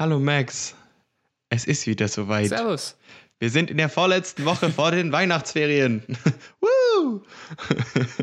Hallo 0.00 0.18
Max. 0.18 0.74
Es 1.50 1.66
ist 1.66 1.86
wieder 1.86 2.08
soweit. 2.08 2.48
Servus. 2.48 2.96
Wir 3.38 3.50
sind 3.50 3.70
in 3.70 3.76
der 3.76 3.90
vorletzten 3.90 4.46
Woche 4.46 4.70
vor 4.70 4.92
den 4.92 5.12
Weihnachtsferien. 5.12 6.02
Woo! 6.62 7.20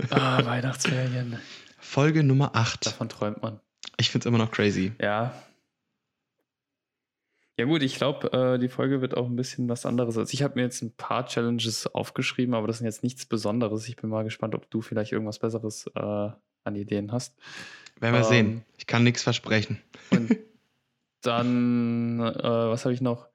Ah, 0.09 0.43
Weihnachtsferien. 0.43 1.37
Folge 1.77 2.23
Nummer 2.23 2.55
8. 2.55 2.87
Davon 2.87 3.09
träumt 3.09 3.43
man. 3.43 3.59
Ich 3.97 4.09
find's 4.09 4.25
immer 4.25 4.39
noch 4.39 4.49
crazy. 4.49 4.91
Ja. 4.99 5.39
Ja 7.59 7.65
gut, 7.65 7.83
ich 7.83 7.93
glaube, 7.97 8.33
äh, 8.33 8.57
die 8.57 8.69
Folge 8.69 9.01
wird 9.01 9.15
auch 9.15 9.27
ein 9.27 9.35
bisschen 9.35 9.69
was 9.69 9.85
anderes. 9.85 10.17
Also 10.17 10.33
ich 10.33 10.41
habe 10.41 10.55
mir 10.55 10.63
jetzt 10.63 10.81
ein 10.81 10.95
paar 10.95 11.27
Challenges 11.27 11.85
aufgeschrieben, 11.85 12.55
aber 12.55 12.65
das 12.65 12.79
sind 12.79 12.87
jetzt 12.87 13.03
nichts 13.03 13.27
Besonderes. 13.27 13.87
Ich 13.87 13.97
bin 13.97 14.09
mal 14.09 14.23
gespannt, 14.23 14.55
ob 14.55 14.67
du 14.71 14.81
vielleicht 14.81 15.11
irgendwas 15.11 15.37
Besseres 15.37 15.85
äh, 15.93 15.99
an 16.01 16.75
Ideen 16.75 17.11
hast. 17.11 17.37
Werden 17.99 18.13
wir 18.15 18.21
Ähm. 18.21 18.23
sehen. 18.25 18.65
Ich 18.79 18.87
kann 18.87 19.03
nichts 19.03 19.21
versprechen. 19.21 19.79
Und 20.09 20.37
dann, 21.27 22.19
äh, 22.19 22.43
was 22.43 22.85
habe 22.85 22.93
ich 22.93 23.01
noch? 23.01 23.27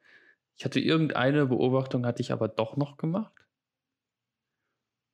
Ich 0.56 0.64
hatte 0.64 0.80
irgendeine 0.80 1.46
Beobachtung, 1.46 2.04
hatte 2.06 2.22
ich 2.22 2.32
aber 2.32 2.48
doch 2.48 2.76
noch 2.76 2.96
gemacht. 2.96 3.32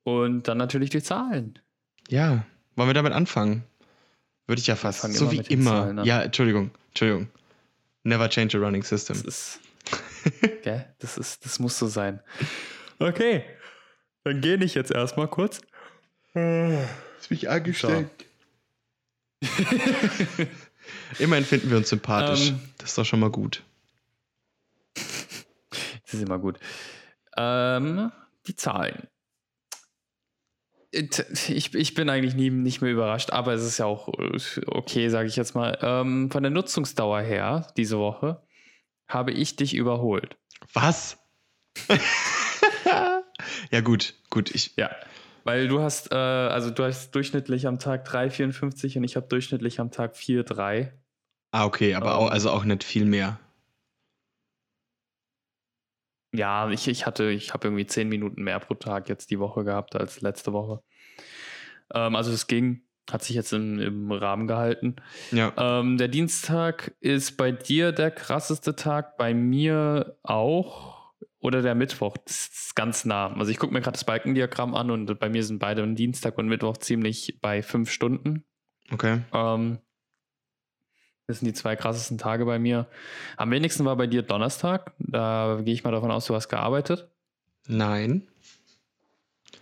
Und 0.03 0.47
dann 0.47 0.57
natürlich 0.57 0.89
die 0.89 1.03
Zahlen. 1.03 1.59
Ja, 2.07 2.45
wollen 2.75 2.89
wir 2.89 2.93
damit 2.93 3.13
anfangen? 3.13 3.63
Würde 4.47 4.59
ich 4.61 4.67
ja 4.67 4.75
fast. 4.75 5.01
fangen 5.01 5.13
So 5.13 5.29
immer 5.29 5.33
wie 5.47 5.53
immer. 5.53 5.71
Zahlen 5.71 5.99
an. 5.99 6.05
Ja, 6.05 6.21
Entschuldigung. 6.23 6.71
Entschuldigung. 6.89 7.29
Never 8.03 8.29
change 8.29 8.57
a 8.57 8.61
running 8.61 8.81
Das 8.81 8.89
system. 8.89 9.21
ist, 9.27 9.59
gell? 10.63 10.91
Das 10.99 11.17
ist, 11.17 11.45
das 11.45 11.59
muss 11.59 11.77
so 11.77 11.87
sein. 11.87 12.21
Okay, 12.97 13.43
dann 14.23 14.41
gehe 14.41 14.55
ich 14.63 14.73
jetzt 14.73 14.91
erstmal 14.91 15.27
kurz. 15.27 15.61
Ist 16.33 17.29
mich 17.29 17.49
angesteckt. 17.49 18.25
Immerhin 21.17 21.45
finden 21.45 21.69
wir 21.69 21.77
uns 21.77 21.89
sympathisch. 21.89 22.49
Ähm. 22.49 22.59
das 22.77 22.89
ist 22.89 22.97
doch 22.97 23.05
schon 23.05 23.19
mal 23.19 23.31
gut. 23.31 23.63
Das 26.05 26.15
ist 26.15 26.25
immer 26.25 26.39
gut. 26.39 26.57
Ähm, 27.37 28.11
die 28.47 28.55
Zahlen. 28.55 29.07
Ich, 30.89 31.75
ich 31.75 31.93
bin 31.93 32.09
eigentlich 32.09 32.33
nie, 32.33 32.49
nicht 32.49 32.81
mehr 32.81 32.91
überrascht, 32.91 33.29
aber 33.29 33.53
es 33.53 33.63
ist 33.63 33.77
ja 33.77 33.85
auch 33.85 34.07
äh, 34.17 34.61
okay, 34.65 35.09
sage 35.09 35.27
ich 35.27 35.35
jetzt 35.35 35.53
mal. 35.53 35.77
Ähm, 35.83 36.31
von 36.31 36.41
der 36.41 36.49
Nutzungsdauer 36.49 37.21
her, 37.21 37.67
diese 37.77 37.99
Woche, 37.99 38.41
habe 39.07 39.31
ich 39.31 39.55
dich 39.55 39.75
überholt. 39.75 40.35
Was? 40.73 41.19
ja, 43.71 43.81
gut, 43.81 44.15
gut. 44.29 44.53
Ich, 44.53 44.75
Ja. 44.77 44.89
Weil 45.49 45.67
du 45.67 45.81
hast, 45.81 46.11
äh, 46.11 46.15
also 46.15 46.69
du 46.69 46.83
hast 46.83 47.15
durchschnittlich 47.15 47.65
am 47.65 47.79
Tag 47.79 48.07
3,54 48.07 48.97
und 48.99 49.03
ich 49.03 49.15
habe 49.15 49.25
durchschnittlich 49.27 49.79
am 49.79 49.89
Tag 49.89 50.13
4,3. 50.13 50.91
ah, 51.49 51.65
okay, 51.65 51.95
aber 51.95 52.11
Ähm. 52.11 52.17
auch, 52.17 52.29
also 52.29 52.51
auch 52.51 52.63
nicht 52.65 52.83
viel 52.83 53.03
mehr. 53.05 53.39
Ja, 56.35 56.69
ich, 56.69 56.87
ich 56.87 57.07
hatte, 57.07 57.31
ich 57.31 57.51
habe 57.51 57.67
irgendwie 57.67 57.87
10 57.87 58.07
Minuten 58.07 58.43
mehr 58.43 58.59
pro 58.59 58.75
Tag 58.75 59.09
jetzt 59.09 59.31
die 59.31 59.39
Woche 59.39 59.63
gehabt 59.63 59.95
als 59.95 60.21
letzte 60.21 60.53
Woche. 60.53 60.83
Ähm, 61.95 62.15
also 62.15 62.31
es 62.31 62.45
ging, 62.45 62.83
hat 63.09 63.23
sich 63.23 63.35
jetzt 63.35 63.51
im, 63.51 63.79
im 63.79 64.11
Rahmen 64.11 64.45
gehalten. 64.45 64.97
Ja. 65.31 65.51
Ähm, 65.57 65.97
der 65.97 66.09
Dienstag 66.09 66.95
ist 66.99 67.37
bei 67.37 67.51
dir 67.51 67.91
der 67.91 68.11
krasseste 68.11 68.75
Tag, 68.75 69.17
bei 69.17 69.33
mir 69.33 70.15
auch. 70.21 70.98
Oder 71.41 71.61
der 71.61 71.73
Mittwoch, 71.75 72.17
das 72.17 72.47
ist 72.47 72.75
ganz 72.75 73.05
nah. 73.05 73.33
Also 73.33 73.49
ich 73.51 73.57
gucke 73.57 73.73
mir 73.73 73.79
gerade 73.81 73.95
das 73.95 74.03
Balkendiagramm 74.03 74.75
an 74.75 74.91
und 74.91 75.19
bei 75.19 75.29
mir 75.29 75.43
sind 75.43 75.59
beide 75.59 75.81
am 75.83 75.95
Dienstag 75.95 76.37
und 76.37 76.47
Mittwoch 76.47 76.77
ziemlich 76.77 77.39
bei 77.41 77.63
fünf 77.63 77.91
Stunden. 77.91 78.43
Okay. 78.91 79.21
Ähm, 79.33 79.77
das 81.27 81.39
sind 81.39 81.45
die 81.47 81.53
zwei 81.53 81.75
krassesten 81.75 82.17
Tage 82.17 82.43
bei 82.45 82.59
mir. 82.59 82.87
Am 83.37 83.51
wenigsten 83.51 83.85
war 83.85 83.95
bei 83.95 84.07
dir 84.07 84.21
Donnerstag. 84.23 84.93
Da 84.97 85.59
gehe 85.63 85.73
ich 85.73 85.83
mal 85.83 85.91
davon 85.91 86.11
aus, 86.11 86.25
du 86.25 86.35
hast 86.35 86.49
gearbeitet. 86.49 87.07
Nein. 87.67 88.27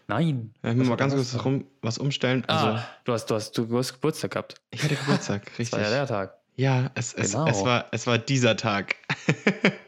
Nein. 0.07 0.53
Ja, 0.63 0.71
ich 0.71 0.77
muss 0.77 0.87
mal 0.87 0.95
ganz 0.95 1.13
kurz 1.13 1.31
Donnerstag? 1.31 1.45
rum, 1.45 1.65
was 1.81 1.97
umstellen. 1.97 2.43
Also, 2.47 2.67
ah, 2.67 2.87
du 3.03 3.13
hast, 3.13 3.25
du 3.27 3.35
hast, 3.35 3.51
du 3.57 3.77
hast 3.77 3.93
Geburtstag 3.93 4.31
gehabt. 4.31 4.55
ich 4.71 4.81
hatte 4.81 4.95
Geburtstag, 4.95 5.43
Das 5.49 5.59
richtig. 5.59 5.73
war 5.73 5.81
ja 5.81 5.89
der 5.91 6.07
Tag. 6.07 6.37
Ja, 6.55 6.89
es, 6.95 7.13
es, 7.13 7.33
Genau. 7.33 7.45
es, 7.47 7.63
war, 7.63 7.85
es 7.91 8.07
war 8.07 8.17
dieser 8.17 8.55
Tag. 8.55 8.95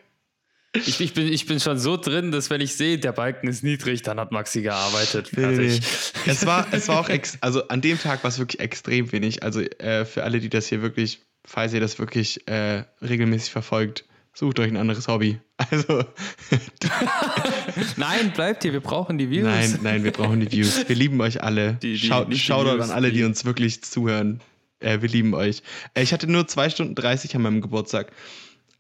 Ich, 0.73 0.99
ich, 1.01 1.13
bin, 1.15 1.27
ich 1.27 1.45
bin 1.47 1.59
schon 1.59 1.79
so 1.79 1.97
drin, 1.97 2.31
dass 2.31 2.49
wenn 2.51 2.61
ich 2.61 2.75
sehe, 2.75 2.99
der 2.99 3.11
Balken 3.11 3.47
ist 3.47 3.63
niedrig, 3.63 4.03
dann 4.03 4.19
hat 4.19 4.31
Maxi 4.31 4.61
gearbeitet. 4.61 5.31
Nee, 5.35 5.45
nee, 5.47 5.69
Fertig. 5.69 5.81
Es 6.27 6.45
war, 6.45 6.67
es 6.71 6.87
war 6.87 6.99
auch, 6.99 7.09
ex 7.09 7.37
also 7.41 7.67
an 7.69 7.81
dem 7.81 7.99
Tag 7.99 8.23
war 8.23 8.29
es 8.29 8.37
wirklich 8.37 8.59
extrem 8.59 9.11
wenig. 9.11 9.41
Also 9.41 9.61
äh, 9.61 10.05
für 10.05 10.23
alle, 10.23 10.39
die 10.39 10.49
das 10.49 10.67
hier 10.67 10.81
wirklich, 10.83 11.21
falls 11.43 11.73
ihr 11.73 11.79
das 11.79 11.97
wirklich 11.97 12.47
äh, 12.47 12.83
regelmäßig 13.01 13.51
verfolgt, 13.51 14.05
sucht 14.35 14.59
euch 14.59 14.67
ein 14.69 14.77
anderes 14.77 15.07
Hobby. 15.07 15.39
Also, 15.71 16.05
Nein, 17.97 18.31
bleibt 18.33 18.63
hier, 18.63 18.73
wir 18.73 18.79
brauchen 18.79 19.17
die 19.17 19.29
Views. 19.29 19.43
nein, 19.45 19.79
nein, 19.83 20.03
wir 20.03 20.11
brauchen 20.11 20.39
die 20.39 20.51
Views. 20.51 20.87
Wir 20.87 20.95
lieben 20.95 21.19
euch 21.21 21.43
alle. 21.43 21.73
Die- 21.81 21.93
die- 21.93 22.07
Schaut, 22.07 22.35
Shoutout 22.35 22.81
an 22.81 22.91
alle, 22.91 23.11
die 23.11 23.17
die- 23.19 23.23
uns 23.23 23.45
wirklich 23.45 23.83
zuhören. 23.83 24.39
Äh, 24.79 25.01
wir 25.01 25.09
lieben 25.09 25.33
euch. 25.33 25.61
Äh, 25.93 26.03
ich 26.03 26.13
hatte 26.13 26.27
nur 26.31 26.47
2 26.47 26.69
Stunden 26.69 26.95
30 26.95 27.35
an 27.35 27.41
meinem 27.41 27.59
Geburtstag, 27.61 28.11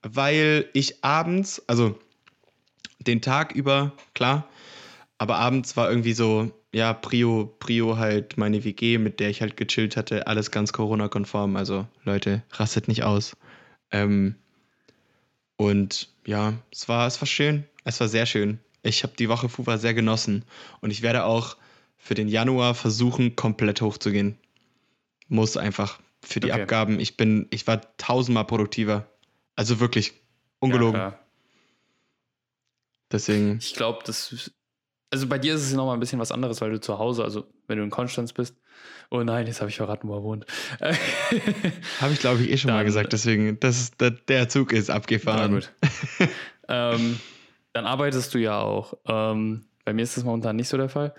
weil 0.01 0.69
ich 0.73 1.03
abends, 1.03 1.61
also 1.67 1.97
den 2.99 3.21
Tag 3.21 3.53
über, 3.53 3.93
klar, 4.13 4.47
aber 5.17 5.37
abends 5.37 5.75
war 5.77 5.89
irgendwie 5.89 6.13
so, 6.13 6.51
ja, 6.71 6.93
Prio, 6.93 7.53
Prio 7.59 7.97
halt 7.97 8.37
meine 8.37 8.63
WG, 8.63 8.97
mit 8.97 9.19
der 9.19 9.29
ich 9.29 9.41
halt 9.41 9.57
gechillt 9.57 9.97
hatte, 9.97 10.27
alles 10.27 10.51
ganz 10.51 10.71
Corona-konform. 10.71 11.55
Also, 11.55 11.87
Leute, 12.03 12.43
rastet 12.51 12.87
nicht 12.87 13.03
aus. 13.03 13.35
Ähm, 13.91 14.35
und 15.57 16.09
ja, 16.25 16.53
es 16.71 16.87
war, 16.87 17.07
es 17.07 17.19
war 17.21 17.27
schön. 17.27 17.65
Es 17.83 17.99
war 17.99 18.07
sehr 18.07 18.25
schön. 18.25 18.59
Ich 18.83 19.03
habe 19.03 19.13
die 19.17 19.29
Woche 19.29 19.49
Fuwa 19.49 19.77
sehr 19.77 19.93
genossen. 19.93 20.45
Und 20.79 20.91
ich 20.91 21.01
werde 21.01 21.25
auch 21.25 21.57
für 21.97 22.13
den 22.13 22.29
Januar 22.29 22.75
versuchen, 22.75 23.35
komplett 23.35 23.81
hochzugehen. 23.81 24.37
Muss 25.27 25.57
einfach 25.57 25.99
für 26.21 26.39
die 26.39 26.51
Okay. 26.51 26.61
Abgaben. 26.61 26.99
Ich 26.99 27.17
bin, 27.17 27.47
ich 27.49 27.67
war 27.67 27.81
tausendmal 27.97 28.45
produktiver. 28.45 29.07
Also 29.59 29.81
wirklich 29.81 30.13
ungelogen. 30.59 31.01
Ja. 31.01 31.19
Deswegen, 33.11 33.57
Ich 33.57 33.73
glaube, 33.73 33.99
das. 34.05 34.51
Also 35.11 35.27
bei 35.27 35.37
dir 35.39 35.55
ist 35.55 35.63
es 35.63 35.73
nochmal 35.73 35.97
ein 35.97 35.99
bisschen 35.99 36.19
was 36.19 36.31
anderes, 36.31 36.61
weil 36.61 36.69
du 36.71 36.79
zu 36.79 36.97
Hause, 36.99 37.23
also 37.25 37.45
wenn 37.67 37.77
du 37.79 37.83
in 37.83 37.89
Konstanz 37.89 38.31
bist. 38.31 38.55
Oh 39.09 39.21
nein, 39.23 39.47
jetzt 39.47 39.59
habe 39.59 39.69
ich 39.69 39.75
verraten, 39.75 40.07
wo 40.07 40.13
er 40.15 40.23
wohnt. 40.23 40.45
habe 40.79 42.13
ich 42.13 42.19
glaube 42.19 42.41
ich 42.43 42.51
eh 42.51 42.57
schon 42.57 42.69
mal 42.71 42.77
Dann- 42.77 42.85
gesagt. 42.85 43.11
Deswegen, 43.11 43.59
das 43.59 43.79
ist, 43.81 43.99
der, 43.99 44.11
der 44.11 44.47
Zug 44.47 44.71
ist 44.71 44.87
Na 44.87 44.95
abgefahren. 44.95 45.51
gut. 45.55 45.71
ähm, 46.69 47.19
dann 47.73 47.85
arbeitest 47.85 48.33
du 48.33 48.37
ja 48.37 48.61
auch. 48.61 48.93
Ähm, 49.07 49.65
bei 49.83 49.91
mir 49.93 50.03
ist 50.03 50.15
das 50.15 50.23
momentan 50.23 50.55
nicht 50.55 50.69
so 50.69 50.77
der 50.77 50.89
Fall. 50.89 51.13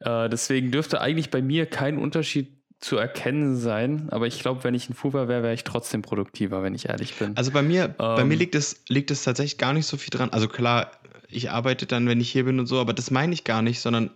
Äh, 0.00 0.28
deswegen 0.30 0.70
dürfte 0.72 1.00
eigentlich 1.00 1.30
bei 1.30 1.42
mir 1.42 1.66
kein 1.66 1.98
Unterschied 1.98 2.53
zu 2.80 2.96
erkennen 2.96 3.56
sein. 3.56 4.08
Aber 4.10 4.26
ich 4.26 4.40
glaube, 4.40 4.64
wenn 4.64 4.74
ich 4.74 4.90
ein 4.90 4.94
Fuber 4.94 5.26
wäre, 5.28 5.42
wäre 5.42 5.54
ich 5.54 5.64
trotzdem 5.64 6.02
produktiver, 6.02 6.62
wenn 6.62 6.74
ich 6.74 6.88
ehrlich 6.88 7.14
bin. 7.14 7.36
Also 7.36 7.50
bei 7.50 7.62
mir, 7.62 7.88
bei 7.88 8.22
Ähm. 8.22 8.28
mir 8.28 8.36
liegt 8.36 8.54
es, 8.54 8.82
liegt 8.88 9.10
es 9.10 9.24
tatsächlich 9.24 9.58
gar 9.58 9.72
nicht 9.72 9.86
so 9.86 9.96
viel 9.96 10.10
dran. 10.10 10.30
Also 10.30 10.48
klar, 10.48 10.90
ich 11.28 11.50
arbeite 11.50 11.86
dann, 11.86 12.06
wenn 12.06 12.20
ich 12.20 12.30
hier 12.30 12.44
bin 12.44 12.58
und 12.60 12.66
so, 12.66 12.78
aber 12.80 12.92
das 12.92 13.10
meine 13.10 13.32
ich 13.32 13.44
gar 13.44 13.62
nicht, 13.62 13.80
sondern 13.80 14.10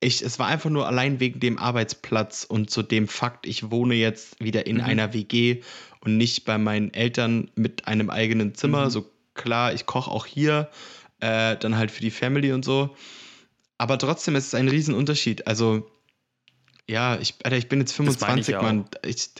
ich, 0.00 0.22
es 0.22 0.38
war 0.38 0.46
einfach 0.46 0.70
nur 0.70 0.86
allein 0.86 1.20
wegen 1.20 1.40
dem 1.40 1.58
Arbeitsplatz 1.58 2.44
und 2.44 2.70
zu 2.70 2.82
dem 2.82 3.08
Fakt, 3.08 3.46
ich 3.46 3.70
wohne 3.70 3.94
jetzt 3.94 4.42
wieder 4.42 4.66
in 4.66 4.76
Mhm. 4.76 4.82
einer 4.84 5.12
WG 5.14 5.62
und 6.00 6.16
nicht 6.16 6.44
bei 6.44 6.58
meinen 6.58 6.92
Eltern 6.92 7.50
mit 7.56 7.86
einem 7.88 8.10
eigenen 8.10 8.54
Zimmer. 8.54 8.86
Mhm. 8.86 8.90
So 8.90 9.10
klar, 9.34 9.72
ich 9.72 9.86
koche 9.86 10.10
auch 10.10 10.26
hier, 10.26 10.68
äh, 11.20 11.56
dann 11.56 11.76
halt 11.76 11.90
für 11.90 12.02
die 12.02 12.10
Family 12.10 12.52
und 12.52 12.64
so. 12.64 12.94
Aber 13.78 13.98
trotzdem 13.98 14.36
ist 14.36 14.48
es 14.48 14.54
ein 14.54 14.68
Riesenunterschied. 14.68 15.46
Also, 15.46 15.90
ja, 16.88 17.18
ich, 17.20 17.34
Alter, 17.42 17.56
ich 17.56 17.68
bin 17.68 17.80
jetzt 17.80 17.98
Das 17.98 18.20
meine 18.20 18.40
ich 18.40 18.46
25, 18.46 18.52
ja 18.52 18.62
Mann. 18.62 18.84
Ich, 19.04 19.30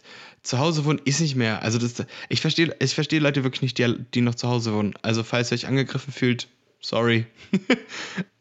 zu 0.42 0.58
Hause 0.58 0.84
wohnen 0.84 1.00
ist 1.04 1.20
nicht 1.20 1.36
mehr. 1.36 1.62
Also, 1.62 1.78
das, 1.78 2.06
ich 2.28 2.40
verstehe 2.40 2.74
ich 2.78 2.94
versteh 2.94 3.18
Leute 3.18 3.44
wirklich 3.44 3.62
nicht, 3.62 3.78
die, 3.78 3.94
die 4.14 4.20
noch 4.20 4.34
zu 4.34 4.48
Hause 4.48 4.72
wohnen. 4.74 4.94
Also, 5.02 5.22
falls 5.22 5.50
ihr 5.50 5.56
euch 5.56 5.66
angegriffen 5.66 6.12
fühlt, 6.12 6.48
sorry. 6.80 7.26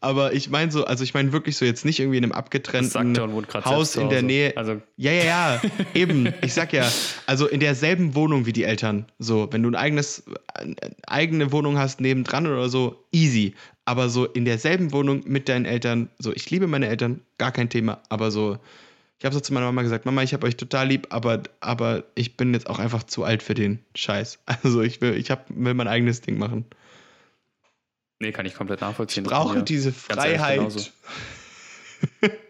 Aber 0.02 0.34
ich 0.34 0.50
meine 0.50 0.72
so, 0.72 0.86
also 0.86 1.04
ich 1.04 1.16
meine 1.16 1.32
wirklich 1.34 1.58
so 1.58 1.66
jetzt 1.66 1.84
nicht 1.84 2.00
irgendwie 2.00 2.20
in 2.20 2.24
einem 2.24 2.34
abgetrennten 2.34 3.18
Haus 3.66 3.96
in 3.96 4.10
der. 4.10 4.22
Nähe. 4.22 4.56
Also, 4.56 4.82
Ja, 4.98 5.12
ja, 5.12 5.24
ja, 5.24 5.62
eben. 5.96 6.32
Ich 6.44 6.54
sag 6.54 6.74
ja, 6.74 6.92
also 7.26 7.48
in 7.48 7.60
derselben 7.60 8.14
Wohnung 8.14 8.46
wie 8.46 8.54
die 8.54 8.64
Eltern. 8.64 9.08
So, 9.18 9.48
wenn 9.52 9.64
du 9.64 9.70
ein 9.70 9.76
eigenes, 9.76 10.24
eine 10.54 10.76
eigene 11.08 11.52
Wohnung 11.52 11.78
hast 11.80 12.02
nebendran 12.02 12.46
oder 12.46 12.70
so, 12.70 13.04
easy. 13.12 13.56
Aber 13.86 14.10
so 14.10 14.26
in 14.26 14.46
derselben 14.46 14.92
Wohnung 14.92 15.24
mit 15.26 15.50
deinen 15.50 15.66
Eltern, 15.66 16.10
so, 16.20 16.34
ich 16.34 16.50
liebe 16.50 16.68
meine 16.68 16.88
Eltern, 16.88 17.22
gar 17.38 17.52
kein 17.52 17.70
Thema. 17.70 18.00
Aber 18.10 18.32
so, 18.32 18.58
ich 19.18 19.26
habe 19.26 19.34
so 19.34 19.40
zu 19.40 19.54
meiner 19.54 19.68
Mama 19.68 19.82
gesagt, 19.82 20.06
Mama, 20.06 20.24
ich 20.24 20.34
habe 20.34 20.46
euch 20.46 20.58
total 20.58 20.88
lieb, 20.88 21.08
aber, 21.10 21.44
aber 21.62 22.04
ich 22.16 22.36
bin 22.36 22.54
jetzt 22.54 22.70
auch 22.70 22.80
einfach 22.80 23.04
zu 23.04 23.24
alt 23.24 23.44
für 23.44 23.54
den 23.54 23.80
Scheiß. 23.96 24.40
Also 24.46 24.82
ich 24.82 25.02
will, 25.02 25.16
ich 25.16 25.32
hab, 25.32 25.46
will 25.50 25.74
mein 25.74 25.88
eigenes 25.88 26.22
Ding 26.22 26.38
machen. 26.38 26.66
nee, 28.20 28.32
kann 28.32 28.46
ich 28.46 28.56
komplett 28.56 28.82
nachvollziehen. 28.82 29.24
Ich 29.24 29.30
brauche 29.30 29.64
diese 29.64 29.94
Freiheit. 29.94 30.92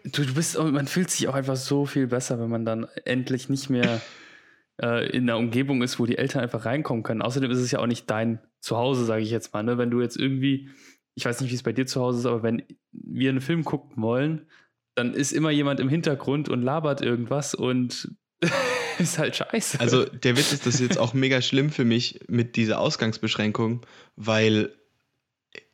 Du, 0.04 0.24
du 0.24 0.34
bist, 0.34 0.58
man 0.58 0.86
fühlt 0.86 1.10
sich 1.10 1.28
auch 1.28 1.34
einfach 1.34 1.56
so 1.56 1.86
viel 1.86 2.08
besser, 2.08 2.40
wenn 2.40 2.50
man 2.50 2.64
dann 2.64 2.86
endlich 3.04 3.48
nicht 3.48 3.70
mehr 3.70 4.00
äh, 4.82 5.08
in 5.10 5.22
einer 5.22 5.38
Umgebung 5.38 5.82
ist, 5.82 5.98
wo 5.98 6.06
die 6.06 6.18
Eltern 6.18 6.42
einfach 6.42 6.64
reinkommen 6.64 7.04
können. 7.04 7.22
Außerdem 7.22 7.50
ist 7.50 7.58
es 7.58 7.70
ja 7.70 7.78
auch 7.78 7.86
nicht 7.86 8.10
dein 8.10 8.40
Zuhause, 8.60 9.04
sage 9.04 9.22
ich 9.22 9.30
jetzt 9.30 9.54
mal. 9.54 9.62
Ne? 9.62 9.78
Wenn 9.78 9.90
du 9.90 10.00
jetzt 10.00 10.16
irgendwie, 10.16 10.68
ich 11.14 11.24
weiß 11.24 11.40
nicht, 11.40 11.50
wie 11.50 11.54
es 11.54 11.62
bei 11.62 11.72
dir 11.72 11.86
zu 11.86 12.00
Hause 12.00 12.18
ist, 12.18 12.26
aber 12.26 12.42
wenn 12.42 12.64
wir 12.92 13.30
einen 13.30 13.40
Film 13.40 13.64
gucken 13.64 14.02
wollen, 14.02 14.46
dann 14.96 15.14
ist 15.14 15.32
immer 15.32 15.50
jemand 15.50 15.78
im 15.78 15.88
Hintergrund 15.88 16.48
und 16.48 16.62
labert 16.62 17.02
irgendwas 17.02 17.54
und 17.54 18.10
ist 18.98 19.18
halt 19.18 19.36
scheiße. 19.36 19.78
Also 19.78 20.04
der 20.04 20.36
Witz 20.36 20.52
ist, 20.52 20.66
das 20.66 20.76
ist 20.76 20.80
jetzt 20.80 20.98
auch 20.98 21.14
mega 21.14 21.40
schlimm 21.42 21.70
für 21.70 21.84
mich 21.84 22.20
mit 22.28 22.56
dieser 22.56 22.80
Ausgangsbeschränkung, 22.80 23.84
weil, 24.16 24.74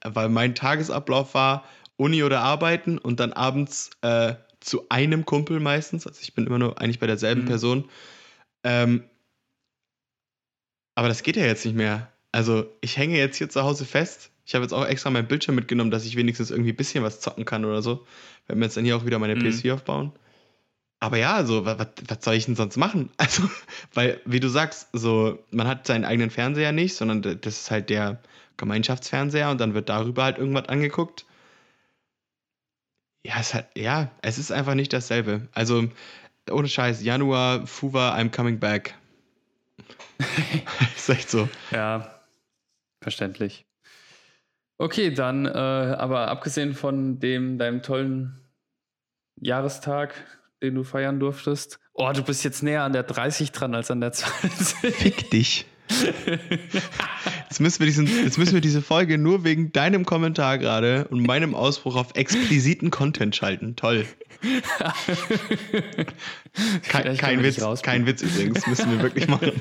weil 0.05 0.29
mein 0.29 0.55
Tagesablauf 0.55 1.35
war, 1.35 1.65
Uni 1.97 2.25
oder 2.25 2.41
arbeiten 2.41 2.99
und 2.99 3.21
dann 3.21 3.33
abends 3.33 3.91
äh, 4.03 4.35
zu 4.59 4.89
einem 4.89 5.25
Kumpel 5.25 5.61
meistens. 5.61 6.07
Also 6.07 6.21
ich 6.21 6.35
bin 6.35 6.47
immer 6.47 6.59
nur 6.59 6.81
eigentlich 6.81 6.99
bei 6.99 7.07
derselben 7.07 7.43
mhm. 7.43 7.47
Person. 7.47 7.91
Ähm, 8.65 9.05
aber 10.97 11.07
das 11.09 11.23
geht 11.23 11.37
ja 11.37 11.45
jetzt 11.45 11.65
nicht 11.65 11.77
mehr. 11.77 12.13
Also 12.33 12.67
ich 12.81 12.97
hänge 12.97 13.17
jetzt 13.17 13.37
hier 13.37 13.49
zu 13.49 13.63
Hause 13.63 13.85
fest. 13.85 14.32
Ich 14.45 14.55
habe 14.55 14.65
jetzt 14.65 14.73
auch 14.73 14.85
extra 14.85 15.11
meinen 15.11 15.29
Bildschirm 15.29 15.55
mitgenommen, 15.55 15.91
dass 15.91 16.05
ich 16.05 16.17
wenigstens 16.17 16.51
irgendwie 16.51 16.73
ein 16.73 16.77
bisschen 16.77 17.05
was 17.05 17.21
zocken 17.21 17.45
kann 17.45 17.65
oder 17.65 17.83
so. 17.83 18.07
Wenn 18.47 18.59
wir 18.59 18.65
jetzt 18.65 18.77
dann 18.77 18.85
hier 18.85 18.97
auch 18.97 19.07
wieder 19.07 19.19
meine 19.19 19.37
mhm. 19.37 19.43
PS4 19.43 19.75
aufbauen. 19.75 20.13
Aber 21.03 21.17
ja, 21.17 21.35
also, 21.35 21.65
was, 21.65 21.77
was 22.07 22.25
soll 22.25 22.35
ich 22.35 22.47
denn 22.47 22.57
sonst 22.57 22.77
machen? 22.77 23.11
Also, 23.17 23.49
weil, 23.93 24.21
wie 24.25 24.41
du 24.41 24.49
sagst, 24.49 24.89
so, 24.93 25.39
man 25.51 25.67
hat 25.67 25.87
seinen 25.87 26.05
eigenen 26.05 26.31
Fernseher 26.31 26.73
nicht, 26.73 26.95
sondern 26.95 27.23
das 27.23 27.61
ist 27.61 27.71
halt 27.71 27.91
der 27.91 28.21
Gemeinschaftsfernseher 28.57 29.51
und 29.51 29.61
dann 29.61 29.75
wird 29.75 29.89
darüber 29.89 30.25
halt 30.25 30.39
irgendwas 30.39 30.69
angeguckt. 30.69 31.25
Ja, 33.25 33.35
es 33.41 33.55
hat, 33.55 33.77
ja, 33.77 34.11
es 34.23 34.39
ist 34.39 34.53
einfach 34.53 34.75
nicht 34.75 34.93
dasselbe. 34.93 35.49
Also, 35.53 35.89
ohne 36.51 36.69
Scheiß, 36.69 37.03
Januar, 37.03 37.67
Fuwa, 37.67 38.17
I'm 38.17 38.31
coming 38.31 38.59
back. 38.61 38.95
ist 40.97 41.09
echt 41.09 41.31
so. 41.31 41.49
Ja, 41.73 42.21
verständlich. 43.01 43.65
Okay, 44.79 45.13
dann, 45.13 45.47
äh, 45.47 45.51
aber 45.51 46.29
abgesehen 46.29 46.75
von 46.75 47.21
dem, 47.21 47.59
deinem 47.59 47.83
tollen 47.83 48.41
Jahrestag, 49.41 50.15
den 50.63 50.75
du 50.75 50.85
feiern 50.85 51.21
durftest. 51.21 51.79
Oh, 51.95 52.11
du 52.13 52.23
bist 52.23 52.45
jetzt 52.45 52.63
näher 52.63 52.83
an 52.83 52.93
der 52.93 53.03
30 53.03 53.53
dran 53.53 53.75
als 53.75 53.91
an 53.91 54.01
der 54.01 54.13
20. 54.13 54.95
Fick 54.95 55.31
dich. 55.31 55.67
Jetzt 57.51 57.61
müssen, 57.61 57.81
wir 57.81 57.87
diesen, 57.87 58.07
jetzt 58.25 58.39
müssen 58.39 58.55
wir 58.55 58.63
diese 58.63 58.81
Folge 58.81 59.19
nur 59.19 59.45
wegen 59.45 59.73
deinem 59.73 60.07
Kommentar 60.07 60.57
gerade 60.57 61.07
und 61.09 61.21
meinem 61.21 61.55
Ausbruch 61.55 61.97
auf 61.97 62.15
expliziten 62.15 62.91
Content 62.91 63.37
schalten. 63.37 63.77
Toll. 63.77 64.07
kein, 66.89 67.15
kein 67.19 67.43
Witz, 67.43 67.63
kein 67.83 68.07
Witz 68.07 68.23
übrigens, 68.23 68.67
müssen 68.67 68.93
wir 68.93 69.03
wirklich 69.03 69.29
machen. 69.29 69.53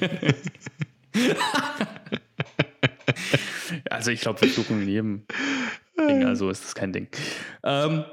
also 3.90 4.12
ich 4.12 4.22
glaube, 4.22 4.42
wir 4.42 4.50
suchen 4.50 4.84
in 4.84 4.88
jedem 4.88 5.26
Ding, 5.98 6.26
also 6.26 6.50
ist 6.50 6.64
das 6.64 6.76
kein 6.76 6.94
Ding. 6.94 7.08
Ähm, 7.64 8.06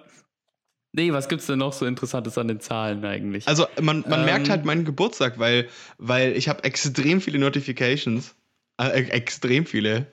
Nee, 0.93 1.13
was 1.13 1.29
gibt's 1.29 1.47
denn 1.47 1.59
noch 1.59 1.75
so 1.75 1.85
Interessantes 1.87 2.39
an 2.39 2.49
den 2.49 2.61
Zahlen 2.61 3.05
eigentlich? 3.05 3.47
Also 3.47 3.67
man, 3.81 4.05
man 4.09 4.21
ähm, 4.21 4.25
merkt 4.25 4.49
halt 4.49 4.65
meinen 4.65 4.85
Geburtstag, 4.85 5.39
weil, 5.39 5.69
weil 5.99 6.37
ich 6.37 6.49
habe 6.49 6.65
extrem 6.65 7.21
viele 7.21 7.39
Notifications. 7.39 8.35
Äh, 8.81 9.03
extrem 9.11 9.67
viele. 9.67 10.07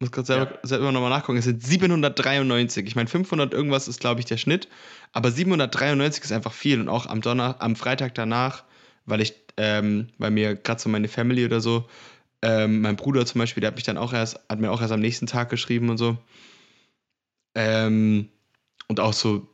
Ich 0.00 0.06
muss 0.06 0.12
gerade 0.12 0.26
selber, 0.26 0.50
ja. 0.50 0.58
selber 0.64 0.92
nochmal 0.92 1.10
nachgucken. 1.10 1.38
Es 1.38 1.44
sind 1.44 1.62
793. 1.62 2.86
Ich 2.86 2.96
meine, 2.96 3.08
500 3.08 3.54
irgendwas 3.54 3.86
ist, 3.86 4.00
glaube 4.00 4.20
ich, 4.20 4.26
der 4.26 4.38
Schnitt. 4.38 4.68
Aber 5.12 5.30
793 5.30 6.24
ist 6.24 6.32
einfach 6.32 6.52
viel. 6.52 6.80
Und 6.80 6.88
auch 6.88 7.06
am, 7.06 7.20
Donner 7.20 7.56
am 7.60 7.76
Freitag 7.76 8.14
danach, 8.14 8.64
weil 9.06 9.20
ich, 9.20 9.34
ähm, 9.56 10.08
bei 10.18 10.30
mir 10.30 10.56
gerade 10.56 10.80
so 10.80 10.88
meine 10.88 11.08
Family 11.08 11.44
oder 11.44 11.60
so, 11.60 11.88
ähm, 12.42 12.80
mein 12.80 12.96
Bruder 12.96 13.26
zum 13.26 13.38
Beispiel, 13.38 13.60
der 13.60 13.68
hat 13.68 13.76
mich 13.76 13.84
dann 13.84 13.98
auch 13.98 14.12
erst, 14.12 14.40
hat 14.48 14.60
mir 14.60 14.70
auch 14.70 14.80
erst 14.80 14.92
am 14.92 15.00
nächsten 15.00 15.26
Tag 15.26 15.50
geschrieben 15.50 15.90
und 15.90 15.98
so. 15.98 16.16
Ähm, 17.54 18.28
und 18.88 19.00
auch 19.00 19.12
so, 19.12 19.46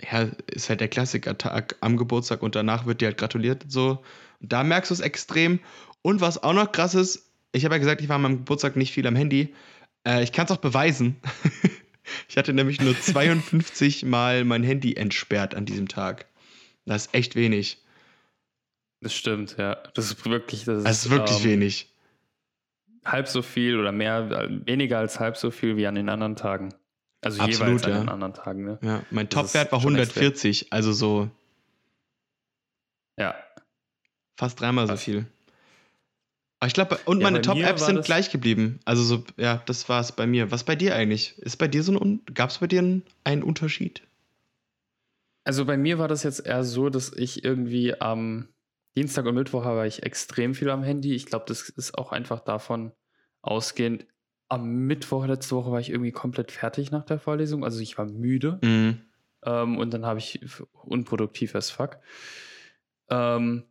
ja, 0.00 0.28
ist 0.46 0.68
halt 0.68 0.80
der 0.80 0.88
Klassiker-Tag 0.88 1.76
am 1.80 1.96
Geburtstag 1.96 2.42
und 2.42 2.54
danach 2.54 2.86
wird 2.86 3.00
dir 3.00 3.06
halt 3.06 3.18
gratuliert. 3.18 3.64
So. 3.68 4.02
Und 4.40 4.52
da 4.52 4.64
merkst 4.64 4.90
du 4.90 4.94
es 4.94 5.00
extrem. 5.00 5.60
Und 6.02 6.20
was 6.20 6.42
auch 6.42 6.54
noch 6.54 6.72
krass 6.72 6.94
ist, 6.94 7.30
ich 7.52 7.64
habe 7.64 7.74
ja 7.74 7.78
gesagt, 7.78 8.00
ich 8.00 8.08
war 8.08 8.16
an 8.16 8.22
meinem 8.22 8.36
Geburtstag 8.38 8.76
nicht 8.76 8.92
viel 8.92 9.06
am 9.06 9.16
Handy. 9.16 9.54
Äh, 10.06 10.22
ich 10.22 10.32
kann 10.32 10.46
es 10.46 10.50
auch 10.50 10.58
beweisen. 10.58 11.16
ich 12.28 12.36
hatte 12.36 12.52
nämlich 12.52 12.80
nur 12.80 12.98
52 12.98 14.04
Mal 14.04 14.44
mein 14.44 14.62
Handy 14.62 14.94
entsperrt 14.94 15.54
an 15.54 15.66
diesem 15.66 15.88
Tag. 15.88 16.26
Das 16.86 17.06
ist 17.06 17.14
echt 17.14 17.36
wenig. 17.36 17.78
Das 19.00 19.14
stimmt, 19.14 19.56
ja. 19.58 19.76
Das 19.94 20.06
ist 20.06 20.24
wirklich, 20.26 20.64
das 20.64 20.78
ist, 20.78 20.86
das 20.86 21.04
ist 21.06 21.10
wirklich 21.10 21.38
ähm, 21.38 21.44
wenig. 21.44 21.89
Halb 23.04 23.28
so 23.28 23.42
viel 23.42 23.78
oder 23.78 23.92
mehr, 23.92 24.48
weniger 24.66 24.98
als 24.98 25.20
halb 25.20 25.36
so 25.36 25.50
viel 25.50 25.76
wie 25.76 25.86
an 25.86 25.94
den 25.94 26.08
anderen 26.08 26.36
Tagen. 26.36 26.74
Also 27.22 27.42
Absolut, 27.42 27.60
jeweils 27.60 27.84
an 27.84 27.90
ja. 27.90 27.98
den 28.00 28.08
anderen 28.08 28.34
Tagen. 28.34 28.64
Ne? 28.64 28.78
Ja, 28.82 29.02
mein 29.10 29.28
Topwert 29.28 29.72
war 29.72 29.80
140, 29.80 30.72
also 30.72 30.92
so. 30.92 31.30
Ja. 33.18 33.34
Fast 34.36 34.60
dreimal 34.60 34.86
so 34.86 34.96
viel. 34.96 35.26
Aber 36.60 36.68
ich 36.68 36.74
glaube, 36.74 36.98
und 37.06 37.20
ja, 37.20 37.24
meine 37.24 37.40
Top-Apps 37.40 37.86
sind 37.86 38.04
gleich 38.04 38.30
geblieben. 38.30 38.80
Also 38.84 39.02
so, 39.02 39.24
ja, 39.38 39.62
das 39.64 39.88
war 39.88 40.00
es 40.00 40.12
bei 40.12 40.26
mir. 40.26 40.50
Was 40.50 40.64
bei 40.64 40.76
dir 40.76 40.94
eigentlich? 40.94 41.38
Ist 41.38 41.56
bei 41.56 41.68
dir 41.68 41.82
so 41.82 41.98
ein, 41.98 42.20
gab 42.34 42.50
es 42.50 42.58
bei 42.58 42.66
dir 42.66 42.80
einen, 42.80 43.02
einen 43.24 43.42
Unterschied? 43.42 44.02
Also 45.44 45.64
bei 45.64 45.78
mir 45.78 45.98
war 45.98 46.06
das 46.06 46.22
jetzt 46.22 46.46
eher 46.46 46.64
so, 46.64 46.90
dass 46.90 47.14
ich 47.14 47.44
irgendwie 47.44 47.98
am 47.98 48.48
Dienstag 48.96 49.26
und 49.26 49.34
Mittwoch 49.34 49.64
war 49.64 49.86
ich 49.86 50.02
extrem 50.02 50.54
viel 50.54 50.70
am 50.70 50.82
Handy. 50.82 51.14
Ich 51.14 51.26
glaube, 51.26 51.44
das 51.46 51.68
ist 51.68 51.96
auch 51.96 52.12
einfach 52.12 52.40
davon 52.40 52.92
ausgehend, 53.42 54.06
am 54.50 54.86
Mittwoch 54.86 55.26
letzte 55.26 55.54
Woche 55.54 55.70
war 55.70 55.80
ich 55.80 55.90
irgendwie 55.90 56.10
komplett 56.10 56.50
fertig 56.50 56.90
nach 56.90 57.04
der 57.04 57.20
Vorlesung. 57.20 57.64
Also 57.64 57.80
ich 57.80 57.96
war 57.96 58.04
müde. 58.04 58.58
Mhm. 58.62 59.00
Ähm, 59.44 59.78
und 59.78 59.94
dann 59.94 60.04
habe 60.04 60.18
ich 60.18 60.40
unproduktiv 60.72 61.54
as 61.54 61.70
fuck. 61.70 61.98
Ähm, 63.08 63.64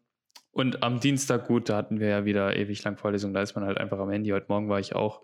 und 0.51 0.81
am 0.81 1.00
Dienstag, 1.00 1.48
gut, 1.48 1.69
da 1.69 1.75
hatten 1.75 2.00
wir 2.00 2.07
ja 2.07 2.25
wieder 2.25 2.56
ewig 2.56 2.81
lang 2.83 2.98
Vorlesung. 2.98 3.33
Da 3.33 3.42
ist 3.42 3.56
man 3.56 3.66
halt 3.66 3.77
einfach 3.77 4.00
am 4.00 4.10
Handy. 4.10 4.30
Heute 4.30 4.48
Morgen 4.48 4.69
war 4.69 4.80
ich 4.80 4.95
auch 4.95 5.21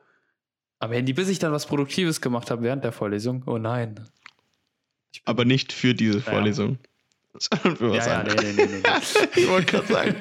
am 0.79 0.91
Handy, 0.91 1.13
bis 1.13 1.29
ich 1.29 1.39
dann 1.39 1.53
was 1.53 1.65
Produktives 1.65 2.19
gemacht 2.19 2.51
habe 2.51 2.61
während 2.61 2.83
der 2.83 2.91
Vorlesung. 2.91 3.43
Oh 3.47 3.57
nein. 3.57 4.01
Aber 5.23 5.45
nicht 5.45 5.71
für 5.71 5.95
diese 5.95 6.19
Vorlesung. 6.19 6.65
Sondern 6.65 6.94
für 7.39 7.91
was 7.91 8.05
ja, 8.05 8.23
ja, 8.23 8.23
nee, 8.23 8.33
nee, 8.41 8.53
nee, 8.53 8.65
nee. 8.65 8.81
ich 9.41 9.49
wollte 9.49 9.71
gerade 9.71 9.87
sagen. 9.87 10.15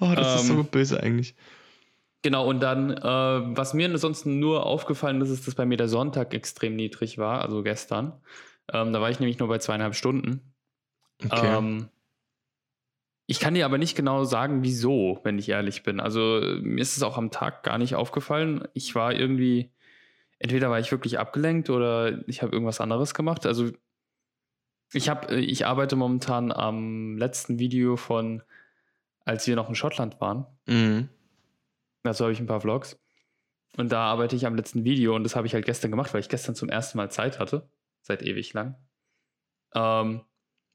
Oh, 0.00 0.12
das 0.14 0.26
ähm, 0.26 0.40
ist 0.40 0.46
so 0.46 0.54
ähm, 0.54 0.66
böse 0.66 1.02
eigentlich. 1.02 1.34
Genau, 2.22 2.46
und 2.46 2.60
dann, 2.60 2.90
äh, 2.90 3.02
was 3.56 3.72
mir 3.72 3.88
ansonsten 3.88 4.40
nur 4.40 4.66
aufgefallen 4.66 5.20
ist, 5.20 5.30
ist, 5.30 5.46
dass 5.46 5.54
bei 5.54 5.64
mir 5.64 5.76
der 5.76 5.88
Sonntag 5.88 6.34
extrem 6.34 6.74
niedrig 6.74 7.18
war, 7.18 7.42
also 7.42 7.62
gestern. 7.62 8.20
Ähm, 8.72 8.92
da 8.92 9.00
war 9.00 9.10
ich 9.10 9.20
nämlich 9.20 9.38
nur 9.38 9.48
bei 9.48 9.58
zweieinhalb 9.58 9.94
Stunden. 9.94 10.52
Okay. 11.24 11.56
Ähm, 11.56 11.88
ich 13.26 13.40
kann 13.40 13.54
dir 13.54 13.64
aber 13.64 13.78
nicht 13.78 13.96
genau 13.96 14.24
sagen, 14.24 14.62
wieso, 14.62 15.20
wenn 15.24 15.38
ich 15.38 15.48
ehrlich 15.48 15.82
bin. 15.82 16.00
Also 16.00 16.40
mir 16.62 16.80
ist 16.80 16.96
es 16.96 17.02
auch 17.02 17.18
am 17.18 17.30
Tag 17.30 17.64
gar 17.64 17.78
nicht 17.78 17.94
aufgefallen. 17.94 18.66
Ich 18.72 18.94
war 18.94 19.12
irgendwie, 19.12 19.72
entweder 20.38 20.70
war 20.70 20.78
ich 20.78 20.92
wirklich 20.92 21.18
abgelenkt 21.18 21.68
oder 21.70 22.28
ich 22.28 22.42
habe 22.42 22.52
irgendwas 22.52 22.80
anderes 22.80 23.14
gemacht. 23.14 23.44
Also 23.46 23.70
ich 24.92 25.08
habe, 25.08 25.28
äh, 25.28 25.40
ich 25.40 25.66
arbeite 25.66 25.96
momentan 25.96 26.52
am 26.52 27.16
letzten 27.16 27.58
Video 27.58 27.96
von, 27.96 28.42
als 29.24 29.46
wir 29.46 29.56
noch 29.56 29.68
in 29.68 29.74
Schottland 29.74 30.20
waren. 30.20 30.46
Mhm. 30.66 31.08
Dazu 32.02 32.24
habe 32.24 32.32
ich 32.32 32.40
ein 32.40 32.46
paar 32.46 32.60
Vlogs. 32.60 32.98
Und 33.76 33.92
da 33.92 34.04
arbeite 34.04 34.36
ich 34.36 34.46
am 34.46 34.54
letzten 34.54 34.84
Video 34.84 35.14
und 35.14 35.24
das 35.24 35.36
habe 35.36 35.46
ich 35.46 35.54
halt 35.54 35.66
gestern 35.66 35.90
gemacht, 35.90 36.14
weil 36.14 36.20
ich 36.20 36.28
gestern 36.28 36.54
zum 36.54 36.68
ersten 36.68 36.96
Mal 36.96 37.10
Zeit 37.10 37.38
hatte. 37.38 37.68
Seit 38.00 38.22
ewig 38.22 38.52
lang. 38.54 38.76
Ähm, 39.74 40.22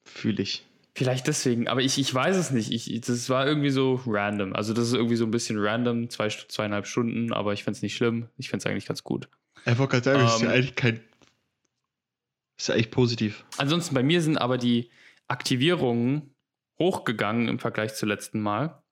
Fühle 0.04 0.44
ich. 0.44 0.66
Vielleicht 0.94 1.28
deswegen, 1.28 1.70
aber 1.70 1.82
ich, 1.82 1.98
ich 1.98 2.14
weiß 2.14 2.36
es 2.36 2.52
nicht. 2.52 2.72
Ich, 2.72 3.02
das 3.02 3.30
war 3.30 3.48
irgendwie 3.48 3.70
so 3.70 4.02
random. 4.06 4.54
Also, 4.54 4.74
das 4.74 4.88
ist 4.88 4.94
irgendwie 4.94 5.16
so 5.16 5.24
ein 5.24 5.32
bisschen 5.32 5.58
random, 5.58 6.10
zwei, 6.10 6.28
zweieinhalb 6.28 6.86
Stunden, 6.86 7.32
aber 7.32 7.54
ich 7.54 7.64
finde 7.64 7.78
es 7.78 7.82
nicht 7.82 7.96
schlimm. 7.96 8.28
Ich 8.38 8.50
finde 8.50 8.64
es 8.64 8.66
eigentlich 8.70 8.86
ganz 8.86 9.04
gut. 9.04 9.30
Er 9.64 9.78
wollte 9.78 10.02
gerade 10.02 10.04
sagen, 10.04 10.20
ähm, 10.20 10.26
ist 10.26 10.42
ja 10.42 10.48
ähm, 10.48 10.54
eigentlich 10.54 10.76
kein. 10.76 11.00
Ist 12.62 12.68
ja 12.68 12.76
eigentlich 12.76 12.92
positiv. 12.92 13.44
Ansonsten, 13.58 13.96
bei 13.96 14.04
mir 14.04 14.22
sind 14.22 14.38
aber 14.38 14.60
die 14.60 14.92
Aktivierungen 15.28 16.36
hochgegangen 16.78 17.48
im 17.48 17.58
Vergleich 17.58 17.96
zum 17.96 18.08
letzten 18.08 18.40
Mal. 18.40 18.84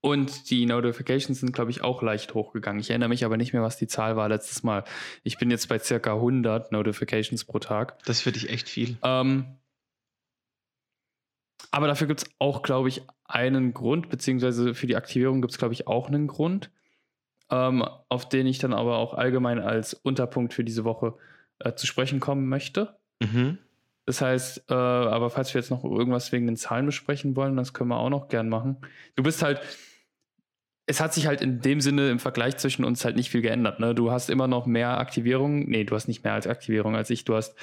Und 0.00 0.50
die 0.50 0.66
Notifications 0.66 1.38
sind, 1.38 1.52
glaube 1.52 1.70
ich, 1.70 1.82
auch 1.82 2.02
leicht 2.02 2.34
hochgegangen. 2.34 2.80
Ich 2.80 2.90
erinnere 2.90 3.10
mich 3.10 3.24
aber 3.24 3.36
nicht 3.36 3.52
mehr, 3.52 3.62
was 3.62 3.76
die 3.76 3.86
Zahl 3.86 4.16
war 4.16 4.28
letztes 4.28 4.64
Mal. 4.64 4.82
Ich 5.22 5.38
bin 5.38 5.52
jetzt 5.52 5.68
bei 5.68 5.78
circa 5.78 6.14
100 6.14 6.72
Notifications 6.72 7.44
pro 7.44 7.60
Tag. 7.60 8.02
Das 8.06 8.20
finde 8.20 8.38
ich 8.40 8.50
echt 8.50 8.68
viel. 8.68 8.96
Ähm, 9.04 9.58
aber 11.70 11.86
dafür 11.86 12.08
gibt 12.08 12.24
es 12.24 12.30
auch, 12.40 12.62
glaube 12.62 12.88
ich, 12.88 13.02
einen 13.24 13.72
Grund, 13.72 14.08
beziehungsweise 14.08 14.74
für 14.74 14.88
die 14.88 14.96
Aktivierung 14.96 15.42
gibt 15.42 15.52
es, 15.52 15.58
glaube 15.58 15.74
ich, 15.74 15.86
auch 15.86 16.08
einen 16.08 16.26
Grund, 16.26 16.72
ähm, 17.50 17.84
auf 18.08 18.28
den 18.28 18.48
ich 18.48 18.58
dann 18.58 18.72
aber 18.72 18.98
auch 18.98 19.14
allgemein 19.14 19.60
als 19.60 19.94
Unterpunkt 19.94 20.54
für 20.54 20.64
diese 20.64 20.82
Woche 20.82 21.16
äh, 21.64 21.74
zu 21.74 21.86
sprechen 21.86 22.20
kommen 22.20 22.48
möchte. 22.48 22.96
Mhm. 23.22 23.58
Das 24.04 24.20
heißt, 24.20 24.64
äh, 24.68 24.74
aber 24.74 25.30
falls 25.30 25.54
wir 25.54 25.60
jetzt 25.60 25.70
noch 25.70 25.84
irgendwas 25.84 26.32
wegen 26.32 26.46
den 26.46 26.56
Zahlen 26.56 26.86
besprechen 26.86 27.36
wollen, 27.36 27.56
das 27.56 27.72
können 27.72 27.90
wir 27.90 27.98
auch 27.98 28.10
noch 28.10 28.28
gern 28.28 28.48
machen. 28.48 28.78
Du 29.14 29.22
bist 29.22 29.42
halt, 29.42 29.60
es 30.86 31.00
hat 31.00 31.14
sich 31.14 31.26
halt 31.26 31.40
in 31.40 31.60
dem 31.60 31.80
Sinne 31.80 32.10
im 32.10 32.18
Vergleich 32.18 32.56
zwischen 32.56 32.84
uns 32.84 33.04
halt 33.04 33.14
nicht 33.14 33.30
viel 33.30 33.42
geändert. 33.42 33.78
Ne? 33.78 33.94
Du 33.94 34.10
hast 34.10 34.28
immer 34.28 34.48
noch 34.48 34.66
mehr 34.66 34.98
Aktivierung. 34.98 35.68
Nee, 35.68 35.84
du 35.84 35.94
hast 35.94 36.08
nicht 36.08 36.24
mehr 36.24 36.32
als 36.32 36.48
Aktivierung 36.48 36.96
als 36.96 37.10
ich. 37.10 37.24
Du 37.24 37.36
hast, 37.36 37.56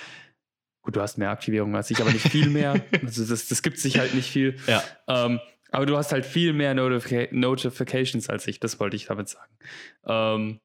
gut, 0.81 0.95
du 0.95 1.01
hast 1.01 1.17
mehr 1.17 1.29
Aktivierung 1.29 1.75
als 1.75 1.91
ich, 1.91 1.99
aber 1.99 2.11
nicht 2.11 2.29
viel 2.29 2.49
mehr. 2.49 2.81
also 3.03 3.25
das, 3.25 3.49
das 3.49 3.61
gibt 3.61 3.77
sich 3.77 3.99
halt 3.99 4.13
nicht 4.15 4.31
viel. 4.31 4.55
Ja. 4.65 4.81
Ähm, 5.07 5.41
aber 5.71 5.85
du 5.85 5.97
hast 5.97 6.13
halt 6.13 6.25
viel 6.25 6.53
mehr 6.53 6.73
Notific 6.73 7.31
Notifications 7.33 8.29
als 8.29 8.47
ich, 8.47 8.59
das 8.59 8.79
wollte 8.79 8.95
ich 8.95 9.05
damit 9.05 9.27
sagen. 9.29 9.51
Ähm, 10.05 10.59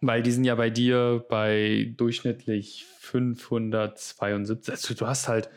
weil 0.00 0.22
die 0.22 0.32
sind 0.32 0.44
ja 0.44 0.54
bei 0.54 0.70
dir 0.70 1.24
bei 1.28 1.92
durchschnittlich 1.96 2.86
572. 3.00 4.72
Also 4.72 4.94
du 4.94 5.06
hast 5.06 5.28
halt, 5.28 5.50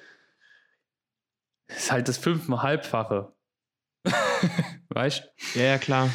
das 1.67 1.77
ist 1.77 1.91
halt 1.91 2.07
das 2.07 2.17
fünfeinhalbfache. 2.17 3.33
weißt 4.89 5.23
du? 5.23 5.59
Ja, 5.59 5.65
ja, 5.65 5.77
klar. 5.77 6.09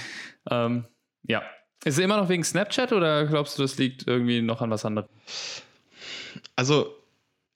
Ähm, 0.50 0.87
ja. 1.23 1.42
Ist 1.85 1.94
es 1.94 2.04
immer 2.04 2.16
noch 2.16 2.28
wegen 2.28 2.44
Snapchat 2.44 2.92
oder 2.92 3.26
glaubst 3.26 3.58
du, 3.58 3.62
das 3.62 3.78
liegt 3.78 4.06
irgendwie 4.06 4.42
noch 4.42 4.61
an 4.61 4.70
was 4.70 4.85
anderem? 4.85 5.08
Also, 6.56 6.94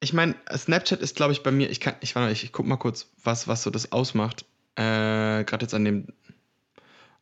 ich 0.00 0.12
meine, 0.12 0.36
Snapchat 0.50 1.00
ist, 1.00 1.16
glaube 1.16 1.32
ich, 1.32 1.42
bei 1.42 1.50
mir, 1.50 1.70
ich 1.70 1.80
kann, 1.80 1.96
ich, 2.00 2.14
warte, 2.14 2.32
ich, 2.32 2.44
ich 2.44 2.52
guck 2.52 2.66
mal 2.66 2.76
kurz, 2.76 3.10
was, 3.22 3.46
was 3.48 3.62
so 3.62 3.70
das 3.70 3.92
ausmacht. 3.92 4.44
Äh, 4.76 5.44
Gerade 5.44 5.62
jetzt 5.64 5.74
an 5.74 5.84
dem, 5.84 6.06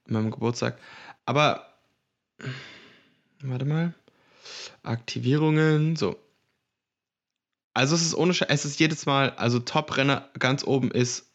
an 0.07 0.13
meinem 0.13 0.31
Geburtstag. 0.31 0.79
Aber, 1.25 1.75
warte 3.43 3.65
mal. 3.65 3.95
Aktivierungen, 4.83 5.97
so. 5.97 6.17
Also 7.75 7.95
es 7.95 8.03
ist 8.03 8.15
ohne 8.15 8.35
Sch 8.35 8.45
es 8.49 8.65
ist 8.65 8.81
jedes 8.81 9.07
Mal, 9.07 9.31
also 9.31 9.61
Top-Renner 9.61 10.29
ganz 10.39 10.65
oben 10.65 10.91
ist 10.91 11.31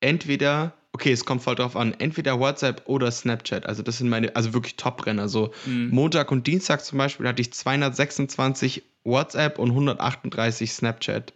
entweder, 0.00 0.72
okay, 0.92 1.12
es 1.12 1.24
kommt 1.24 1.42
voll 1.42 1.54
drauf 1.54 1.76
an, 1.76 1.94
entweder 1.98 2.40
WhatsApp 2.40 2.82
oder 2.86 3.10
Snapchat. 3.10 3.66
Also 3.66 3.82
das 3.82 3.98
sind 3.98 4.08
meine, 4.08 4.34
also 4.36 4.54
wirklich 4.54 4.76
Top-Renner. 4.76 5.28
So 5.28 5.52
Mhm. 5.66 5.90
Montag 5.90 6.30
und 6.30 6.46
Dienstag 6.46 6.84
zum 6.84 6.98
Beispiel 6.98 7.28
hatte 7.28 7.42
ich 7.42 7.52
226 7.52 8.82
WhatsApp 9.04 9.58
und 9.58 9.70
138 9.70 10.72
Snapchat. 10.72 11.32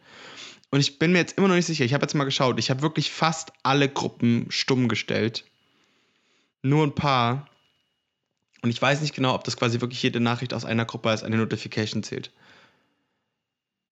Und 0.70 0.80
ich 0.80 0.98
bin 0.98 1.12
mir 1.12 1.18
jetzt 1.18 1.36
immer 1.36 1.48
noch 1.48 1.56
nicht 1.56 1.66
sicher. 1.66 1.84
Ich 1.84 1.94
habe 1.94 2.04
jetzt 2.04 2.14
mal 2.14 2.24
geschaut. 2.24 2.58
Ich 2.58 2.70
habe 2.70 2.82
wirklich 2.82 3.10
fast 3.10 3.52
alle 3.62 3.88
Gruppen 3.88 4.46
stumm 4.50 4.88
gestellt. 4.88 5.44
Nur 6.62 6.86
ein 6.86 6.94
paar. 6.94 7.49
Und 8.62 8.70
ich 8.70 8.80
weiß 8.80 9.00
nicht 9.00 9.14
genau, 9.14 9.34
ob 9.34 9.44
das 9.44 9.56
quasi 9.56 9.80
wirklich 9.80 10.02
jede 10.02 10.20
Nachricht 10.20 10.52
aus 10.54 10.64
einer 10.64 10.84
Gruppe 10.84 11.10
als 11.10 11.22
eine 11.24 11.36
Notification 11.36 12.02
zählt. 12.02 12.30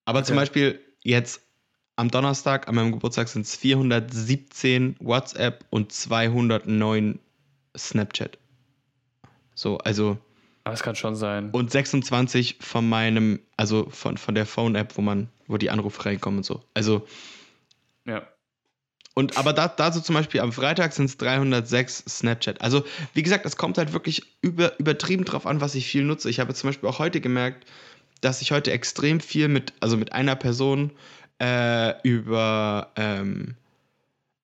Aber 0.05 0.25
zum 0.25 0.37
Okay. 0.37 0.43
Beispiel 0.43 0.81
jetzt 1.03 1.43
am 1.97 2.11
Donnerstag, 2.11 2.69
an 2.69 2.75
meinem 2.75 2.93
Geburtstag, 2.93 3.29
sind 3.29 3.43
es 3.43 3.57
417 3.57 4.97
WhatsApp 5.01 5.65
und 5.71 5.93
209 5.93 7.19
Snapchat. 7.77 8.39
So, 9.55 9.79
also 9.79 10.19
Aber 10.65 10.75
es 10.75 10.83
kann 10.83 10.95
schon 10.97 11.17
sein. 11.17 11.51
und 11.51 11.71
26 11.71 12.57
von 12.61 12.89
meinem, 12.89 13.41
also 13.57 13.89
von, 13.91 14.17
von 14.17 14.35
der 14.35 14.47
Phone-App, 14.47 14.97
wo 14.97 15.03
man, 15.03 15.29
wo 15.47 15.57
die 15.57 15.71
Anrufe 15.71 16.05
reinkommen 16.05 16.39
und 16.39 16.45
so. 16.45 16.63
Also, 16.75 17.07
ja. 18.07 18.27
Und 19.19 19.37
aber 19.37 19.53
da, 19.53 19.67
dazu 19.67 20.01
zum 20.01 20.15
Beispiel 20.15 20.41
am 20.41 20.53
Freitag 20.53 20.93
sind 20.93 21.07
es 21.07 21.17
306 21.17 22.05
Snapchat. 22.09 22.61
Also, 22.61 22.85
wie 23.15 23.25
gesagt, 23.25 23.45
es 23.47 23.57
kommt 23.57 23.77
halt 23.77 23.93
wirklich 23.93 24.23
über, 24.43 24.79
übertrieben 24.79 25.25
drauf 25.25 25.45
an, 25.45 25.61
was 25.61 25.75
ich 25.75 25.89
viel 25.89 26.05
nutze. 26.05 26.31
Ich 26.31 26.39
habe 26.39 26.55
zum 26.55 26.69
Beispiel 26.69 26.89
auch 26.89 27.01
heute 27.01 27.21
gemerkt, 27.21 27.67
dass 28.21 28.43
ich 28.43 28.53
heute 28.53 28.71
extrem 28.71 29.19
viel 29.19 29.49
mit, 29.49 29.73
also 29.81 29.97
mit 29.97 30.13
einer 30.13 30.37
Person 30.37 30.93
äh, 31.43 32.01
über, 32.03 32.93
ähm, 32.95 33.57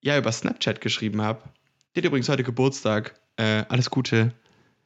ja, 0.02 0.18
über 0.18 0.32
Snapchat 0.32 0.80
geschrieben 0.80 1.22
habe. 1.22 1.40
Die 1.94 2.00
hat 2.00 2.06
übrigens 2.06 2.28
heute 2.28 2.42
Geburtstag. 2.42 3.14
Äh, 3.36 3.62
alles 3.68 3.90
Gute. 3.90 4.32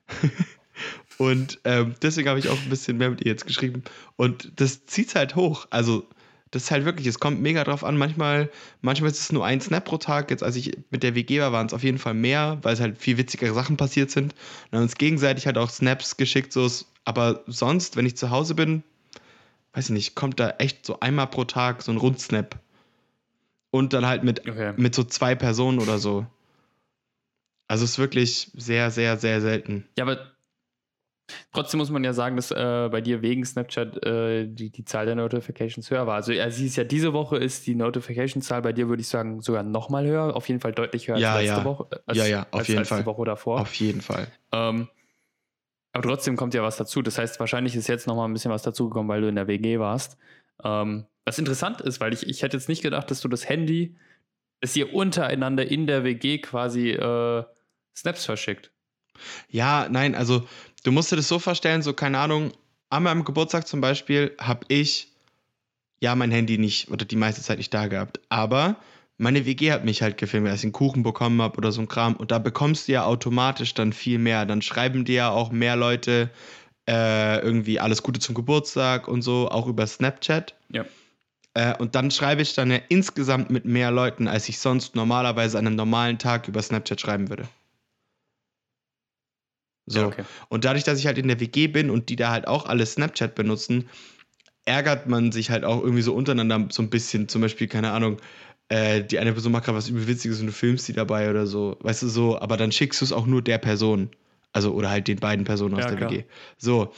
Und 1.16 1.61
ähm, 1.64 1.95
deswegen 2.02 2.28
habe 2.28 2.38
ich 2.38 2.50
auch 2.50 2.61
ein 2.61 2.68
bisschen 2.68 2.99
mehr 2.99 3.09
mit 3.09 3.23
ihr 3.23 3.33
jetzt 3.33 3.47
geschrieben. 3.47 3.85
Und 4.16 4.52
das 4.57 4.85
zieht 4.85 5.14
halt 5.14 5.35
hoch. 5.35 5.66
Also, 5.71 6.07
das 6.50 6.64
ist 6.64 6.70
halt 6.70 6.84
wirklich, 6.84 7.06
es 7.06 7.20
kommt 7.20 7.40
mega 7.40 7.64
drauf 7.64 7.84
an. 7.84 7.96
Manchmal, 7.96 8.50
manchmal 8.80 9.10
ist 9.10 9.20
es 9.20 9.32
nur 9.32 9.44
ein 9.44 9.60
Snap 9.60 9.84
pro 9.84 9.98
Tag. 9.98 10.30
Jetzt, 10.30 10.42
als 10.42 10.56
ich 10.56 10.76
mit 10.90 11.02
der 11.02 11.14
WG 11.14 11.40
war, 11.40 11.52
waren 11.52 11.66
es 11.66 11.74
auf 11.74 11.82
jeden 11.82 11.98
Fall 11.98 12.14
mehr, 12.14 12.58
weil 12.62 12.74
es 12.74 12.80
halt 12.80 12.98
viel 12.98 13.18
witzigere 13.18 13.52
Sachen 13.54 13.76
passiert 13.76 14.10
sind. 14.10 14.34
Und 14.70 14.76
haben 14.76 14.82
uns 14.84 14.96
gegenseitig 14.96 15.46
halt 15.46 15.58
auch 15.58 15.70
Snaps 15.70 16.16
geschickt. 16.16 16.52
So 16.52 16.64
ist, 16.66 16.86
aber 17.04 17.42
sonst, 17.46 17.96
wenn 17.96 18.06
ich 18.06 18.16
zu 18.16 18.30
Hause 18.30 18.54
bin, 18.54 18.82
weiß 19.74 19.86
ich 19.86 19.94
nicht, 19.94 20.14
kommt 20.14 20.40
da 20.40 20.50
echt 20.58 20.86
so 20.86 21.00
einmal 21.00 21.26
pro 21.26 21.44
Tag 21.44 21.82
so 21.82 21.92
ein 21.92 21.98
Rundsnap. 21.98 22.58
Und 23.70 23.92
dann 23.92 24.06
halt 24.06 24.24
mit, 24.24 24.48
Okay. 24.48 24.72
mit 24.76 24.94
so 24.94 25.04
zwei 25.04 25.34
Personen 25.34 25.78
oder 25.78 25.98
so. 25.98 26.26
Also 27.66 27.84
es 27.84 27.92
ist 27.92 27.98
wirklich 27.98 28.50
sehr, 28.54 28.90
sehr, 28.90 29.18
sehr 29.18 29.42
selten. 29.42 29.86
Ja, 29.98 30.04
aber 30.04 30.32
trotzdem 31.52 31.78
muss 31.78 31.90
man 31.90 32.04
ja 32.04 32.12
sagen, 32.12 32.37
dass 32.37 32.50
äh, 32.50 32.88
bei 32.90 33.00
dir 33.00 33.23
wegen 33.23 33.44
Snapchat 33.44 34.04
äh, 34.04 34.47
die, 34.47 34.70
die 34.70 34.85
Zahl 34.85 35.06
der 35.06 35.14
Notifications 35.14 35.90
höher 35.90 36.06
war. 36.06 36.14
Also 36.16 36.32
ja, 36.32 36.50
sie 36.50 36.66
ist 36.66 36.76
ja 36.76 36.85
diese 36.85 37.12
Woche 37.12 37.37
ist 37.37 37.66
die 37.66 37.75
Notification-Zahl 37.75 38.62
bei 38.62 38.73
dir, 38.73 38.88
würde 38.88 39.00
ich 39.00 39.08
sagen, 39.08 39.40
sogar 39.40 39.62
nochmal 39.62 40.06
höher. 40.06 40.35
Auf 40.37 40.49
jeden 40.49 40.61
Fall 40.61 40.73
deutlich 40.73 41.08
höher 41.08 41.18
Ja, 41.18 41.35
als 41.35 41.42
letzte 41.44 41.58
ja. 41.61 41.64
Woche. 41.64 41.87
äh, 41.90 41.99
Als, 42.06 42.18
Ja, 42.18 42.26
ja, 42.26 42.47
auf 42.50 42.61
als, 42.61 42.68
jeden 42.68 42.78
als 42.80 42.88
Fall. 42.88 43.00
die 43.00 43.06
Woche 43.06 43.25
davor. 43.25 43.61
Auf 43.61 43.75
jeden 43.75 44.00
Fall. 44.00 44.26
Ähm, 44.52 44.88
aber 45.92 46.02
trotzdem 46.08 46.37
kommt 46.37 46.54
ja 46.54 46.62
was 46.62 46.76
dazu. 46.76 47.02
Das 47.02 47.18
heißt, 47.18 47.40
wahrscheinlich 47.40 47.75
ist 47.75 47.88
jetzt 47.88 48.06
noch 48.06 48.14
mal 48.16 48.26
ein 48.26 48.32
bisschen 48.32 48.50
was 48.50 48.62
dazugekommen, 48.62 49.08
weil 49.08 49.20
du 49.23 49.28
in 49.28 49.35
der 49.37 49.47
WG 49.49 49.78
warst. 49.78 50.16
Ähm, 50.62 51.06
was 51.25 51.38
interessant 51.38 51.80
ist, 51.80 52.00
weil 52.00 52.12
ich, 52.12 52.26
ich 52.26 52.42
hätte 52.42 52.56
jetzt 52.56 52.68
nicht 52.68 52.82
gedacht, 52.82 53.11
dass 53.11 53.20
du 53.20 53.28
das 53.28 53.49
Handy, 53.49 53.97
dass 54.61 54.75
ihr 54.76 54.94
untereinander 54.94 55.66
in 55.70 55.87
der 55.87 56.04
WG 56.04 56.38
quasi 56.38 56.90
äh, 56.90 57.44
Snaps 57.97 58.25
verschickt. 58.25 58.73
Ja, 59.49 59.88
nein, 59.90 60.14
also 60.14 60.47
du 60.82 60.92
musst 60.92 61.12
dir 61.12 61.16
das 61.16 61.28
so 61.28 61.38
vorstellen, 61.38 61.82
so 61.82 61.92
keine 61.92 62.18
Ahnung, 62.18 62.52
an 62.90 63.02
meinem 63.02 63.25
Geburtstag 63.25 63.66
zum 63.66 63.80
Beispiel 63.80 64.35
habe 64.38 64.64
ich 64.68 65.08
ja 66.00 66.14
mein 66.14 66.30
Handy 66.30 66.58
nicht 66.58 66.90
oder 66.90 67.04
die 67.04 67.16
meiste 67.16 67.42
Zeit 67.42 67.58
nicht 67.58 67.75
da 67.75 67.87
gehabt, 67.87 68.20
aber 68.28 68.76
meine 69.18 69.44
WG 69.44 69.73
hat 69.73 69.85
mich 69.85 70.00
halt 70.00 70.16
gefilmt, 70.16 70.49
als 70.49 70.61
ich 70.61 70.64
einen 70.64 70.73
Kuchen 70.73 71.02
bekommen 71.02 71.42
habe 71.42 71.58
oder 71.58 71.73
so 71.73 71.80
ein 71.80 71.88
Kram 71.88 72.14
und 72.14 72.30
da 72.30 72.38
bekommst 72.38 72.87
du 72.87 72.92
ja 72.92 73.04
automatisch 73.04 73.75
dann 73.75 73.92
viel 73.92 74.18
mehr. 74.18 74.47
Dann 74.47 74.62
schreiben 74.62 75.04
dir 75.04 75.14
ja 75.14 75.30
auch 75.30 75.50
mehr 75.50 75.75
Leute 75.75 76.30
äh, 76.88 77.40
irgendwie 77.40 77.80
alles 77.80 78.02
Gute 78.02 78.20
zum 78.20 78.35
Geburtstag 78.35 79.08
und 79.08 79.23
so, 79.23 79.50
auch 79.50 79.66
über 79.66 79.87
Snapchat. 79.87 80.54
Ja. 80.70 80.85
Äh, 81.54 81.76
und 81.76 81.97
dann 81.97 82.12
schreibe 82.12 82.42
ich 82.42 82.54
dann 82.54 82.70
ja 82.70 82.78
insgesamt 82.88 83.50
mit 83.50 83.64
mehr 83.64 83.90
Leuten, 83.90 84.28
als 84.28 84.49
ich 84.49 84.61
sonst 84.61 84.94
normalerweise 84.94 85.58
an 85.58 85.66
einem 85.66 85.76
normalen 85.76 86.18
Tag 86.18 86.47
über 86.47 86.62
Snapchat 86.62 87.00
schreiben 87.00 87.28
würde. 87.28 87.49
So. 89.88 90.00
Ja, 90.00 90.07
okay. 90.09 90.25
Und 90.49 90.64
dadurch, 90.64 90.85
dass 90.85 90.99
ich 90.99 91.07
halt 91.07 91.18
in 91.18 91.28
der 91.28 91.40
WG 91.40 91.66
bin 91.68 91.90
und 91.90 92.09
die 92.09 92.16
da 92.16 92.30
halt 92.30 92.47
auch 92.47 92.66
alle 92.66 92.85
Snapchat 92.87 93.35
benutzen, 93.35 93.88
ärgert 94.64 95.09
man 95.09 95.33
sich 95.33 95.50
halt 95.50 95.64
auch 95.64 95.83
irgendwie 95.83 96.02
so 96.02 96.14
untereinander 96.14 96.68
so 96.71 96.83
ein 96.83 96.90
bisschen. 96.90 97.28
Zum 97.28 97.40
Beispiel, 97.40 97.68
keine 97.68 97.92
Ahnung, 97.92 98.18
äh, 98.68 99.02
die 99.02 99.18
eine 99.18 99.33
Person 99.33 99.52
macht 99.52 99.64
gerade 99.64 99.78
was 99.78 99.88
Überwitziges 99.88 100.40
und 100.40 100.47
du 100.47 100.52
filmst 100.52 100.87
die 100.88 100.92
dabei 100.92 101.30
oder 101.30 101.47
so. 101.47 101.76
Weißt 101.80 102.02
du, 102.02 102.09
so, 102.09 102.38
aber 102.38 102.57
dann 102.57 102.71
schickst 102.73 103.00
du 103.00 103.04
es 103.07 103.12
auch 103.12 103.26
nur 103.26 103.40
der 103.42 103.59
Person. 103.59 104.11
Also, 104.52 104.73
oder 104.75 104.90
halt 104.90 105.09
den 105.09 105.18
beiden 105.18 105.45
Personen 105.45 105.75
aus 105.75 105.85
Ja, 105.85 105.88
der 105.90 105.97
klar. 105.99 106.11
WG. 106.11 106.25
So. 106.59 106.92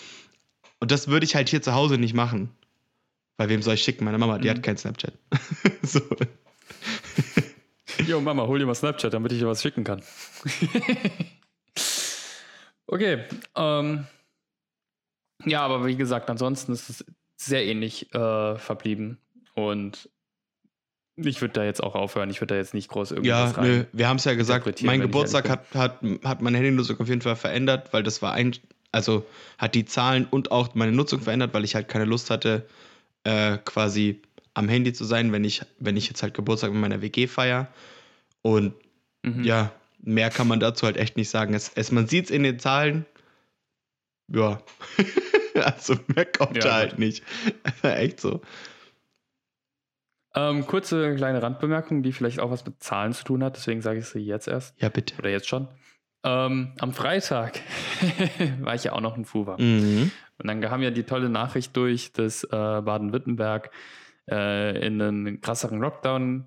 Und 0.80 0.90
das 0.90 1.08
würde 1.08 1.26
ich 1.26 1.34
halt 1.34 1.48
hier 1.48 1.62
zu 1.62 1.74
Hause 1.74 1.98
nicht 1.98 2.14
machen. 2.14 2.50
Weil 3.36 3.48
wem 3.48 3.62
soll 3.62 3.74
ich 3.74 3.82
schicken? 3.82 4.04
Meine 4.04 4.18
Mama, 4.18 4.38
die 4.38 4.48
Mhm. 4.48 4.50
hat 4.50 4.62
kein 4.62 4.76
Snapchat. 4.76 5.14
so. 5.82 6.00
Jo, 8.06 8.20
Mama, 8.20 8.46
hol 8.46 8.58
dir 8.58 8.66
mal 8.66 8.74
Snapchat, 8.74 9.12
damit 9.14 9.32
ich 9.32 9.38
dir 9.38 9.46
was 9.46 9.62
schicken 9.62 9.84
kann. 9.84 10.02
okay. 12.90 13.24
Ähm, 13.56 14.06
ja, 15.44 15.62
aber 15.62 15.86
wie 15.86 15.96
gesagt, 15.96 16.28
ansonsten 16.28 16.72
ist 16.72 16.90
es 16.90 17.04
sehr 17.36 17.64
ähnlich 17.64 18.12
äh, 18.14 18.56
verblieben. 18.58 19.18
Und 19.54 20.08
ich 21.16 21.40
würde 21.40 21.54
da 21.54 21.64
jetzt 21.64 21.82
auch 21.82 21.94
aufhören. 21.94 22.30
Ich 22.30 22.40
würde 22.40 22.54
da 22.54 22.58
jetzt 22.58 22.74
nicht 22.74 22.88
groß 22.88 23.10
Ja, 23.10 23.16
irgendwas 23.16 23.56
rein. 23.56 23.64
nö, 23.64 23.84
wir 23.92 24.08
haben 24.08 24.16
es 24.16 24.24
ja 24.24 24.34
gesagt, 24.34 24.82
mein 24.82 25.00
Geburtstag 25.00 25.48
hat, 25.48 25.74
hat, 25.74 26.00
hat 26.24 26.40
meine 26.42 26.58
Handynutzung 26.58 26.98
auf 27.00 27.08
jeden 27.08 27.20
Fall 27.20 27.36
verändert, 27.36 27.92
weil 27.92 28.02
das 28.02 28.22
war 28.22 28.32
ein, 28.32 28.54
also 28.92 29.26
hat 29.58 29.74
die 29.74 29.84
Zahlen 29.84 30.26
und 30.30 30.50
auch 30.50 30.74
meine 30.74 30.92
Nutzung 30.92 31.20
verändert, 31.20 31.52
weil 31.54 31.64
ich 31.64 31.74
halt 31.74 31.88
keine 31.88 32.04
Lust 32.06 32.30
hatte, 32.30 32.66
äh, 33.24 33.58
quasi 33.58 34.22
am 34.54 34.68
Handy 34.68 34.92
zu 34.92 35.04
sein, 35.04 35.32
wenn 35.32 35.44
ich, 35.44 35.62
wenn 35.78 35.96
ich 35.96 36.08
jetzt 36.08 36.22
halt 36.22 36.34
Geburtstag 36.34 36.72
mit 36.72 36.80
meiner 36.80 37.02
WG 37.02 37.26
feier. 37.26 37.68
Und 38.42 38.74
Mhm. 39.22 39.44
ja, 39.44 39.70
mehr 40.02 40.30
kann 40.30 40.48
man 40.48 40.60
dazu 40.60 40.86
halt 40.86 40.96
echt 40.96 41.16
nicht 41.16 41.30
sagen. 41.30 41.54
Es, 41.54 41.72
es, 41.74 41.92
man 41.92 42.06
sieht 42.06 42.26
es 42.26 42.30
in 42.30 42.42
den 42.42 42.58
Zahlen. 42.58 43.06
Ja. 44.28 44.60
also 45.54 45.96
mehr 46.14 46.26
kommt 46.26 46.56
Ja, 46.56 46.62
da 46.62 46.74
halt 46.74 46.98
nicht. 46.98 47.24
echt 47.82 48.20
so. 48.20 48.40
Ähm, 50.34 50.66
kurze 50.66 51.16
kleine 51.16 51.42
Randbemerkung, 51.42 52.02
die 52.02 52.12
vielleicht 52.12 52.38
auch 52.38 52.50
was 52.50 52.64
mit 52.64 52.82
Zahlen 52.82 53.12
zu 53.12 53.24
tun 53.24 53.42
hat, 53.42 53.56
deswegen 53.56 53.82
sage 53.82 53.98
ich 53.98 54.06
sie 54.06 54.20
jetzt 54.20 54.46
erst. 54.46 54.80
Ja, 54.80 54.88
bitte. 54.88 55.16
Oder 55.18 55.30
jetzt 55.30 55.48
schon. 55.48 55.66
Ähm, 56.22 56.72
am 56.78 56.92
Freitag 56.92 57.60
war 58.60 58.74
ich 58.74 58.84
ja 58.84 58.92
auch 58.92 59.00
noch 59.00 59.16
in 59.16 59.24
Fuwa. 59.24 59.56
Mhm. 59.58 60.10
Und 60.38 60.46
dann 60.46 60.60
kam 60.60 60.82
ja 60.82 60.90
die 60.90 61.02
tolle 61.02 61.28
Nachricht 61.28 61.76
durch, 61.76 62.12
dass 62.12 62.44
äh, 62.44 62.48
Baden-Württemberg 62.50 63.70
äh, 64.30 64.86
in 64.86 65.00
einen 65.02 65.40
krasseren 65.40 65.80
Lockdown 65.80 66.46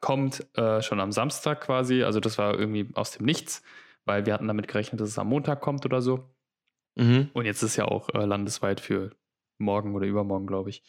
kommt, 0.00 0.46
äh, 0.56 0.82
schon 0.82 1.00
am 1.00 1.12
Samstag 1.12 1.60
quasi. 1.62 2.02
Also 2.02 2.20
das 2.20 2.38
war 2.38 2.58
irgendwie 2.58 2.88
aus 2.94 3.12
dem 3.12 3.26
Nichts, 3.26 3.62
weil 4.04 4.26
wir 4.26 4.34
hatten 4.34 4.48
damit 4.48 4.68
gerechnet, 4.68 5.00
dass 5.00 5.08
es 5.08 5.18
am 5.18 5.28
Montag 5.28 5.60
kommt 5.60 5.84
oder 5.84 6.02
so. 6.02 6.30
Mhm. 6.96 7.30
Und 7.32 7.44
jetzt 7.46 7.62
ist 7.62 7.76
ja 7.76 7.86
auch 7.86 8.08
äh, 8.10 8.24
landesweit 8.24 8.80
für 8.80 9.10
morgen 9.58 9.94
oder 9.94 10.06
übermorgen, 10.06 10.46
glaube 10.46 10.70
ich. 10.70 10.82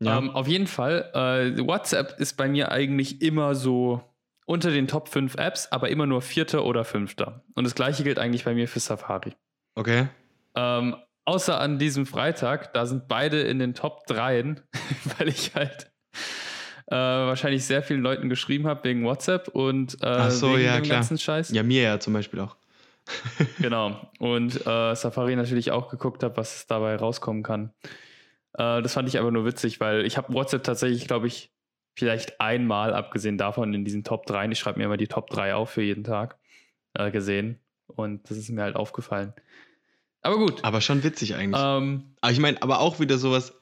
Ja. 0.00 0.18
Ähm, 0.18 0.30
auf 0.30 0.48
jeden 0.48 0.66
Fall, 0.66 1.10
äh, 1.14 1.66
WhatsApp 1.66 2.18
ist 2.18 2.36
bei 2.36 2.48
mir 2.48 2.70
eigentlich 2.70 3.22
immer 3.22 3.54
so 3.54 4.02
unter 4.46 4.70
den 4.70 4.88
Top 4.88 5.08
5 5.08 5.36
Apps, 5.36 5.70
aber 5.72 5.88
immer 5.88 6.06
nur 6.06 6.20
vierter 6.20 6.64
oder 6.64 6.84
fünfter. 6.84 7.44
Und 7.54 7.64
das 7.64 7.74
gleiche 7.74 8.04
gilt 8.04 8.18
eigentlich 8.18 8.44
bei 8.44 8.54
mir 8.54 8.68
für 8.68 8.80
Safari. 8.80 9.34
okay. 9.74 10.08
Ähm, 10.56 10.96
außer 11.24 11.58
an 11.58 11.78
diesem 11.78 12.06
Freitag, 12.06 12.72
da 12.74 12.86
sind 12.86 13.08
beide 13.08 13.40
in 13.40 13.58
den 13.58 13.74
Top 13.74 14.06
3, 14.06 14.56
weil 15.18 15.28
ich 15.28 15.54
halt 15.54 15.90
äh, 16.86 16.94
wahrscheinlich 16.94 17.64
sehr 17.64 17.82
vielen 17.82 18.02
Leuten 18.02 18.28
geschrieben 18.28 18.66
habe 18.66 18.84
wegen 18.84 19.04
WhatsApp 19.04 19.48
und 19.48 19.96
äh, 20.02 20.30
so, 20.30 20.54
wegen 20.54 20.64
ja, 20.64 20.76
dem 20.76 20.84
klar. 20.84 20.98
ganzen 20.98 21.18
Scheiß. 21.18 21.50
Ja, 21.50 21.62
mir 21.62 21.82
ja 21.82 22.00
zum 22.00 22.12
Beispiel 22.12 22.40
auch. 22.40 22.56
Genau. 23.58 24.10
Und 24.18 24.66
äh, 24.66 24.94
Safari 24.94 25.36
natürlich 25.36 25.70
auch 25.70 25.90
geguckt 25.90 26.22
habe, 26.22 26.36
was 26.36 26.66
dabei 26.66 26.96
rauskommen 26.96 27.42
kann. 27.42 27.70
Äh, 28.54 28.82
das 28.82 28.94
fand 28.94 29.08
ich 29.08 29.18
aber 29.18 29.30
nur 29.30 29.44
witzig, 29.44 29.80
weil 29.80 30.06
ich 30.06 30.16
habe 30.16 30.32
WhatsApp 30.32 30.64
tatsächlich, 30.64 31.06
glaube 31.06 31.26
ich, 31.26 31.52
vielleicht 31.96 32.40
einmal, 32.40 32.92
abgesehen 32.92 33.38
davon, 33.38 33.72
in 33.74 33.84
diesen 33.84 34.04
Top 34.04 34.26
3, 34.26 34.48
ich 34.48 34.58
schreibe 34.58 34.78
mir 34.78 34.86
immer 34.86 34.96
die 34.96 35.06
Top 35.06 35.30
3 35.30 35.54
auf 35.54 35.70
für 35.70 35.82
jeden 35.82 36.04
Tag, 36.04 36.38
äh, 36.94 37.10
gesehen. 37.10 37.60
Und 37.86 38.30
das 38.30 38.38
ist 38.38 38.50
mir 38.50 38.62
halt 38.62 38.76
aufgefallen. 38.76 39.34
Aber 40.22 40.38
gut. 40.38 40.64
Aber 40.64 40.80
schon 40.80 41.04
witzig 41.04 41.34
eigentlich. 41.34 41.62
Ähm, 41.62 42.14
Aber 42.20 42.32
ich 42.32 42.40
meine, 42.40 42.60
aber 42.62 42.80
auch 42.80 42.98
wieder 42.98 43.18
sowas, 43.18 43.54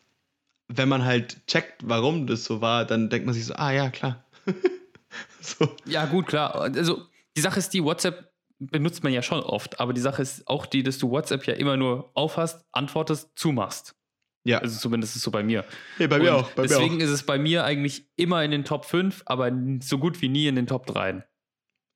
wenn 0.69 0.88
man 0.88 1.04
halt 1.04 1.47
checkt, 1.47 1.83
warum 1.87 2.26
das 2.26 2.45
so 2.45 2.61
war, 2.61 2.85
dann 2.87 3.11
denkt 3.11 3.26
man 3.26 3.35
sich 3.35 3.45
so, 3.47 3.54
ah 3.54 3.71
ja, 3.73 3.90
klar. 3.90 4.25
so. 5.40 5.69
ja, 5.87 6.07
gut, 6.07 6.26
klar. 6.26 6.54
Also, 6.61 7.07
die 7.37 7.40
Sache 7.40 7.59
ist 7.59 7.71
die, 7.75 7.83
WhatsApp 7.85 8.33
benutzt 8.59 9.02
man 9.02 9.12
ja 9.12 9.23
schon 9.23 9.40
oft, 9.40 9.81
aber 9.81 9.92
die 9.92 10.00
Sache 10.00 10.23
ist 10.23 10.47
auch 10.47 10.66
die, 10.66 10.83
dass 10.83 10.99
du 10.99 11.11
WhatsApp 11.11 11.47
ja 11.47 11.54
immer 11.54 11.76
nur 11.76 12.11
aufhast, 12.14 12.64
antwortest, 12.73 13.31
zumachst. 13.37 13.97
Ja, 14.45 14.59
Also 14.59 14.78
zumindest 14.78 15.12
ist 15.12 15.16
es 15.19 15.23
so 15.23 15.31
bei 15.31 15.42
mir. 15.42 15.64
hey, 15.99 16.09
bei 16.09 16.16
Und 16.16 16.23
mir 16.23 16.35
auch. 16.35 16.50
Bei 16.52 16.62
deswegen 16.62 16.97
mir 16.97 17.04
auch. 17.04 17.07
ist 17.07 17.11
es 17.11 17.23
bei 17.26 17.38
mir 17.38 17.64
eigentlich 17.64 18.09
immer 18.16 18.42
in 18.45 18.50
den 18.50 18.64
Top 18.64 18.85
5, 18.85 19.23
aber 19.26 19.52
so 19.81 19.99
gut 19.99 20.21
wie 20.23 20.28
nie 20.28 20.47
in 20.49 20.57
den 20.57 20.66
Top 20.66 20.87
3. 20.87 21.25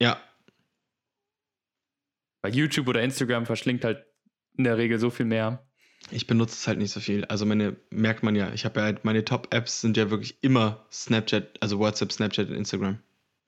Ja, 0.01 0.21
Weil 2.43 2.55
YouTube 2.55 2.87
oder 2.89 3.03
Instagram 3.03 3.47
verschlingt 3.47 3.85
halt 3.85 4.05
in 4.57 4.65
der 4.65 4.77
Regel 4.79 4.99
so 4.99 5.11
viel 5.11 5.27
mehr. 5.27 5.67
Ich 6.11 6.27
benutze 6.27 6.55
es 6.55 6.67
halt 6.69 6.79
nicht 6.79 6.93
so 6.93 7.01
viel. 7.01 7.25
Also 7.25 7.47
meine, 7.47 7.77
merkt 7.91 8.23
man 8.23 8.37
ja, 8.37 8.53
ich 8.53 8.65
habe 8.65 8.81
ja 8.81 8.87
halt, 8.87 9.05
meine 9.05 9.25
Top-Apps 9.25 9.81
sind 9.81 9.97
ja 9.97 10.11
wirklich 10.11 10.39
immer 10.43 10.87
Snapchat, 10.93 11.61
also 11.61 11.79
WhatsApp, 11.79 12.13
Snapchat 12.13 12.49
und 12.49 12.55
Instagram. 12.55 12.99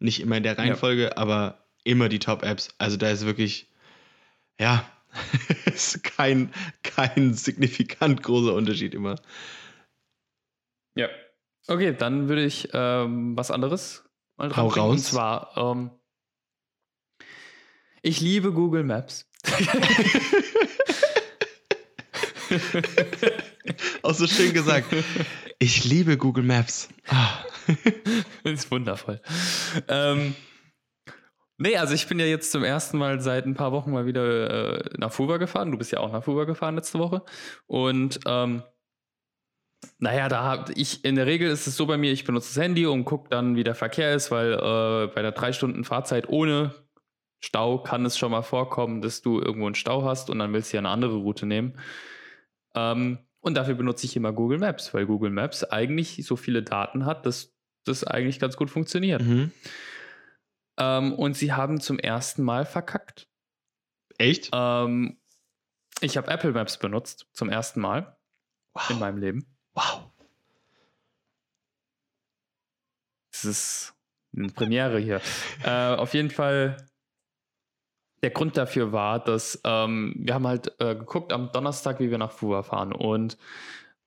Nicht 0.01 0.21
immer 0.21 0.37
in 0.37 0.43
der 0.43 0.59
Reihenfolge, 0.59 1.17
aber 1.17 1.65
immer 1.85 2.09
die 2.09 2.19
Top-Apps. 2.19 2.75
Also 2.79 2.97
da 2.97 3.11
ist 3.11 3.27
wirklich, 3.27 3.71
ja, 4.59 4.85
ist 5.67 6.03
kein, 6.03 6.53
kein 6.83 7.35
signifikant 7.35 8.23
großer 8.23 8.55
Unterschied 8.55 8.95
immer. 8.95 9.17
Ja. 10.95 11.09
Okay, 11.69 11.95
dann 11.97 12.29
würde 12.29 12.45
ich 12.45 12.71
ähm, 12.73 13.37
was 13.37 13.51
anderes 13.51 14.05
mal 14.37 14.51
Hau 14.51 14.69
dranbringen. 14.69 14.91
Und 14.91 14.97
raus. 14.97 15.05
zwar, 15.05 15.57
ähm, 15.57 15.91
ich 18.03 18.21
liebe 18.21 18.53
Google 18.53 18.85
Maps. 18.85 19.31
Auch 24.03 24.15
so 24.15 24.27
schön 24.27 24.53
gesagt. 24.53 24.87
Ich 25.59 25.85
liebe 25.85 26.17
Google 26.17 26.45
Maps. 26.45 26.89
Ah. 27.09 27.45
Das 28.45 28.53
ist 28.65 28.71
wundervoll. 28.71 29.21
Ähm, 29.89 30.35
nee, 31.59 31.77
also 31.77 31.95
ich 31.95 32.07
bin 32.07 32.19
ja 32.19 32.27
jetzt 32.27 32.51
zum 32.51 32.65
ersten 32.65 32.99
Mal 32.99 33.21
seit 33.21 33.47
ein 33.47 33.55
paar 33.55 33.73
Wochen 33.73 33.91
mal 33.91 34.07
wieder 34.07 34.79
äh, 34.79 34.91
nach 34.99 35.13
Fuba 35.13 35.37
gefahren. 35.37 35.71
Du 35.71 35.79
bist 35.79 35.93
ja 35.93 36.01
auch 36.01 36.13
nach 36.13 36.25
Fuba 36.25 36.45
gefahren 36.45 36.77
letzte 36.77 36.99
Woche. 36.99 37.23
Und 37.67 38.21
ähm, 38.27 38.63
naja, 39.99 40.29
da 40.29 40.43
habe 40.43 40.73
ich, 40.73 41.05
in 41.05 41.15
der 41.15 41.27
Regel 41.27 41.51
ist 41.51 41.67
es 41.67 41.77
so 41.77 41.87
bei 41.87 41.97
mir, 41.97 42.13
ich 42.13 42.25
benutze 42.25 42.55
das 42.55 42.63
Handy 42.63 42.87
und 42.87 43.05
gucke 43.05 43.29
dann, 43.29 43.55
wie 43.57 43.65
der 43.65 43.75
Verkehr 43.75 44.15
ist, 44.15 44.31
weil 44.31 44.55
äh, 44.55 45.07
bei 45.09 45.17
einer 45.17 45.33
drei 45.33 45.53
Stunden 45.53 45.85
Fahrzeit 45.85 46.29
ohne 46.29 46.75
Stau 47.41 47.79
kann 47.79 48.05
es 48.05 48.19
schon 48.19 48.33
mal 48.33 48.43
vorkommen, 48.43 49.01
dass 49.01 49.23
du 49.23 49.41
irgendwo 49.41 49.67
einen 49.67 49.77
Stau 49.77 50.05
hast 50.05 50.31
und 50.31 50.41
dann 50.41 50.53
willst 50.53 50.73
du 50.73 50.77
ja 50.77 50.81
eine 50.81 50.89
andere 50.89 51.17
Route 51.17 51.47
nehmen. 51.47 51.79
Ähm, 52.75 53.19
und 53.41 53.55
dafür 53.55 53.75
benutze 53.75 54.07
ich 54.07 54.17
immer 54.17 54.33
Google 54.33 54.59
Maps, 54.59 54.93
weil 54.95 55.07
Google 55.07 55.31
Maps 55.31 55.65
eigentlich 55.65 56.25
so 56.27 56.37
viele 56.37 56.63
Daten 56.63 57.07
hat, 57.07 57.25
dass 57.27 57.55
das 57.85 58.05
eigentlich 58.05 58.41
ganz 58.41 58.57
gut 58.57 58.71
funktioniert. 58.71 59.23
Mhm. 59.23 59.53
Ähm, 60.79 61.13
und 61.15 61.35
sie 61.37 61.53
haben 61.53 61.81
zum 61.81 61.99
ersten 61.99 62.43
Mal 62.43 62.67
verkackt. 62.67 63.29
Echt? 64.19 64.51
Ähm, 64.53 65.19
ich 66.01 66.17
habe 66.17 66.31
Apple 66.31 66.53
Maps 66.53 66.79
benutzt 66.79 67.27
zum 67.33 67.49
ersten 67.49 67.81
Mal 67.81 68.17
in 68.89 68.97
Wow. 68.97 69.01
meinem 69.01 69.19
Leben. 69.19 69.57
wow. 69.75 70.11
Das 73.33 73.45
ist 73.45 73.95
eine 74.37 74.49
Premiere 74.49 74.99
hier. 74.99 75.21
äh, 75.63 75.95
auf 75.95 76.13
jeden 76.15 76.31
Fall, 76.31 76.77
der 78.23 78.31
Grund 78.31 78.57
dafür 78.57 78.93
war, 78.93 79.23
dass 79.23 79.61
ähm, 79.65 80.15
wir 80.19 80.35
haben 80.35 80.47
halt 80.47 80.73
äh, 80.81 80.95
geguckt 80.95 81.33
am 81.33 81.53
Donnerstag, 81.53 82.01
wie 82.01 82.11
wir 82.11 82.19
nach 82.19 82.33
Fuwa 82.33 82.63
fahren. 82.63 82.93
Und 82.93 83.39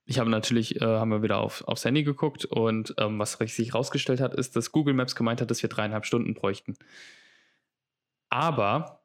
ich 0.05 0.19
habe 0.19 0.29
natürlich, 0.29 0.81
äh, 0.81 0.85
haben 0.85 1.09
wir 1.09 1.23
wieder 1.23 1.39
auf, 1.39 1.63
aufs 1.67 1.85
Handy 1.85 2.03
geguckt 2.03 2.45
und 2.45 2.93
ähm, 2.97 3.19
was 3.19 3.33
sich 3.33 3.69
herausgestellt 3.69 4.19
hat, 4.19 4.33
ist, 4.33 4.55
dass 4.55 4.71
Google 4.71 4.93
Maps 4.93 5.15
gemeint 5.15 5.41
hat, 5.41 5.49
dass 5.49 5.61
wir 5.61 5.69
dreieinhalb 5.69 6.05
Stunden 6.05 6.33
bräuchten. 6.33 6.75
Aber, 8.29 9.03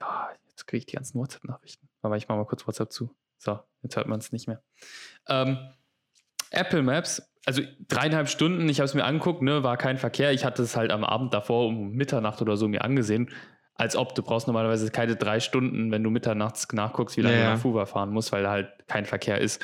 ah, 0.00 0.28
jetzt 0.48 0.66
kriege 0.66 0.78
ich 0.78 0.86
die 0.86 0.96
ganzen 0.96 1.18
WhatsApp-Nachrichten. 1.18 1.88
Aber 2.02 2.16
ich 2.16 2.28
mache 2.28 2.38
mal 2.38 2.44
kurz 2.44 2.66
WhatsApp 2.66 2.92
zu. 2.92 3.14
So, 3.38 3.58
jetzt 3.82 3.96
hört 3.96 4.06
man 4.06 4.20
es 4.20 4.30
nicht 4.30 4.46
mehr. 4.46 4.62
Ähm, 5.28 5.58
Apple 6.50 6.82
Maps, 6.82 7.22
also 7.44 7.62
dreieinhalb 7.88 8.28
Stunden, 8.28 8.68
ich 8.68 8.78
habe 8.78 8.84
es 8.84 8.94
mir 8.94 9.04
angeguckt, 9.04 9.42
ne, 9.42 9.62
war 9.62 9.76
kein 9.76 9.98
Verkehr. 9.98 10.32
Ich 10.32 10.44
hatte 10.44 10.62
es 10.62 10.76
halt 10.76 10.92
am 10.92 11.02
Abend 11.02 11.34
davor 11.34 11.66
um 11.66 11.92
Mitternacht 11.92 12.40
oder 12.42 12.56
so 12.56 12.68
mir 12.68 12.84
angesehen. 12.84 13.30
Als 13.74 13.96
ob 13.96 14.14
du 14.14 14.22
brauchst 14.22 14.46
normalerweise 14.46 14.90
keine 14.90 15.16
drei 15.16 15.40
Stunden, 15.40 15.90
wenn 15.90 16.02
du 16.04 16.10
mitternachts 16.10 16.68
nachguckst, 16.72 17.16
wie 17.16 17.22
lange 17.22 17.36
Ja, 17.36 17.40
du 17.42 17.48
ja. 17.48 17.54
nach 17.54 17.60
Fuwa 17.62 17.86
fahren 17.86 18.10
musst, 18.10 18.30
weil 18.32 18.42
da 18.42 18.50
halt 18.50 18.68
kein 18.86 19.06
Verkehr 19.06 19.40
ist. 19.40 19.62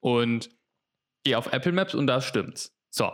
Und 0.00 0.50
gehe 1.24 1.38
auf 1.38 1.52
Apple 1.52 1.72
Maps 1.72 1.94
und 1.94 2.06
da 2.06 2.20
stimmt's. 2.20 2.74
So. 2.90 3.10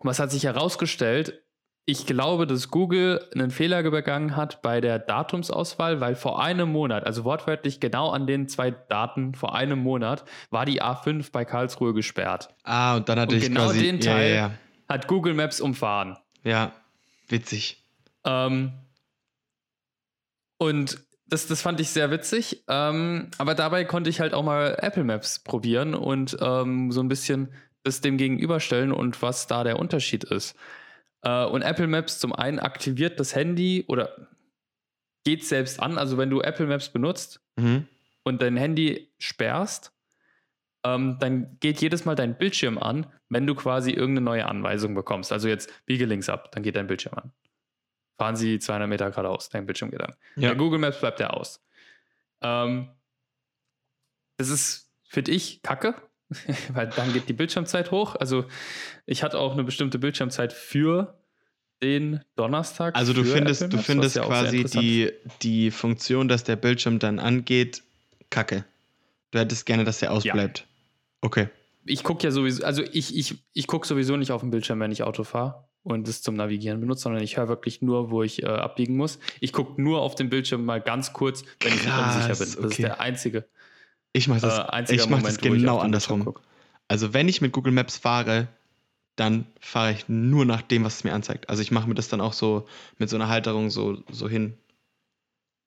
Was 0.00 0.18
hat 0.18 0.30
sich 0.30 0.44
herausgestellt? 0.44 1.40
Ich 1.86 2.06
glaube, 2.06 2.46
dass 2.46 2.70
Google 2.70 3.28
einen 3.34 3.50
Fehler 3.50 3.82
begangen 3.90 4.36
hat 4.36 4.62
bei 4.62 4.80
der 4.80 4.98
Datumsauswahl, 4.98 6.00
weil 6.00 6.14
vor 6.14 6.42
einem 6.42 6.72
Monat, 6.72 7.04
also 7.04 7.24
wortwörtlich 7.24 7.78
genau 7.78 8.08
an 8.10 8.26
den 8.26 8.48
zwei 8.48 8.70
Daten 8.70 9.34
vor 9.34 9.54
einem 9.54 9.78
Monat, 9.80 10.24
war 10.50 10.64
die 10.64 10.82
A5 10.82 11.30
bei 11.30 11.44
Karlsruhe 11.44 11.92
gesperrt. 11.92 12.48
Ah, 12.62 12.96
und 12.96 13.08
dann 13.10 13.20
hatte 13.20 13.34
Und 13.34 13.42
ich 13.42 13.48
genau 13.48 13.66
quasi. 13.66 13.82
den 13.82 13.98
ja, 14.00 14.12
Teil- 14.12 14.34
ja, 14.34 14.50
Hat 14.88 15.06
Google 15.08 15.34
Maps 15.34 15.60
umfahren. 15.60 16.16
ja. 16.42 16.50
ja, 16.50 16.72
witzig. 17.28 17.82
Ähm, 18.24 18.72
und 20.64 20.98
das, 21.26 21.46
das 21.46 21.62
fand 21.62 21.80
ich 21.80 21.88
sehr 21.90 22.10
witzig. 22.10 22.64
Ähm, 22.68 23.30
aber 23.38 23.54
dabei 23.54 23.84
konnte 23.84 24.10
ich 24.10 24.20
halt 24.20 24.34
auch 24.34 24.42
mal 24.44 24.76
Apple 24.80 25.04
Maps 25.04 25.38
probieren 25.38 25.94
und 25.94 26.36
ähm, 26.40 26.92
so 26.92 27.00
ein 27.02 27.08
bisschen 27.08 27.48
das 27.82 28.00
dem 28.00 28.16
gegenüberstellen 28.16 28.92
und 28.92 29.20
was 29.22 29.46
da 29.46 29.64
der 29.64 29.78
Unterschied 29.78 30.24
ist. 30.24 30.54
Äh, 31.22 31.44
und 31.46 31.62
Apple 31.62 31.86
Maps 31.86 32.18
zum 32.18 32.32
einen 32.34 32.58
aktiviert 32.58 33.18
das 33.20 33.34
Handy 33.34 33.84
oder 33.88 34.28
geht 35.24 35.44
selbst 35.44 35.80
an. 35.80 35.98
Also 35.98 36.18
wenn 36.18 36.30
du 36.30 36.40
Apple 36.40 36.66
Maps 36.66 36.90
benutzt 36.90 37.40
Mhm. 37.56 37.86
und 38.24 38.42
dein 38.42 38.56
Handy 38.56 39.12
sperrst, 39.18 39.92
ähm, 40.84 41.18
dann 41.20 41.56
geht 41.60 41.80
jedes 41.80 42.04
Mal 42.04 42.14
dein 42.16 42.36
Bildschirm 42.36 42.78
an, 42.78 43.06
wenn 43.28 43.46
du 43.46 43.54
quasi 43.54 43.90
irgendeine 43.92 44.24
neue 44.24 44.46
Anweisung 44.46 44.94
bekommst. 44.94 45.32
Also 45.32 45.48
jetzt 45.48 45.70
biege 45.86 46.04
links 46.04 46.28
ab, 46.28 46.50
dann 46.52 46.62
geht 46.62 46.76
dein 46.76 46.86
Bildschirm 46.86 47.14
an. 47.14 47.32
Fahren 48.16 48.36
Sie 48.36 48.58
200 48.58 48.88
Meter 48.88 49.10
geradeaus, 49.10 49.48
dein 49.48 49.66
Bildschirm 49.66 49.90
geht 49.90 50.02
an. 50.02 50.14
Ja. 50.36 50.50
Bei 50.50 50.54
Google 50.54 50.78
Maps 50.78 51.00
bleibt 51.00 51.20
er 51.20 51.34
aus. 51.34 51.60
Ähm, 52.42 52.88
das 54.36 54.50
ist, 54.50 54.90
finde 55.08 55.32
ich, 55.32 55.62
kacke, 55.62 55.94
weil 56.72 56.88
dann 56.88 57.12
geht 57.12 57.28
die 57.28 57.32
Bildschirmzeit 57.32 57.90
hoch. 57.90 58.14
Also 58.14 58.44
ich 59.06 59.22
hatte 59.22 59.38
auch 59.38 59.52
eine 59.52 59.64
bestimmte 59.64 59.98
Bildschirmzeit 59.98 60.52
für 60.52 61.18
den 61.82 62.20
Donnerstag. 62.36 62.94
Also 62.94 63.12
du 63.12 63.24
findest, 63.24 63.62
Apple 63.62 63.70
du 63.70 63.76
Maps, 63.76 63.86
findest 63.86 64.16
ja 64.16 64.24
quasi 64.24 64.64
die, 64.64 65.12
die 65.42 65.70
Funktion, 65.72 66.28
dass 66.28 66.44
der 66.44 66.56
Bildschirm 66.56 67.00
dann 67.00 67.18
angeht, 67.18 67.82
kacke. 68.30 68.64
Du 69.32 69.40
hättest 69.40 69.66
gerne, 69.66 69.82
dass 69.82 69.98
der 69.98 70.12
ausbleibt. 70.12 70.66
Okay. 71.20 71.48
ich 71.86 72.04
gucke 72.04 72.22
ja 72.22 72.30
sowieso, 72.30 72.64
also 72.64 72.82
ich, 72.92 73.16
ich, 73.16 73.36
ich 73.54 73.66
gucke 73.66 73.86
sowieso 73.86 74.16
nicht 74.16 74.30
auf 74.30 74.42
den 74.42 74.50
Bildschirm, 74.50 74.78
wenn 74.78 74.92
ich 74.92 75.02
Auto 75.02 75.24
fahre 75.24 75.64
und 75.84 76.08
es 76.08 76.22
zum 76.22 76.34
Navigieren 76.34 76.80
benutze, 76.80 77.02
sondern 77.02 77.22
ich 77.22 77.36
höre 77.36 77.48
wirklich 77.48 77.82
nur, 77.82 78.10
wo 78.10 78.22
ich 78.22 78.42
äh, 78.42 78.46
abbiegen 78.46 78.96
muss. 78.96 79.18
Ich 79.40 79.52
gucke 79.52 79.80
nur 79.80 80.00
auf 80.00 80.14
den 80.14 80.30
Bildschirm 80.30 80.64
mal 80.64 80.80
ganz 80.80 81.12
kurz, 81.12 81.44
wenn 81.60 81.74
ich 81.74 81.84
mir 81.84 81.90
Krass, 81.90 82.16
unsicher 82.16 82.28
bin. 82.28 82.38
Das 82.38 82.48
ist 82.48 82.64
okay. 82.64 82.82
der 82.82 83.00
einzige, 83.00 83.44
Ich 84.12 84.26
mache 84.26 84.38
äh, 84.38 84.42
das, 84.42 84.58
einzige 84.60 85.02
ich 85.02 85.08
mach 85.08 85.18
Moment, 85.18 85.38
das 85.38 85.44
ich 85.44 85.52
genau 85.52 85.78
andersrum. 85.78 86.34
Also 86.88 87.12
wenn 87.12 87.28
ich 87.28 87.40
mit 87.40 87.52
Google 87.52 87.72
Maps 87.72 87.98
fahre, 87.98 88.48
dann 89.16 89.46
fahre 89.60 89.92
ich 89.92 90.08
nur 90.08 90.44
nach 90.44 90.62
dem, 90.62 90.84
was 90.84 90.96
es 90.96 91.04
mir 91.04 91.12
anzeigt. 91.12 91.48
Also 91.48 91.62
ich 91.62 91.70
mache 91.70 91.86
mir 91.86 91.94
das 91.94 92.08
dann 92.08 92.20
auch 92.20 92.32
so 92.32 92.66
mit 92.98 93.10
so 93.10 93.16
einer 93.16 93.28
Halterung 93.28 93.70
so, 93.70 94.02
so 94.10 94.28
hin. 94.28 94.54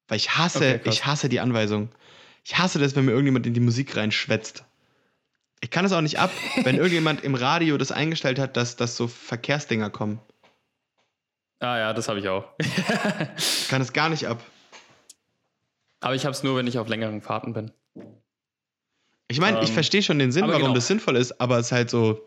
Weil 0.08 0.18
ich 0.18 0.36
hasse, 0.36 0.80
Okay, 0.80 0.90
ich 0.90 1.06
hasse 1.06 1.30
die 1.30 1.40
Anweisung. 1.40 1.90
Ich 2.44 2.58
hasse 2.58 2.80
das, 2.80 2.96
wenn 2.96 3.06
mir 3.06 3.12
irgendjemand 3.12 3.46
in 3.46 3.54
die 3.54 3.60
Musik 3.60 3.96
reinschwätzt. 3.96 4.66
Ich 5.62 5.72
kann 5.72 5.86
es 5.86 5.91
auch 5.91 6.02
nicht 6.02 6.20
ab, 6.20 6.32
wenn 6.63 6.76
irgendjemand 6.78 7.24
im 7.24 7.36
Radio 7.36 7.78
das 7.78 7.91
eingestellt 7.91 8.39
hat, 8.39 8.58
dass, 8.58 8.76
dass 8.76 8.96
so 8.96 9.08
Verkehrsdinger 9.08 9.89
kommen. 9.89 10.20
Ah 11.60 11.78
ja, 11.80 11.93
das 11.93 12.08
habe 12.08 12.20
ich 12.20 12.28
auch. 12.30 12.46
Ich 13.38 13.67
kann 13.67 13.82
es 13.82 13.91
gar 13.93 14.10
nicht 14.10 14.28
ab. 14.28 14.43
aber 16.02 16.13
ich 16.15 16.26
habe 16.26 16.34
es 16.34 16.43
nur, 16.43 16.56
wenn 16.56 16.67
ich 16.67 16.78
auf 16.78 16.88
längeren 16.88 17.22
Fahrten 17.22 17.54
bin. 17.54 17.72
Ich 19.28 19.39
meine, 19.39 19.62
ich 19.62 19.70
Ähm, 19.70 19.74
verstehe 19.74 20.04
schon 20.04 20.20
den 20.20 20.32
Sinn, 20.32 20.48
warum 20.48 20.62
genau. 20.62 20.74
das 20.76 20.88
sinnvoll 20.88 21.15
ist, 21.17 21.41
aber 21.41 21.58
es 21.58 21.67
ist 21.67 21.72
halt 21.72 21.89
so, 21.89 22.22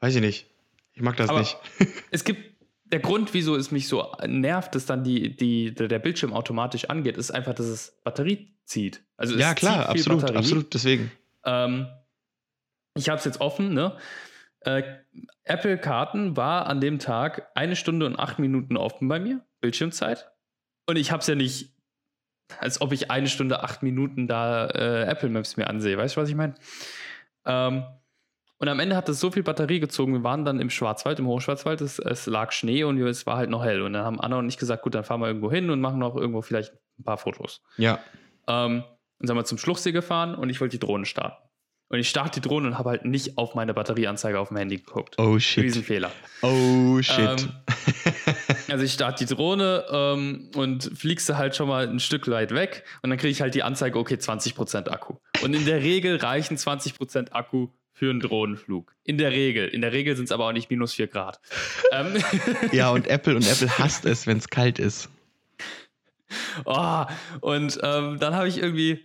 weiß 0.00 0.14
ich 0.14 0.20
nicht. 0.20 0.46
Ich 0.92 1.02
mag 1.02 1.16
das 1.16 1.30
Aber- 1.30 1.40
nicht. 1.40 1.56
Es 2.10 2.24
gibt 2.24 2.50
der 2.92 3.00
Grund, 3.00 3.32
wieso 3.34 3.56
es 3.56 3.70
mich 3.70 3.88
so 3.88 4.12
nervt, 4.26 4.74
dass 4.74 4.84
dann 4.84 5.04
die, 5.04 5.34
die, 5.36 5.72
der 5.74 5.98
Bildschirm 6.00 6.32
automatisch 6.32 6.84
angeht, 6.86 7.16
ist 7.16 7.30
einfach, 7.30 7.54
dass 7.54 7.66
es 7.66 8.00
Batterie 8.04 8.52
zieht. 8.64 9.02
Also 9.16 9.36
Ja, 9.36 9.54
klar, 9.54 9.88
absolut, 9.88 10.24
absolut, 10.24 10.74
deswegen. 10.74 11.10
Ähm, 11.44 11.86
ich 13.00 13.08
habe 13.08 13.18
es 13.18 13.24
jetzt 13.24 13.40
offen, 13.40 13.74
ne? 13.74 13.96
Äh, 14.60 14.82
Apple 15.44 15.78
Karten 15.78 16.36
war 16.36 16.66
an 16.66 16.80
dem 16.80 16.98
Tag 16.98 17.50
eine 17.54 17.76
Stunde 17.76 18.06
und 18.06 18.18
acht 18.18 18.38
Minuten 18.38 18.76
offen 18.76 19.08
bei 19.08 19.18
mir, 19.18 19.40
Bildschirmzeit. 19.60 20.30
Und 20.86 20.96
ich 20.96 21.10
habe 21.10 21.20
es 21.20 21.26
ja 21.26 21.34
nicht, 21.34 21.74
als 22.58 22.80
ob 22.80 22.92
ich 22.92 23.10
eine 23.10 23.28
Stunde, 23.28 23.62
acht 23.62 23.82
Minuten 23.82 24.26
da 24.26 24.66
äh, 24.66 25.04
Apple 25.04 25.30
Maps 25.30 25.56
mir 25.56 25.68
ansehe. 25.68 25.96
Weißt 25.96 26.16
du, 26.16 26.20
was 26.20 26.28
ich 26.28 26.34
meine? 26.34 26.54
Ähm, 27.46 27.84
und 28.58 28.68
am 28.68 28.78
Ende 28.78 28.94
hat 28.94 29.08
es 29.08 29.18
so 29.18 29.30
viel 29.30 29.42
Batterie 29.42 29.80
gezogen. 29.80 30.12
Wir 30.12 30.22
waren 30.22 30.44
dann 30.44 30.60
im 30.60 30.68
Schwarzwald, 30.68 31.18
im 31.18 31.26
Hochschwarzwald. 31.26 31.80
Es, 31.80 31.98
es 31.98 32.26
lag 32.26 32.52
Schnee 32.52 32.84
und 32.84 33.00
es 33.00 33.24
war 33.24 33.38
halt 33.38 33.48
noch 33.48 33.64
hell. 33.64 33.80
Und 33.80 33.94
dann 33.94 34.04
haben 34.04 34.20
Anna 34.20 34.38
und 34.38 34.48
ich 34.48 34.58
gesagt: 34.58 34.82
Gut, 34.82 34.94
dann 34.94 35.04
fahren 35.04 35.20
wir 35.20 35.28
irgendwo 35.28 35.50
hin 35.50 35.70
und 35.70 35.80
machen 35.80 35.98
noch 35.98 36.14
irgendwo 36.14 36.42
vielleicht 36.42 36.74
ein 36.98 37.04
paar 37.04 37.16
Fotos. 37.16 37.62
Ja. 37.78 37.98
Ähm, 38.46 38.84
dann 39.18 39.26
sind 39.26 39.36
wir 39.36 39.44
zum 39.44 39.56
Schluchsee 39.56 39.92
gefahren 39.92 40.34
und 40.34 40.50
ich 40.50 40.60
wollte 40.60 40.72
die 40.72 40.86
Drohne 40.86 41.06
starten. 41.06 41.42
Und 41.90 41.98
ich 41.98 42.08
starte 42.08 42.40
die 42.40 42.48
Drohne 42.48 42.68
und 42.68 42.78
habe 42.78 42.90
halt 42.90 43.04
nicht 43.04 43.36
auf 43.36 43.54
meine 43.54 43.74
Batterieanzeige 43.74 44.38
auf 44.38 44.48
dem 44.48 44.56
Handy 44.56 44.78
geguckt. 44.78 45.16
Oh 45.18 45.38
shit. 45.38 45.64
Riesenfehler. 45.64 46.10
Oh 46.40 47.02
shit. 47.02 47.18
Ähm, 47.18 47.52
Also 48.70 48.84
ich 48.84 48.92
starte 48.92 49.24
die 49.24 49.34
Drohne 49.34 49.84
ähm, 49.90 50.50
und 50.54 50.84
fliegst 50.96 51.28
du 51.28 51.36
halt 51.36 51.56
schon 51.56 51.68
mal 51.68 51.88
ein 51.88 51.98
Stück 51.98 52.28
weit 52.28 52.54
weg 52.54 52.84
und 53.02 53.10
dann 53.10 53.18
kriege 53.18 53.32
ich 53.32 53.40
halt 53.40 53.54
die 53.54 53.64
Anzeige, 53.64 53.98
okay, 53.98 54.14
20% 54.14 54.88
Akku. 54.88 55.16
Und 55.42 55.54
in 55.54 55.64
der 55.64 55.82
Regel 55.82 56.16
reichen 56.16 56.56
20% 56.56 57.32
Akku 57.32 57.68
für 57.92 58.10
einen 58.10 58.20
Drohnenflug. 58.20 58.94
In 59.02 59.18
der 59.18 59.32
Regel. 59.32 59.66
In 59.66 59.80
der 59.80 59.92
Regel 59.92 60.14
sind 60.16 60.26
es 60.26 60.32
aber 60.32 60.46
auch 60.46 60.52
nicht 60.52 60.70
minus 60.70 60.94
4 60.94 61.08
Grad. 61.08 61.40
ähm, 61.92 62.14
ja, 62.72 62.90
und 62.90 63.08
Apple 63.08 63.34
und 63.34 63.46
Apple 63.46 63.78
hasst 63.78 64.04
es, 64.04 64.26
wenn 64.28 64.38
es 64.38 64.48
kalt 64.48 64.78
ist. 64.78 65.10
oh, 66.64 67.04
und 67.40 67.78
ähm, 67.82 68.18
dann 68.20 68.34
habe 68.36 68.46
ich 68.46 68.58
irgendwie, 68.58 69.04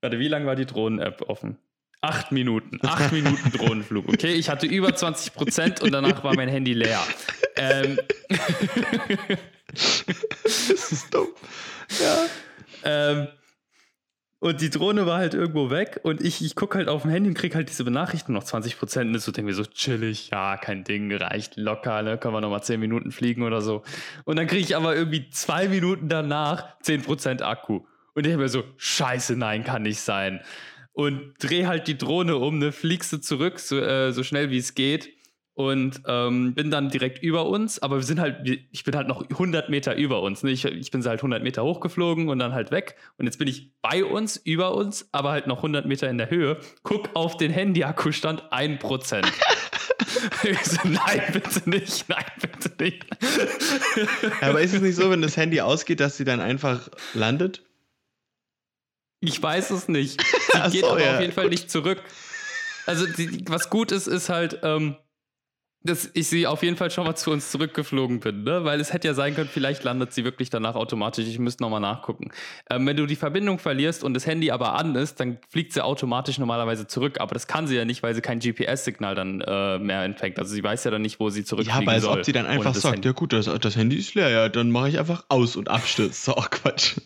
warte, 0.00 0.18
wie 0.18 0.28
lange 0.28 0.46
war 0.46 0.56
die 0.56 0.66
Drohnen-App 0.66 1.22
offen? 1.28 1.56
Acht 2.02 2.32
Minuten. 2.32 2.78
Acht 2.82 3.12
Minuten 3.12 3.50
Drohnenflug. 3.52 4.08
Okay, 4.08 4.32
ich 4.32 4.48
hatte 4.50 4.66
über 4.66 4.94
20 4.94 5.34
Prozent 5.34 5.80
und 5.82 5.92
danach 5.92 6.22
war 6.24 6.34
mein 6.34 6.48
Handy 6.48 6.74
leer. 6.74 7.00
Ähm, 7.56 7.98
Das 10.42 10.92
ist 10.92 11.14
dumm. 11.14 11.28
Ja. 12.00 12.26
ähm, 12.84 13.28
und 14.40 14.60
die 14.60 14.70
Drohne 14.70 15.06
war 15.06 15.18
halt 15.18 15.34
irgendwo 15.34 15.70
weg 15.70 16.00
und 16.02 16.20
ich, 16.20 16.44
ich 16.44 16.56
gucke 16.56 16.76
halt 16.76 16.88
auf 16.88 17.02
dem 17.02 17.12
Handy 17.12 17.28
und 17.28 17.34
krieg 17.38 17.54
halt 17.54 17.68
diese 17.68 17.84
Benachrichtigung 17.84 18.34
noch 18.34 18.42
20 18.42 18.76
Prozent. 18.76 19.14
Und 19.14 19.20
so 19.20 19.30
denke 19.30 19.50
mir 19.50 19.54
so 19.54 19.64
chillig, 19.64 20.30
ja, 20.30 20.56
kein 20.56 20.82
Ding, 20.82 21.14
reicht 21.14 21.56
locker, 21.56 22.02
ne? 22.02 22.18
Können 22.18 22.34
wir 22.34 22.40
nochmal 22.40 22.64
10 22.64 22.80
Minuten 22.80 23.12
fliegen 23.12 23.44
oder 23.44 23.62
so. 23.62 23.84
Und 24.24 24.36
dann 24.36 24.48
kriege 24.48 24.62
ich 24.62 24.74
aber 24.74 24.96
irgendwie 24.96 25.30
zwei 25.30 25.68
Minuten 25.68 26.08
danach 26.08 26.76
10 26.80 27.02
Prozent 27.02 27.42
Akku. 27.42 27.82
Und 28.14 28.26
ich 28.26 28.36
mir 28.36 28.48
so, 28.48 28.64
scheiße, 28.78 29.36
nein, 29.36 29.62
kann 29.62 29.82
nicht 29.82 30.00
sein. 30.00 30.40
Und 30.92 31.34
dreh 31.38 31.66
halt 31.66 31.88
die 31.88 31.96
Drohne 31.96 32.36
um, 32.36 32.58
ne, 32.58 32.70
fliegst 32.72 33.12
du 33.12 33.18
zurück, 33.18 33.58
so, 33.58 33.78
äh, 33.78 34.12
so 34.12 34.22
schnell 34.22 34.50
wie 34.50 34.58
es 34.58 34.74
geht. 34.74 35.10
Und 35.54 36.00
ähm, 36.06 36.54
bin 36.54 36.70
dann 36.70 36.88
direkt 36.88 37.22
über 37.22 37.46
uns, 37.46 37.78
aber 37.78 37.96
wir 37.96 38.04
sind 38.04 38.18
halt, 38.18 38.48
ich 38.70 38.84
bin 38.84 38.96
halt 38.96 39.06
noch 39.06 39.28
100 39.28 39.68
Meter 39.68 39.94
über 39.96 40.22
uns. 40.22 40.42
Ne? 40.42 40.50
Ich, 40.50 40.64
ich 40.64 40.90
bin 40.90 41.04
halt 41.04 41.18
100 41.18 41.42
Meter 41.42 41.62
hochgeflogen 41.62 42.30
und 42.30 42.38
dann 42.38 42.54
halt 42.54 42.70
weg. 42.70 42.96
Und 43.18 43.26
jetzt 43.26 43.38
bin 43.38 43.48
ich 43.48 43.70
bei 43.82 44.02
uns, 44.02 44.38
über 44.38 44.74
uns, 44.74 45.10
aber 45.12 45.30
halt 45.30 45.46
noch 45.46 45.58
100 45.58 45.84
Meter 45.84 46.08
in 46.08 46.16
der 46.16 46.30
Höhe. 46.30 46.58
Guck 46.84 47.10
auf 47.14 47.36
den 47.36 47.52
Handy-Akkustand, 47.52 48.44
1%. 48.50 49.26
ich 50.42 50.58
so, 50.64 50.88
nein, 50.88 51.22
bitte 51.34 51.68
nicht, 51.68 52.08
nein, 52.08 52.24
bitte 52.40 52.72
nicht. 52.82 53.06
Aber 54.40 54.62
ist 54.62 54.72
es 54.72 54.80
nicht 54.80 54.96
so, 54.96 55.10
wenn 55.10 55.20
das 55.20 55.36
Handy 55.36 55.60
ausgeht, 55.60 56.00
dass 56.00 56.16
sie 56.16 56.24
dann 56.24 56.40
einfach 56.40 56.88
landet? 57.12 57.62
Ich 59.22 59.40
weiß 59.40 59.70
es 59.70 59.88
nicht. 59.88 60.20
Sie 60.52 60.70
geht 60.70 60.84
so, 60.84 60.90
aber 60.90 61.02
ja, 61.02 61.14
auf 61.14 61.20
jeden 61.20 61.32
Fall 61.32 61.48
nicht 61.48 61.70
zurück. 61.70 62.02
Also, 62.86 63.06
die, 63.06 63.44
was 63.48 63.70
gut 63.70 63.92
ist, 63.92 64.08
ist 64.08 64.28
halt, 64.28 64.58
ähm, 64.64 64.96
dass 65.84 66.10
ich 66.14 66.28
sie 66.28 66.46
auf 66.46 66.62
jeden 66.62 66.76
Fall 66.76 66.90
schon 66.90 67.04
mal 67.04 67.14
zu 67.16 67.30
uns 67.30 67.50
zurückgeflogen 67.50 68.20
bin, 68.20 68.44
ne? 68.44 68.64
Weil 68.64 68.80
es 68.80 68.92
hätte 68.92 69.08
ja 69.08 69.14
sein 69.14 69.34
können, 69.34 69.48
vielleicht 69.52 69.82
landet 69.84 70.12
sie 70.12 70.24
wirklich 70.24 70.48
danach 70.50 70.74
automatisch. 70.76 71.26
Ich 71.26 71.38
müsste 71.38 71.62
nochmal 71.62 71.80
nachgucken. 71.80 72.30
Ähm, 72.70 72.86
wenn 72.86 72.96
du 72.96 73.06
die 73.06 73.16
Verbindung 73.16 73.58
verlierst 73.58 74.04
und 74.04 74.14
das 74.14 74.26
Handy 74.26 74.50
aber 74.50 74.74
an 74.74 74.94
ist, 74.94 75.18
dann 75.20 75.38
fliegt 75.48 75.72
sie 75.72 75.84
automatisch 75.84 76.38
normalerweise 76.38 76.86
zurück. 76.86 77.20
Aber 77.20 77.34
das 77.34 77.46
kann 77.46 77.66
sie 77.66 77.76
ja 77.76 77.84
nicht, 77.84 78.02
weil 78.02 78.14
sie 78.14 78.20
kein 78.20 78.38
GPS-Signal 78.38 79.14
dann 79.14 79.40
äh, 79.40 79.78
mehr 79.78 80.04
empfängt. 80.04 80.38
Also 80.38 80.54
sie 80.54 80.62
weiß 80.62 80.84
ja 80.84 80.90
dann 80.90 81.02
nicht, 81.02 81.18
wo 81.20 81.30
sie 81.30 81.40
Ja, 81.40 81.46
zurückfliegen 81.46 81.82
aber 81.88 81.92
als 81.92 82.02
soll. 82.04 82.18
ob 82.18 82.24
sie 82.24 82.32
dann 82.32 82.46
einfach 82.46 82.74
sagt, 82.74 82.94
Handy. 82.96 83.08
ja 83.08 83.12
gut, 83.12 83.32
das, 83.32 83.46
das 83.60 83.76
Handy 83.76 83.96
ist 83.96 84.14
leer, 84.14 84.28
ja, 84.30 84.48
dann 84.48 84.70
mache 84.70 84.88
ich 84.88 84.98
einfach 84.98 85.24
aus 85.28 85.56
und 85.56 85.68
abstürzt. 85.68 86.24
So, 86.24 86.32
Quatsch. 86.34 86.96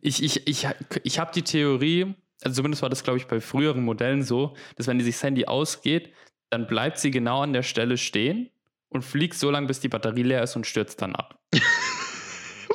Ich, 0.00 0.22
ich, 0.22 0.46
ich, 0.46 0.66
ich 1.02 1.18
habe 1.18 1.30
die 1.34 1.42
Theorie, 1.42 2.14
also 2.42 2.56
zumindest 2.56 2.82
war 2.82 2.88
das, 2.90 3.04
glaube 3.04 3.18
ich, 3.18 3.26
bei 3.26 3.40
früheren 3.40 3.82
Modellen 3.84 4.22
so, 4.22 4.54
dass 4.76 4.86
wenn 4.86 4.98
dieses 4.98 5.22
Handy 5.22 5.44
ausgeht, 5.46 6.10
dann 6.54 6.68
bleibt 6.68 6.98
sie 6.98 7.10
genau 7.10 7.42
an 7.42 7.52
der 7.52 7.64
Stelle 7.64 7.98
stehen 7.98 8.48
und 8.88 9.02
fliegt 9.02 9.34
so 9.34 9.50
lange, 9.50 9.66
bis 9.66 9.80
die 9.80 9.88
Batterie 9.88 10.22
leer 10.22 10.44
ist 10.44 10.54
und 10.54 10.66
stürzt 10.66 11.02
dann 11.02 11.16
ab. 11.16 11.36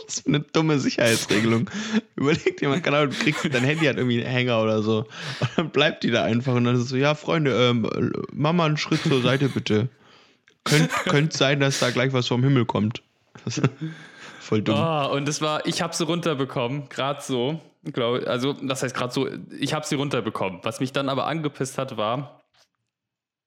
Was 0.06 0.20
für 0.20 0.28
eine 0.28 0.42
dumme 0.42 0.80
Sicherheitsregelung. 0.80 1.70
Überleg 2.18 2.58
dir 2.58 2.68
mal, 2.68 2.82
genau, 2.82 3.06
du 3.06 3.14
kriegst 3.14 3.46
dein 3.46 3.64
Handy 3.64 3.86
hat 3.86 3.96
irgendwie 3.96 4.22
einen 4.22 4.30
Hänger 4.30 4.62
oder 4.62 4.84
so. 4.84 5.06
Und 5.40 5.50
dann 5.56 5.70
bleibt 5.70 6.04
die 6.04 6.12
da 6.12 6.24
einfach 6.24 6.56
und 6.56 6.66
dann 6.66 6.76
ist 6.76 6.82
es 6.82 6.90
so, 6.90 6.98
ja, 6.98 7.16
Freunde, 7.16 7.52
ähm, 7.52 8.12
mach 8.34 8.52
mal 8.52 8.66
einen 8.66 8.76
Schritt 8.76 9.02
zur 9.02 9.22
Seite 9.22 9.48
bitte. 9.48 9.88
Könnt, 10.66 10.92
könnte 11.06 11.38
sein, 11.38 11.62
dass 11.62 11.80
da 11.80 11.90
gleich 11.90 12.12
was 12.12 12.28
vom 12.28 12.44
Himmel 12.44 12.66
kommt. 12.66 13.02
Voll 14.42 14.62
dumm. 14.62 14.76
Oh, 14.78 15.16
und 15.16 15.26
das 15.26 15.42
war, 15.42 15.66
ich 15.66 15.82
habe 15.82 15.96
sie 15.96 16.04
runterbekommen, 16.04 16.90
gerade 16.90 17.22
so. 17.22 17.62
Glaub, 17.86 18.28
also, 18.28 18.52
das 18.52 18.84
heißt 18.84 18.94
gerade 18.94 19.14
so, 19.14 19.30
ich 19.58 19.74
habe 19.74 19.86
sie 19.86 19.96
runterbekommen. 19.96 20.60
Was 20.64 20.82
mich 20.82 20.92
dann 20.92 21.08
aber 21.08 21.28
angepisst 21.28 21.78
hat, 21.78 21.96
war, 21.96 22.39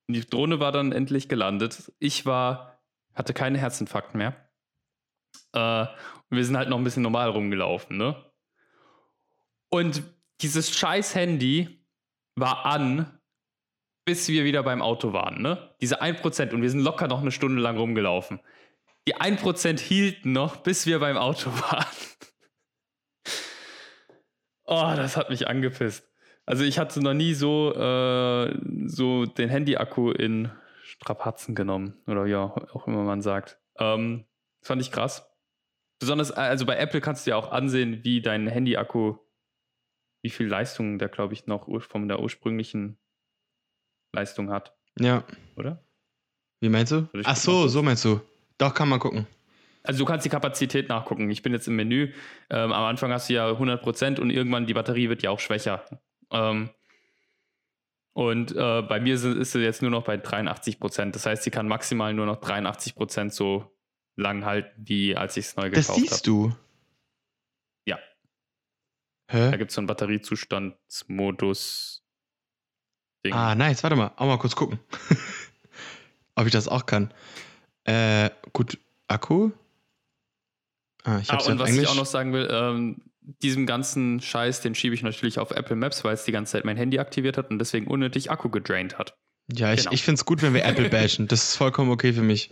die 0.09 0.29
Drohne 0.29 0.61
war 0.61 0.73
dann 0.73 0.93
endlich 0.93 1.29
gelandet. 1.29 1.93
Ich 1.99 2.27
war, 2.27 2.81
hatte 3.15 3.35
keinen 3.35 3.57
Herzinfarkt 3.57 4.15
mehr. 4.15 4.35
Äh, 5.53 5.87
und 6.31 6.37
wir 6.37 6.45
sind 6.45 6.57
halt 6.57 6.69
noch 6.69 6.79
ein 6.79 6.85
bisschen 6.85 7.03
normal 7.03 7.31
rumgelaufen, 7.31 7.97
ne? 7.97 8.17
Und 9.71 10.03
dieses 10.41 10.77
scheiß 10.77 11.15
Handy 11.15 11.87
war 12.35 12.67
an, 12.67 13.19
bis 14.05 14.29
wir 14.29 14.45
wieder 14.45 14.63
beim 14.63 14.83
Auto 14.83 15.13
waren, 15.13 15.41
ne? 15.41 15.75
Diese 15.81 16.03
1% 16.03 16.53
und 16.53 16.63
wir 16.63 16.71
sind 16.71 16.81
locker 16.81 17.09
noch 17.09 17.21
eine 17.21 17.33
Stunde 17.33 17.63
lang 17.63 17.77
rumgelaufen. 17.79 18.41
Die 19.07 19.17
1% 19.17 19.81
hielten 19.81 20.33
noch, 20.33 20.59
bis 20.59 20.87
wir 20.87 20.99
beim 21.01 21.17
Auto 21.17 21.51
waren. 21.71 21.87
Oh, 24.65 24.93
das 24.97 25.17
hat 25.17 25.31
mich 25.31 25.49
angepisst. 25.49 26.12
Also 26.47 26.65
ich 26.65 26.79
hatte 26.79 27.01
noch 27.01 27.15
nie 27.15 27.35
so, 27.35 27.73
äh, 27.75 28.59
so 28.87 29.27
den 29.27 29.49
Handy-Akku 29.49 30.11
in 30.11 30.51
Strapazen 30.83 31.55
genommen. 31.55 31.95
Oder 32.07 32.27
ja, 32.27 32.43
auch 32.73 32.87
immer 32.87 33.03
man 33.05 33.23
sagt. 33.23 33.59
Ähm, 33.79 34.25
das 34.61 34.69
fand 34.69 34.83
ich 34.83 34.91
krass. 34.91 35.29
Besonders, 36.01 36.33
also 36.33 36.67
bei 36.67 36.77
Apple 36.77 37.01
kannst 37.01 37.27
du 37.27 37.31
ja 37.31 37.37
auch 37.37 37.53
ansehen, 37.53 38.03
wie 38.03 38.21
dein 38.21 38.49
Handy-Akku, 38.49 39.17
wie 40.23 40.31
viel 40.31 40.49
Leistung 40.49 40.99
der, 40.99 41.09
glaube 41.09 41.33
ich, 41.35 41.47
noch 41.47 41.69
von 41.83 42.09
der 42.09 42.21
ursprünglichen 42.21 42.99
Leistung 44.13 44.51
hat, 44.51 44.77
Ja. 44.99 45.25
oder? 45.57 45.85
Wie 46.61 46.69
meinst 46.69 46.93
du? 46.93 47.09
Ach 47.25 47.37
so, 47.37 47.67
so 47.69 47.83
meinst 47.83 48.05
du. 48.05 48.21
Doch, 48.59 48.75
kann 48.75 48.89
man 48.89 49.01
gucken. 49.01 49.27
Also 49.85 49.99
du 50.01 50.05
kannst 50.05 50.25
die 50.25 50.31
Kapazität 50.31 50.89
nachgucken. 50.89 51.29
Ich 51.31 51.43
bin 51.43 51.53
jetzt 51.53 51.67
im 51.67 51.75
Menü. 51.75 52.13
Ähm, 52.51 52.73
am 52.73 52.85
Anfang 52.85 53.11
hast 53.11 53.29
du 53.29 53.35
ja 53.35 53.49
100% 53.51 54.21
und 54.21 54.31
irgendwann 54.31 54.67
die 54.67 54.75
Batterie 54.75 55.09
wird 55.09 55.23
ja 55.23 55.31
auch 55.31 55.41
schwächer. 55.41 55.85
Ähm, 56.33 56.71
und 58.15 58.53
äh, 58.53 58.83
bei 58.83 59.01
mir 59.01 59.17
sind- 59.19 59.39
ist 59.39 59.53
sie 59.53 59.61
jetzt 59.61 59.81
nur 59.83 59.91
noch 59.91 60.05
bei 60.05 60.17
83%. 60.17 61.15
Das 61.15 61.25
heißt, 61.27 61.43
sie 61.45 61.51
kann 61.51 61.67
maximal 61.69 62.13
nur 62.13 62.27
noch 62.27 62.41
83% 62.41 63.31
so 63.31 63.73
lang 64.17 64.45
halten, 64.45 64.71
wie 64.87 65.17
als 65.17 65.37
ich 65.39 65.47
es 65.47 65.57
neu 65.57 65.71
Das 65.71 65.87
gekauft 65.87 66.01
siehst 66.01 66.13
habe. 66.13 66.23
du. 66.25 66.55
Ja. 67.87 67.99
Da 69.29 69.51
Hä? 69.53 69.57
gibt 69.59 69.71
es 69.71 69.75
so 69.77 69.81
einen 69.81 69.87
Batteriezustandsmodus. 69.87 72.03
Ding. 73.25 73.33
Ah, 73.33 73.55
nice. 73.55 73.83
Warte 73.83 73.97
mal. 73.97 74.13
Auch 74.17 74.27
mal 74.27 74.39
kurz 74.39 74.55
gucken. 74.57 74.79
Ob 76.35 76.47
ich 76.47 76.53
das 76.53 76.69
auch 76.69 76.85
kann. 76.87 77.13
Äh, 77.85 78.31
gut. 78.53 78.79
Akku? 79.09 79.51
Ah, 81.05 81.19
ich 81.19 81.31
Ah, 81.31 81.35
hab's 81.35 81.47
und 81.47 81.55
auf 81.55 81.59
was 81.61 81.69
Englisch. 81.71 81.85
ich 81.85 81.91
auch 81.91 81.95
noch 81.97 82.07
sagen 82.07 82.33
will, 82.33 82.49
ähm, 82.51 83.03
diesem 83.23 83.67
ganzen 83.67 84.21
Scheiß, 84.21 84.61
den 84.61 84.75
schiebe 84.75 84.95
ich 84.95 85.03
natürlich 85.03 85.39
auf 85.39 85.51
Apple 85.51 85.77
Maps, 85.77 86.05
weil 86.05 86.15
es 86.15 86.25
die 86.25 86.33
ganze 86.33 86.53
Zeit 86.53 86.65
mein 86.65 86.77
Handy 86.77 86.99
aktiviert 86.99 87.37
hat 87.37 87.51
und 87.51 87.59
deswegen 87.59 87.87
unnötig 87.87 88.31
Akku 88.31 88.51
gedraint 88.51 88.99
hat. 88.99 89.17
ja, 89.53 89.73
ich, 89.73 89.81
genau. 89.81 89.93
ich 89.93 90.03
finde 90.03 90.19
es 90.19 90.25
gut, 90.25 90.43
wenn 90.43 90.55
wir 90.55 90.65
Apple 90.65 90.89
bashen. 90.89 91.29
Das 91.29 91.45
ist 91.45 91.57
vollkommen 91.57 91.91
okay 91.91 92.13
für 92.13 92.23
mich. 92.23 92.51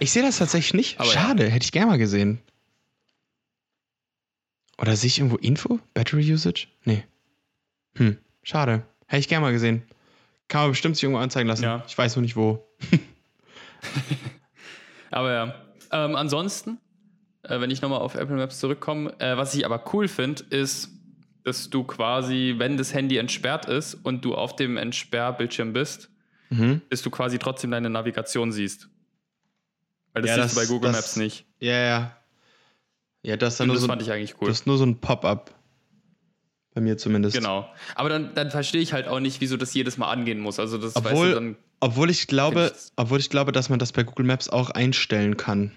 Ich 0.00 0.12
sehe 0.12 0.22
das 0.22 0.38
tatsächlich 0.38 0.74
nicht. 0.74 1.00
Aber 1.00 1.12
ja. 1.12 1.20
Schade, 1.20 1.48
hätte 1.50 1.64
ich 1.64 1.72
gerne 1.72 1.90
mal 1.90 1.98
gesehen. 1.98 2.40
Oder 4.78 4.96
sehe 4.96 5.08
ich 5.08 5.18
irgendwo 5.18 5.36
Info? 5.36 5.80
Battery 5.92 6.32
Usage? 6.32 6.68
Nee. 6.84 7.04
Hm, 7.96 8.16
schade. 8.42 8.84
Hätte 9.06 9.20
ich 9.20 9.28
gerne 9.28 9.44
mal 9.44 9.52
gesehen. 9.52 9.82
Kann 10.46 10.62
man 10.62 10.70
bestimmt 10.70 10.96
sich 10.96 11.02
irgendwo 11.02 11.20
anzeigen 11.20 11.48
lassen. 11.48 11.64
Ja. 11.64 11.84
Ich 11.86 11.98
weiß 11.98 12.16
nur 12.16 12.22
nicht 12.22 12.36
wo. 12.36 12.66
Aber 15.10 15.32
ja, 15.32 15.67
ähm, 15.92 16.16
ansonsten, 16.16 16.78
äh, 17.42 17.60
wenn 17.60 17.70
ich 17.70 17.80
nochmal 17.82 18.00
auf 18.00 18.14
Apple 18.14 18.36
Maps 18.36 18.58
zurückkomme, 18.60 19.14
äh, 19.20 19.36
was 19.36 19.54
ich 19.54 19.64
aber 19.64 19.82
cool 19.92 20.08
finde, 20.08 20.42
ist, 20.50 20.90
dass 21.44 21.70
du 21.70 21.84
quasi, 21.84 22.54
wenn 22.58 22.76
das 22.76 22.92
Handy 22.92 23.16
entsperrt 23.16 23.66
ist 23.66 23.94
und 23.94 24.24
du 24.24 24.34
auf 24.34 24.56
dem 24.56 24.76
Entsperrbildschirm 24.76 25.72
bist, 25.72 26.10
Mhm. 26.50 26.82
dass 26.90 27.02
du 27.02 27.10
quasi 27.10 27.38
trotzdem 27.38 27.70
deine 27.70 27.90
Navigation 27.90 28.52
siehst. 28.52 28.88
Weil 30.12 30.22
das 30.22 30.30
Ja, 30.36 30.42
siehst 30.42 30.56
du 30.56 30.60
das- 30.60 30.68
bei 30.68 30.72
Google 30.74 30.92
das- 30.92 30.96
Maps 31.00 31.16
nicht. 31.16 31.44
Ja, 31.60 31.72
ja. 31.74 32.16
Ja, 33.22 33.36
das 33.36 33.54
ist 33.54 33.60
dann 33.60 33.66
nur 33.68 33.74
das 33.76 33.82
so, 33.82 33.88
fand 33.88 34.00
ich 34.02 34.10
eigentlich 34.12 34.40
cool. 34.40 34.48
das 34.48 34.60
ist 34.60 34.66
nur 34.66 34.78
so 34.78 34.84
ein 34.84 35.00
Pop-up. 35.00 35.54
Bei 36.74 36.80
mir 36.80 36.96
zumindest. 36.96 37.34
Genau. 37.36 37.68
Aber 37.96 38.08
dann, 38.08 38.34
dann 38.34 38.50
verstehe 38.50 38.80
ich 38.80 38.92
halt 38.92 39.08
auch 39.08 39.20
nicht, 39.20 39.40
wieso 39.40 39.56
das 39.56 39.74
jedes 39.74 39.96
Mal 39.98 40.10
angehen 40.10 40.38
muss. 40.38 40.58
Also 40.60 40.78
das 40.78 40.94
weißt 40.94 41.06
Obwohl- 41.06 41.28
du 41.30 41.34
dann. 41.34 41.56
Obwohl 41.80 42.10
ich 42.10 42.26
glaube, 42.26 42.72
ich- 42.74 42.90
obwohl 42.96 43.20
ich 43.20 43.30
glaube, 43.30 43.52
dass 43.52 43.68
man 43.68 43.78
das 43.78 43.92
bei 43.92 44.02
Google 44.02 44.26
Maps 44.26 44.48
auch 44.48 44.70
einstellen 44.70 45.36
kann. 45.36 45.72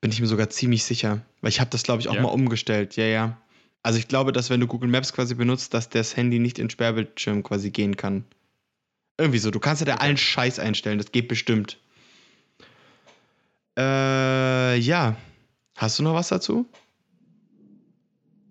Bin 0.00 0.10
ich 0.10 0.20
mir 0.20 0.26
sogar 0.26 0.48
ziemlich 0.50 0.84
sicher. 0.84 1.20
Weil 1.42 1.50
ich 1.50 1.60
habe 1.60 1.70
das, 1.70 1.82
glaube 1.82 2.00
ich, 2.00 2.08
auch 2.08 2.14
Ja? 2.14 2.22
mal 2.22 2.28
umgestellt. 2.30 2.96
Ja, 2.96 3.04
ja. 3.04 3.36
Also 3.82 3.98
ich 3.98 4.08
glaube, 4.08 4.32
dass 4.32 4.48
wenn 4.50 4.60
du 4.60 4.66
Google 4.66 4.88
Maps 4.88 5.12
quasi 5.12 5.34
benutzt, 5.34 5.74
dass 5.74 5.88
das 5.88 6.16
Handy 6.16 6.38
nicht 6.38 6.58
in 6.58 6.70
Sperrbildschirm 6.70 7.42
quasi 7.42 7.70
gehen 7.70 7.96
kann. 7.96 8.24
Irgendwie 9.18 9.38
so. 9.38 9.50
Du 9.50 9.60
kannst 9.60 9.80
ja 9.80 9.86
da 9.86 9.96
allen 9.96 10.16
Scheiß 10.16 10.58
einstellen. 10.58 10.98
Das 10.98 11.12
geht 11.12 11.28
bestimmt. 11.28 11.78
Äh, 13.78 14.78
ja. 14.78 15.16
Hast 15.76 15.98
du 15.98 16.02
noch 16.02 16.14
was 16.14 16.28
dazu? 16.28 16.66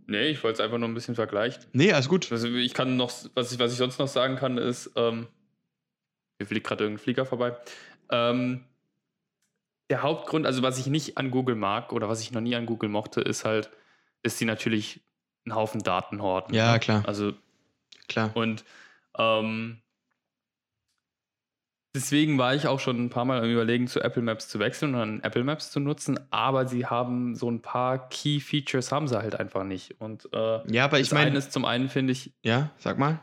Nee, 0.07 0.27
ich 0.29 0.43
wollte 0.43 0.55
es 0.55 0.59
einfach 0.59 0.77
nur 0.77 0.89
ein 0.89 0.93
bisschen 0.93 1.15
vergleichen. 1.15 1.63
Nee, 1.73 1.93
alles 1.93 2.09
gut. 2.09 2.31
Also 2.31 2.47
ich 2.47 2.73
kann 2.73 2.97
noch, 2.97 3.11
was 3.33 3.51
ich, 3.53 3.59
was 3.59 3.71
ich 3.71 3.77
sonst 3.77 3.97
noch 3.99 4.07
sagen 4.09 4.35
kann, 4.35 4.57
ist, 4.57 4.91
ähm, 4.95 5.27
hier 6.41 6.47
fliegt 6.47 6.67
gerade 6.67 6.83
irgendein 6.83 7.03
Flieger 7.03 7.25
vorbei. 7.25 7.55
Ähm, 8.09 8.65
der 9.91 10.01
Hauptgrund, 10.03 10.45
also 10.45 10.63
was 10.63 10.79
ich 10.79 10.87
nicht 10.87 11.17
an 11.17 11.31
Google 11.31 11.55
mag 11.55 11.93
oder 11.93 12.09
was 12.09 12.21
ich 12.21 12.31
noch 12.31 12.41
nie 12.41 12.55
an 12.55 12.65
Google 12.65 12.89
mochte, 12.89 13.21
ist 13.21 13.45
halt, 13.45 13.69
dass 14.23 14.37
sie 14.37 14.45
natürlich 14.45 15.01
einen 15.45 15.55
Haufen 15.55 15.83
Daten 15.83 16.21
horten. 16.21 16.53
Ja, 16.55 16.73
ne? 16.73 16.79
klar. 16.79 17.03
Also 17.05 17.33
Klar. 18.07 18.31
und 18.35 18.63
ähm, 19.17 19.81
deswegen 21.95 22.37
war 22.37 22.55
ich 22.55 22.67
auch 22.67 22.79
schon 22.79 23.03
ein 23.03 23.09
paar 23.09 23.25
Mal 23.25 23.39
am 23.43 23.49
Überlegen, 23.49 23.87
zu 23.87 24.01
Apple 24.01 24.21
Maps 24.21 24.47
zu 24.47 24.59
wechseln 24.59 24.93
und 24.93 24.99
dann 24.99 25.19
Apple 25.21 25.43
Maps 25.43 25.71
zu 25.71 25.79
nutzen, 25.79 26.19
aber 26.31 26.67
sie 26.67 26.85
haben 26.85 27.35
so 27.35 27.49
ein 27.51 27.61
paar 27.61 28.09
Key 28.09 28.39
Features 28.39 28.91
haben 28.91 29.07
sie 29.07 29.17
halt 29.17 29.35
einfach 29.35 29.63
nicht. 29.63 29.99
Und 29.99 30.29
äh, 30.33 30.71
Ja, 30.73 30.85
aber 30.85 30.99
ich 30.99 31.11
meine. 31.11 31.39
zum 31.47 31.65
einen, 31.65 31.89
finde 31.89 32.13
ich, 32.13 32.31
Ja, 32.43 32.71
sag 32.77 32.97
mal. 32.97 33.19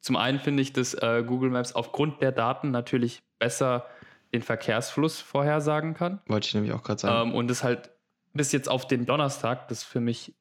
Zum 0.00 0.16
einen 0.16 0.38
finde 0.38 0.62
ich, 0.62 0.72
dass 0.72 0.94
äh, 0.94 1.22
Google 1.26 1.50
Maps 1.50 1.74
aufgrund 1.74 2.22
der 2.22 2.32
Daten 2.32 2.70
natürlich 2.70 3.22
besser 3.38 3.86
den 4.32 4.42
Verkehrsfluss 4.42 5.20
vorhersagen 5.20 5.94
kann. 5.94 6.20
Wollte 6.26 6.48
ich 6.48 6.54
nämlich 6.54 6.72
auch 6.72 6.82
gerade 6.82 7.00
sagen. 7.00 7.30
Ähm, 7.30 7.34
und 7.34 7.50
es 7.50 7.62
halt 7.62 7.90
bis 8.32 8.52
jetzt 8.52 8.68
auf 8.68 8.86
den 8.86 9.06
Donnerstag, 9.06 9.68
das 9.68 9.82
für 9.82 10.00
mich, 10.00 10.34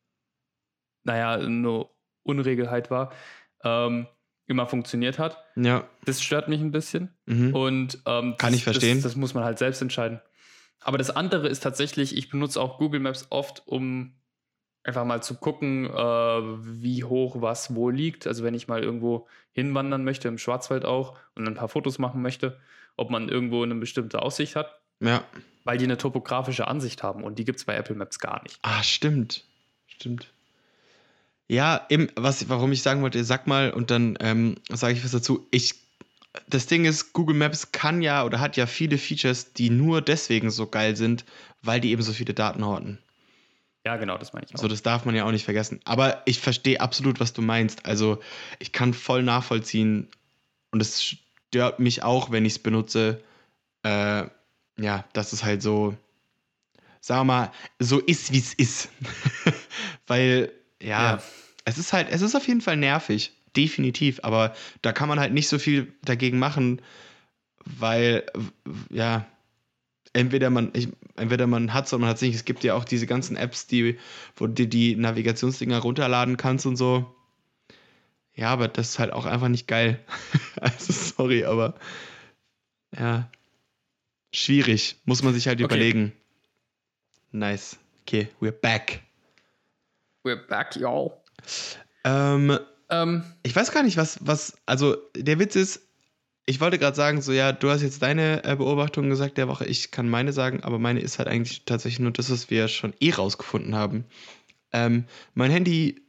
naja, 1.04 1.34
eine 1.34 1.86
Unregelheit 2.24 2.92
war, 2.92 3.12
ähm, 3.64 4.08
immer 4.48 4.68
funktioniert 4.68 5.18
hat. 5.18 5.44
ja. 5.56 5.88
Das 6.06 6.22
stört 6.22 6.48
mich 6.50 6.62
ein 6.62 6.72
bisschen. 6.72 7.16
Mhm. 7.26 7.56
Und 7.56 7.96
ähm, 8.06 8.36
Kann 8.38 8.52
das, 8.52 8.56
ich 8.56 8.64
verstehen. 8.64 8.98
Das, 8.98 9.04
das 9.04 9.16
muss 9.16 9.34
man 9.34 9.44
halt 9.44 9.58
selbst 9.58 9.82
entscheiden. 9.82 10.22
Aber 10.82 10.98
das 11.00 11.10
andere 11.10 11.48
ist 11.48 11.64
tatsächlich, 11.64 12.16
ich 12.16 12.30
benutze 12.30 12.62
auch 12.62 12.78
Google 12.78 13.00
Maps 13.00 13.28
oft, 13.32 13.64
um 13.66 14.14
einfach 14.86 15.04
mal 15.04 15.22
zu 15.22 15.36
gucken, 15.36 15.86
äh, 15.86 15.92
wie 15.92 17.04
hoch 17.04 17.42
was 17.42 17.76
wo 17.76 17.90
liegt. 17.90 18.28
Also 18.28 18.44
wenn 18.44 18.54
ich 18.54 18.68
mal 18.68 18.84
irgendwo 18.84 19.28
hinwandern 19.52 20.04
möchte, 20.04 20.28
im 20.28 20.38
Schwarzwald 20.38 20.86
auch, 20.86 21.18
und 21.36 21.48
ein 21.48 21.56
paar 21.56 21.70
Fotos 21.70 21.98
machen 21.98 22.22
möchte, 22.22 22.60
ob 22.96 23.10
man 23.10 23.28
irgendwo 23.28 23.64
eine 23.64 23.76
bestimmte 23.76 24.22
Aussicht 24.22 24.56
hat, 24.56 24.80
Ja. 25.00 25.24
weil 25.64 25.78
die 25.78 25.86
eine 25.86 25.98
topografische 25.98 26.68
Ansicht 26.68 27.04
haben 27.04 27.24
und 27.24 27.40
die 27.40 27.46
gibt 27.46 27.60
es 27.60 27.66
bei 27.66 27.76
Apple 27.76 27.96
Maps 27.96 28.20
gar 28.20 28.42
nicht. 28.44 28.60
Ah, 28.62 28.84
stimmt. 28.84 29.44
Stimmt. 29.88 30.32
Ja, 31.48 31.86
eben, 31.90 32.10
was, 32.16 32.48
warum 32.50 32.72
ich 32.72 32.82
sagen 32.82 33.02
wollte, 33.02 33.24
sag 33.24 33.48
mal 33.48 33.72
und 33.72 33.92
dann 33.92 34.18
ähm, 34.20 34.56
sage 34.70 34.94
ich 34.94 35.04
was 35.04 35.12
dazu. 35.12 35.48
Ich, 35.52 35.76
das 36.48 36.66
Ding 36.68 36.86
ist, 36.86 37.14
Google 37.14 37.36
Maps 37.36 37.72
kann 37.72 38.02
ja 38.02 38.24
oder 38.24 38.40
hat 38.40 38.58
ja 38.58 38.66
viele 38.66 38.98
Features, 38.98 39.54
die 39.54 39.70
nur 39.70 40.02
deswegen 40.02 40.50
so 40.52 40.68
geil 40.68 40.96
sind, 40.96 41.24
weil 41.62 41.80
die 41.82 41.92
eben 41.92 42.02
so 42.02 42.14
viele 42.14 42.34
Daten 42.34 42.66
horten. 42.66 43.00
Ja, 43.86 43.98
genau, 43.98 44.18
das 44.18 44.34
meine 44.34 44.46
ich 44.48 44.56
auch. 44.56 44.60
So, 44.60 44.68
das 44.68 44.82
darf 44.82 45.06
man 45.06 45.14
ja 45.16 45.26
auch 45.26 45.32
nicht 45.32 45.46
vergessen. 45.46 45.80
Aber 45.86 46.24
ich 46.26 46.40
verstehe 46.40 46.82
absolut, 46.82 47.20
was 47.20 47.34
du 47.34 47.42
meinst. 47.44 47.86
Also, 47.86 48.20
ich 48.60 48.72
kann 48.72 48.94
voll 48.94 49.22
nachvollziehen 49.22 50.08
und 50.72 50.82
es 50.82 51.04
stört 51.04 51.80
mich 51.80 52.02
auch, 52.02 52.32
wenn 52.32 52.46
ich 52.46 52.54
es 52.54 52.60
benutze. 52.60 53.22
Äh, 53.84 54.24
ja, 54.78 55.06
dass 55.14 55.34
es 55.34 55.44
halt 55.44 55.62
so, 55.62 55.96
sagen 57.00 57.22
wir 57.22 57.26
mal, 57.26 57.52
so 57.80 58.00
ist, 58.00 58.34
wie 58.34 58.40
es 58.40 58.54
ist. 58.56 58.90
Weil, 60.08 60.52
ja, 60.82 61.16
Ja. 61.18 61.24
es 61.66 61.78
ist 61.78 61.94
halt, 61.94 62.10
es 62.10 62.22
ist 62.24 62.36
auf 62.36 62.48
jeden 62.48 62.62
Fall 62.62 62.78
nervig. 62.78 63.32
Definitiv. 63.56 64.20
Aber 64.24 64.56
da 64.82 64.92
kann 64.94 65.08
man 65.08 65.20
halt 65.20 65.32
nicht 65.32 65.48
so 65.48 65.60
viel 65.60 65.94
dagegen 66.04 66.40
machen, 66.40 66.82
weil, 67.64 68.26
ja, 68.90 69.26
entweder 70.14 70.50
man, 70.50 70.72
ich, 70.74 70.90
entweder 71.16 71.48
man 71.48 71.74
hat 71.74 71.86
es 71.86 71.94
oder 71.94 72.02
man 72.02 72.10
hat 72.10 72.18
es 72.18 72.22
nicht. 72.22 72.36
Es 72.36 72.46
gibt 72.46 72.64
ja 72.64 72.74
auch 72.74 72.86
diese 72.86 73.08
ganzen 73.08 73.36
Apps, 73.36 73.68
die, 73.68 73.98
wo 74.36 74.48
du 74.48 74.68
die 74.68 74.96
Navigationsdinger 74.96 75.80
runterladen 75.80 76.38
kannst 76.38 76.66
und 76.66 76.76
so. 76.76 77.14
Ja, 78.36 78.50
aber 78.50 78.68
das 78.68 78.90
ist 78.90 79.00
halt 79.00 79.14
auch 79.14 79.26
einfach 79.26 79.48
nicht 79.48 79.68
geil. 79.68 80.04
also 80.62 80.92
sorry, 80.94 81.46
aber 81.46 81.76
ja. 82.98 83.30
Schwierig. 84.34 84.98
Muss 85.06 85.24
man 85.24 85.34
sich 85.34 85.48
halt 85.48 85.60
Okay. 85.60 85.66
überlegen. 85.66 86.12
Nice. 87.32 87.78
Okay, 88.02 88.28
we're 88.42 88.52
back. 88.52 89.02
We're 90.24 90.46
back, 90.48 90.76
y'all. 90.76 91.12
Ähm, 92.04 92.60
Ähm, 92.90 93.24
ich 93.44 93.56
weiß 93.56 93.72
gar 93.72 93.82
nicht, 93.84 93.98
was, 93.98 94.20
was, 94.22 94.58
also 94.66 94.96
der 95.16 95.40
Witz 95.40 95.56
ist, 95.56 95.82
ich 96.46 96.62
wollte 96.62 96.78
gerade 96.78 96.96
sagen, 96.96 97.22
so 97.22 97.32
ja, 97.32 97.52
du 97.52 97.70
hast 97.70 97.82
jetzt 97.82 98.02
deine 98.02 98.44
äh, 98.44 98.56
Beobachtungen 98.56 99.10
gesagt 99.10 99.38
der 99.38 99.48
Woche, 99.48 99.66
ich 99.66 99.92
kann 99.92 100.10
meine 100.10 100.32
sagen, 100.32 100.64
aber 100.64 100.78
meine 100.80 101.00
ist 101.00 101.18
halt 101.18 101.28
eigentlich 101.28 101.66
tatsächlich 101.66 102.00
nur 102.00 102.12
das, 102.12 102.32
was 102.32 102.50
wir 102.50 102.68
schon 102.68 102.94
eh 103.00 103.12
rausgefunden 103.12 103.76
haben. 103.76 104.06
Ähm, 104.72 105.06
mein 105.34 105.52
Handy 105.52 106.02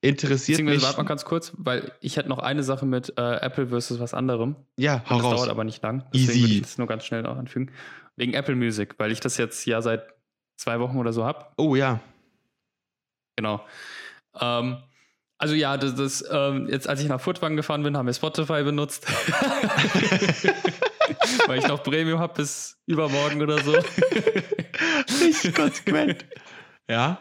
interessiert 0.00 0.62
mich. 0.62 0.82
warte 0.82 0.98
mal 0.98 1.04
ganz 1.04 1.24
kurz, 1.24 1.52
weil 1.56 1.92
ich 2.00 2.16
hätte 2.16 2.28
noch 2.28 2.38
eine 2.38 2.62
Sache 2.62 2.86
mit 2.86 3.14
äh, 3.16 3.36
Apple 3.40 3.68
versus 3.68 3.98
was 3.98 4.14
anderem. 4.14 4.54
ja, 4.76 5.02
hau 5.08 5.16
das 5.16 5.24
raus. 5.24 5.36
dauert 5.36 5.50
aber 5.50 5.64
nicht 5.64 5.82
lang. 5.82 6.04
Deswegen 6.14 6.30
Easy. 6.30 6.42
würde 6.42 6.54
ich 6.54 6.62
das 6.62 6.78
nur 6.78 6.86
ganz 6.86 7.04
schnell 7.04 7.22
noch 7.22 7.36
anfügen. 7.36 7.72
Wegen 8.14 8.34
Apple 8.34 8.54
Music, 8.54 8.94
weil 8.98 9.10
ich 9.10 9.20
das 9.20 9.36
jetzt 9.36 9.66
ja 9.66 9.82
seit 9.82 10.06
zwei 10.56 10.78
Wochen 10.80 10.96
oder 10.96 11.12
so 11.12 11.24
habe. 11.24 11.46
Oh 11.56 11.74
ja. 11.74 12.00
Genau. 13.36 13.64
Ähm, 14.40 14.78
also 15.38 15.54
ja, 15.54 15.76
das, 15.76 15.94
das 15.94 16.24
ähm, 16.30 16.68
jetzt 16.68 16.88
als 16.88 17.00
ich 17.00 17.08
nach 17.08 17.20
Furtwangen 17.20 17.56
gefahren 17.56 17.82
bin, 17.82 17.96
haben 17.96 18.06
wir 18.06 18.14
Spotify 18.14 18.62
benutzt. 18.62 19.06
weil 21.46 21.58
ich 21.58 21.68
noch 21.68 21.82
Premium 21.82 22.18
habe 22.18 22.34
bis 22.34 22.78
übermorgen 22.86 23.42
oder 23.42 23.62
so. 23.62 23.72
Richtig 25.20 25.54
konsequent. 25.54 26.24
ja, 26.88 27.20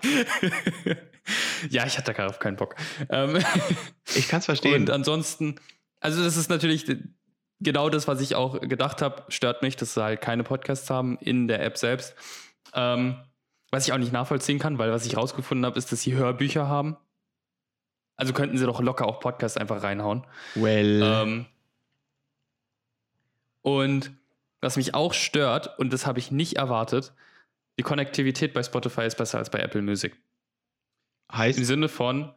ja, 1.70 1.86
ich 1.86 1.98
hatte 1.98 2.14
darauf 2.14 2.40
keinen 2.40 2.56
Bock. 2.56 2.76
Ähm, 3.10 3.38
ich 4.16 4.28
kann 4.28 4.40
es 4.40 4.46
verstehen. 4.46 4.84
Und 4.84 4.90
ansonsten, 4.90 5.56
also 6.00 6.24
das 6.24 6.38
ist 6.38 6.50
natürlich 6.50 6.86
genau 7.60 7.90
das, 7.90 8.08
was 8.08 8.22
ich 8.22 8.36
auch 8.36 8.60
gedacht 8.62 9.02
habe, 9.02 9.24
stört 9.30 9.62
mich, 9.62 9.76
dass 9.76 9.94
sie 9.94 10.04
halt 10.04 10.22
keine 10.22 10.44
Podcasts 10.44 10.90
haben 10.90 11.18
in 11.20 11.48
der 11.48 11.64
App 11.64 11.78
selbst. 11.78 12.16
Ähm, 12.74 13.16
was 13.72 13.88
ich 13.88 13.94
auch 13.94 13.98
nicht 13.98 14.14
nachvollziehen 14.14 14.60
kann, 14.60 14.78
weil 14.78 14.92
was 14.92 15.06
ich 15.06 15.18
rausgefunden 15.18 15.66
habe, 15.66 15.78
ist, 15.78 15.92
dass 15.92 16.02
sie 16.02 16.14
Hörbücher 16.14 16.68
haben. 16.68 16.98
Also 18.18 18.34
könnten 18.34 18.58
sie 18.58 18.66
doch 18.66 18.82
locker 18.82 19.06
auch 19.08 19.20
Podcasts 19.20 19.58
einfach 19.58 19.84
reinhauen. 19.84 20.26
well. 20.56 21.02
Ähm, 21.04 21.46
und 23.62 24.12
was 24.62 24.78
mich 24.78 24.94
auch 24.94 25.14
stört, 25.14 25.78
und 25.80 25.92
das 25.92 26.06
habe 26.06 26.20
ich 26.20 26.32
nicht 26.32 26.56
erwartet, 26.58 27.14
die 27.78 27.84
Konnektivität 27.84 28.54
bei 28.54 28.64
Spotify 28.64 29.02
ist 29.02 29.18
besser 29.18 29.38
als 29.38 29.50
bei 29.50 29.60
Apple 29.60 29.82
Music. 29.82 30.16
heißt, 31.32 31.58
Im 31.58 31.66
Sinne 31.66 31.90
von, 31.90 32.32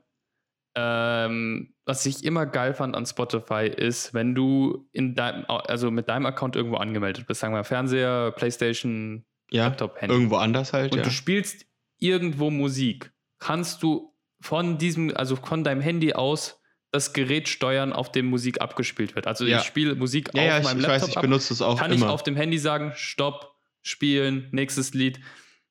ähm, 0.75 1.75
was 1.85 2.05
ich 2.07 2.25
immer 2.25 2.45
geil 2.47 2.75
fand 2.75 2.97
an 2.97 3.07
Spotify 3.07 3.67
ist, 3.67 4.15
wenn 4.15 4.35
du 4.35 4.89
in 4.93 5.15
deinem, 5.15 5.45
also 5.47 5.91
mit 5.91 6.09
deinem 6.09 6.27
Account 6.27 6.57
irgendwo 6.57 6.77
angemeldet 6.77 7.27
bist, 7.27 7.41
sagen 7.41 7.55
wir 7.55 7.65
Fernseher, 7.65 8.33
Playstation, 8.33 9.25
Ja, 9.51 9.65
Laptop, 9.69 10.01
Handy. 10.01 10.15
irgendwo 10.15 10.37
anders 10.37 10.73
halt. 10.73 10.93
und 10.93 10.99
ja. 10.99 11.05
du 11.05 11.11
spielst 11.11 11.67
irgendwo 11.99 12.51
Musik, 12.51 13.13
kannst 13.39 13.83
du 13.83 14.13
von 14.41 14.79
diesem, 14.79 15.17
also 15.17 15.37
von 15.37 15.65
deinem 15.65 15.81
Handy 15.81 16.13
aus 16.13 16.61
das 16.91 17.13
Gerät 17.13 17.49
steuern, 17.49 17.93
auf 17.93 18.13
dem 18.13 18.27
Musik 18.27 18.61
abgespielt 18.61 19.15
wird. 19.15 19.27
Also 19.27 19.45
Ja. 19.45 19.59
ich 19.59 19.65
spiele 19.65 19.95
Musik 19.95 20.31
ja, 20.35 20.41
auf 20.43 20.49
ja, 20.49 20.59
ich, 20.59 20.65
meinem 20.65 20.77
ich 20.79 20.83
Laptop 20.87 21.03
weiß, 21.03 21.09
ich 21.11 21.17
ab, 21.17 21.23
benutze 21.23 21.49
das 21.51 21.63
auch 21.63 21.79
kann 21.79 21.93
ich 21.93 22.01
immer. 22.01 22.11
auf 22.11 22.23
dem 22.23 22.37
Handy 22.37 22.59
sagen, 22.59 22.93
stopp, 22.97 23.55
spielen, 23.83 24.49
nächstes 24.53 24.95
Lied. 24.95 25.21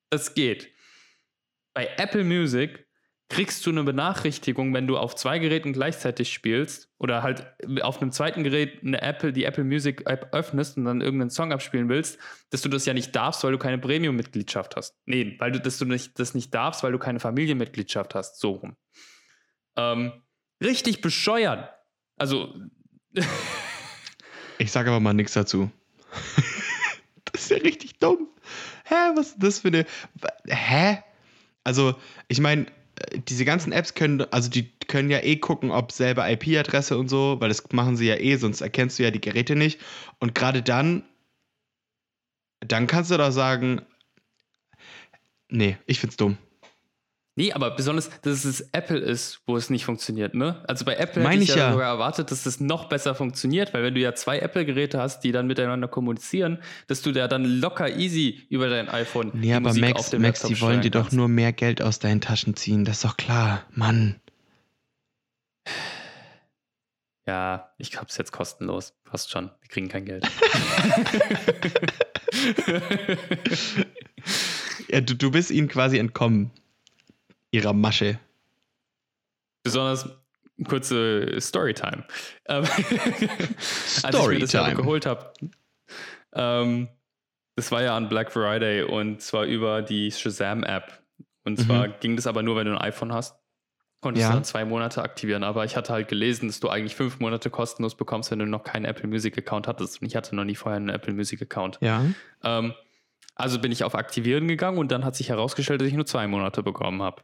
Das 0.10 0.34
geht. 0.36 0.70
Bei 1.74 1.90
Apple 1.98 2.24
Music 2.24 2.87
kriegst 3.30 3.66
du 3.66 3.72
eine 3.72 3.84
Benachrichtigung, 3.84 4.74
wenn 4.74 4.88
du 4.88 4.98
auf 4.98 5.16
zwei 5.16 5.40
Geräten 5.40 5.74
gleichzeitig 5.74 6.32
spielst 6.32 6.90
oder 6.98 7.24
halt 7.24 7.46
auf 7.82 8.02
einem 8.02 8.12
zweiten 8.12 8.44
Gerät 8.44 8.84
eine 8.84 9.02
Apple, 9.02 9.34
die 9.34 9.44
Apple 9.44 9.66
Music 9.66 10.10
App 10.10 10.30
öffnest 10.34 10.78
und 10.78 10.86
dann 10.86 11.02
irgendeinen 11.02 11.30
Song 11.30 11.52
abspielen 11.52 11.90
willst, 11.90 12.20
dass 12.52 12.62
du 12.62 12.70
das 12.70 12.86
ja 12.86 12.94
nicht 12.94 13.16
darfst, 13.16 13.44
weil 13.44 13.52
du 13.52 13.58
keine 13.58 13.80
Premium-Mitgliedschaft 13.80 14.78
hast. 14.78 14.96
Nee, 15.06 15.36
weil 15.40 15.52
du, 15.52 15.60
dass 15.60 15.78
du 15.78 15.86
nicht, 15.86 16.18
das 16.20 16.36
nicht 16.36 16.54
darfst, 16.54 16.84
weil 16.84 16.94
du 16.94 17.00
keine 17.00 17.20
Familienmitgliedschaft 17.20 18.16
hast. 18.16 18.40
So 18.40 18.52
rum. 18.52 18.78
Ähm, 19.76 20.14
richtig 20.64 21.02
bescheuert. 21.02 21.70
Also, 22.16 22.54
Ich 24.58 24.72
sage 24.72 24.90
aber 24.90 25.00
mal 25.00 25.14
nichts 25.14 25.34
dazu. 25.34 25.70
das 27.32 27.44
ist 27.44 27.52
ja 27.52 27.58
richtig 27.58 28.00
dumm. 28.00 28.28
Hä, 28.86 28.96
was 29.16 29.30
ist 29.30 29.44
das 29.44 29.60
für 29.60 29.68
eine. 29.68 29.86
Hä? 30.48 31.04
Also, 31.64 31.96
ich 32.28 32.40
meine, 32.40 32.66
diese 33.28 33.46
ganzen 33.46 33.72
Apps 33.72 33.94
können, 33.94 34.22
also 34.32 34.50
die 34.50 34.72
können 34.88 35.10
ja 35.10 35.20
eh 35.24 35.38
gucken, 35.38 35.72
ob 35.72 35.92
selber 35.92 36.30
IP-Adresse 36.30 36.98
und 36.98 37.10
so, 37.10 37.38
weil 37.40 37.50
das 37.50 37.64
machen 37.72 37.98
sie 37.98 38.08
ja 38.08 38.16
eh, 38.16 38.36
sonst 38.38 38.62
erkennst 38.62 39.00
du 39.00 39.04
ja 39.04 39.12
die 39.12 39.22
Geräte 39.22 39.56
nicht. 39.56 39.80
Und 40.20 40.36
gerade 40.36 40.62
dann, 40.64 41.04
dann 42.60 42.88
kannst 42.88 43.12
du 43.12 43.18
doch 43.18 43.32
sagen, 43.32 43.82
nee, 45.50 45.78
ich 45.86 46.00
find's 46.00 46.18
dumm. 46.18 46.38
Nee, 47.38 47.54
aber 47.54 47.72
besonders, 47.72 48.10
dass 48.24 48.46
es 48.46 48.62
Apple 48.72 48.98
ist, 48.98 49.42
wo 49.46 49.56
es 49.56 49.70
nicht 49.70 49.86
funktioniert, 49.86 50.34
ne? 50.34 50.64
Also 50.68 50.86
bei 50.86 50.96
Apple 50.96 51.24
hätte 51.24 51.36
ich 51.36 51.50
ich 51.50 51.56
ja, 51.56 51.68
ja. 51.68 51.72
sogar 51.72 51.88
erwartet, 51.88 52.32
dass 52.32 52.48
es 52.48 52.60
noch 52.60 52.90
besser 52.90 53.14
funktioniert, 53.14 53.74
weil 53.76 53.84
wenn 53.84 53.94
du 53.94 54.02
ja 54.02 54.16
zwei 54.16 54.40
Apple-Geräte 54.40 55.00
hast, 55.00 55.22
die 55.22 55.32
dann 55.32 55.46
miteinander 55.46 55.88
kommunizieren, 55.88 56.58
dass 56.88 57.04
du 57.04 57.12
da 57.12 57.28
dann 57.28 57.46
locker 57.46 57.96
easy 57.96 58.48
über 58.50 58.70
dein 58.70 58.90
iPhone 58.90 59.32
Nee, 59.36 59.54
aber 59.54 59.70
Musik 59.70 59.82
Max, 59.82 60.00
auf 60.00 60.10
dem 60.10 60.24
Max, 60.24 60.42
die 60.42 60.60
wollen 60.60 60.82
dir 60.82 60.90
doch 60.90 61.12
nur 61.12 61.28
mehr 61.28 61.54
Geld 61.54 61.82
aus 61.82 62.00
deinen 62.00 62.22
Taschen 62.22 62.56
ziehen, 62.56 62.86
das 62.86 62.98
ist 62.98 63.06
doch 63.06 63.18
klar. 63.18 63.64
Mann. 63.72 64.16
Ja, 67.28 67.72
ich 67.78 67.96
hab's 67.98 68.18
jetzt 68.18 68.32
kostenlos. 68.32 68.94
Passt 69.04 69.30
schon. 69.30 69.52
Wir 69.62 69.70
kriegen 69.70 69.90
kein 69.90 70.06
Geld. 70.06 70.26
Ja, 74.90 75.02
du, 75.02 75.16
du 75.16 75.32
bist 75.32 75.52
ihnen 75.52 75.68
quasi 75.68 75.98
entkommen. 75.98 76.52
Ihrer 77.58 77.74
Masche. 77.74 78.20
Besonders 79.64 80.10
kurze 80.68 81.40
Storytime. 81.40 82.04
Ähm, 82.48 82.64
Als 84.04 84.16
ich 84.16 84.28
mir 84.28 84.40
das 84.40 84.52
ja 84.54 84.62
Storytime. 84.62 84.76
geholt 84.76 85.06
habe. 85.06 85.34
Ähm, 86.34 86.88
das 87.56 87.72
war 87.72 87.82
ja 87.82 87.96
an 87.98 88.10
Black 88.10 88.32
Friday 88.32 88.84
und 88.84 89.22
zwar 89.22 89.46
über 89.46 89.82
die 89.82 90.12
Shazam-App. 90.12 91.02
Und 91.44 91.58
zwar 91.60 91.88
ging 91.88 92.16
das 92.16 92.28
aber 92.28 92.44
nur, 92.44 92.56
wenn 92.58 92.68
du 92.68 92.74
ein 92.74 92.78
iPhone 92.82 93.14
hast. 93.14 93.36
Konntest 94.02 94.24
Ja. 94.24 94.30
du 94.30 94.36
dann 94.36 94.44
zwei 94.44 94.64
Monate 94.66 95.02
aktivieren. 95.02 95.44
Aber 95.44 95.66
ich 95.66 95.76
hatte 95.76 95.92
halt 95.94 96.08
gelesen, 96.08 96.48
dass 96.48 96.60
du 96.60 96.70
eigentlich 96.70 96.96
fünf 96.96 97.20
Monate 97.20 97.50
kostenlos 97.50 97.96
bekommst, 97.96 98.30
wenn 98.32 98.40
du 98.40 98.46
noch 98.46 98.64
keinen 98.64 98.86
Apple 98.86 99.08
Music 99.08 99.38
Account 99.38 99.68
hattest. 99.68 100.02
Und 100.02 100.08
ich 100.08 100.16
hatte 100.16 100.36
noch 100.36 100.44
nie 100.44 100.56
vorher 100.56 100.76
einen 100.78 100.90
Apple 100.90 101.14
Music 101.14 101.42
Account. 101.42 101.80
Ja. 101.82 102.06
Ähm, 102.44 102.74
also 103.34 103.60
bin 103.60 103.72
ich 103.72 103.84
auf 103.84 103.96
Aktivieren 103.96 104.48
gegangen 104.48 104.78
und 104.78 104.92
dann 104.92 105.04
hat 105.06 105.16
sich 105.16 105.30
herausgestellt, 105.30 105.82
dass 105.82 105.88
ich 105.88 105.94
nur 105.96 106.06
zwei 106.06 106.28
Monate 106.28 106.62
bekommen 106.64 107.02
habe. 107.02 107.24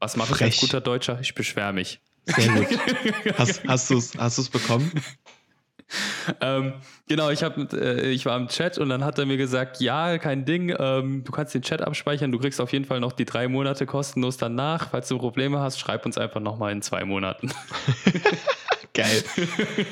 Was 0.00 0.16
mache 0.16 0.34
ich 0.34 0.42
als 0.42 0.56
guter 0.58 0.80
Deutscher? 0.80 1.18
Ich 1.20 1.34
beschwere 1.34 1.72
mich. 1.72 2.00
Sehr 2.26 2.52
gut. 2.52 2.78
Hast, 3.38 3.62
hast 3.66 3.90
du 3.90 3.98
es 3.98 4.16
hast 4.16 4.38
du's 4.38 4.50
bekommen? 4.50 4.92
ähm, 6.40 6.74
genau, 7.08 7.30
ich, 7.30 7.42
hab, 7.42 7.72
äh, 7.72 8.10
ich 8.10 8.26
war 8.26 8.36
im 8.36 8.48
Chat 8.48 8.78
und 8.78 8.90
dann 8.90 9.04
hat 9.04 9.18
er 9.18 9.26
mir 9.26 9.36
gesagt, 9.36 9.80
ja, 9.80 10.18
kein 10.18 10.44
Ding, 10.44 10.74
ähm, 10.78 11.24
du 11.24 11.32
kannst 11.32 11.54
den 11.54 11.62
Chat 11.62 11.80
abspeichern, 11.80 12.30
du 12.30 12.38
kriegst 12.38 12.60
auf 12.60 12.72
jeden 12.72 12.84
Fall 12.84 13.00
noch 13.00 13.12
die 13.12 13.24
drei 13.24 13.48
Monate 13.48 13.86
kostenlos 13.86 14.36
danach. 14.36 14.90
Falls 14.90 15.08
du 15.08 15.18
Probleme 15.18 15.60
hast, 15.60 15.78
schreib 15.80 16.04
uns 16.04 16.18
einfach 16.18 16.40
nochmal 16.40 16.72
in 16.72 16.82
zwei 16.82 17.04
Monaten. 17.04 17.50
Geil. 18.94 19.24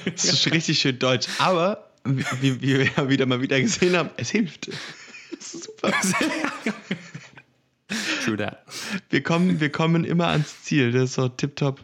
Das 0.05 0.25
ist 0.25 0.51
richtig 0.53 0.79
schön 0.79 0.99
deutsch. 0.99 1.29
Aber, 1.38 1.88
wie, 2.05 2.61
wie 2.61 2.79
wir 2.79 2.90
ja 2.97 3.09
wieder 3.09 3.25
mal 3.25 3.40
wieder 3.40 3.61
gesehen 3.61 3.97
haben, 3.97 4.11
es 4.16 4.31
hilft. 4.31 4.71
Das 5.38 5.53
ist 5.55 5.64
super. 5.64 5.92
True 8.27 8.37
that. 8.39 8.65
Wir 9.11 9.23
kommen, 9.23 9.61
wir 9.61 9.71
kommen 9.71 10.05
immer 10.05 10.29
ans 10.29 10.62
Ziel. 10.62 10.93
Das 10.93 11.05
ist 11.05 11.15
so 11.15 11.29
tipptopp. 11.29 11.81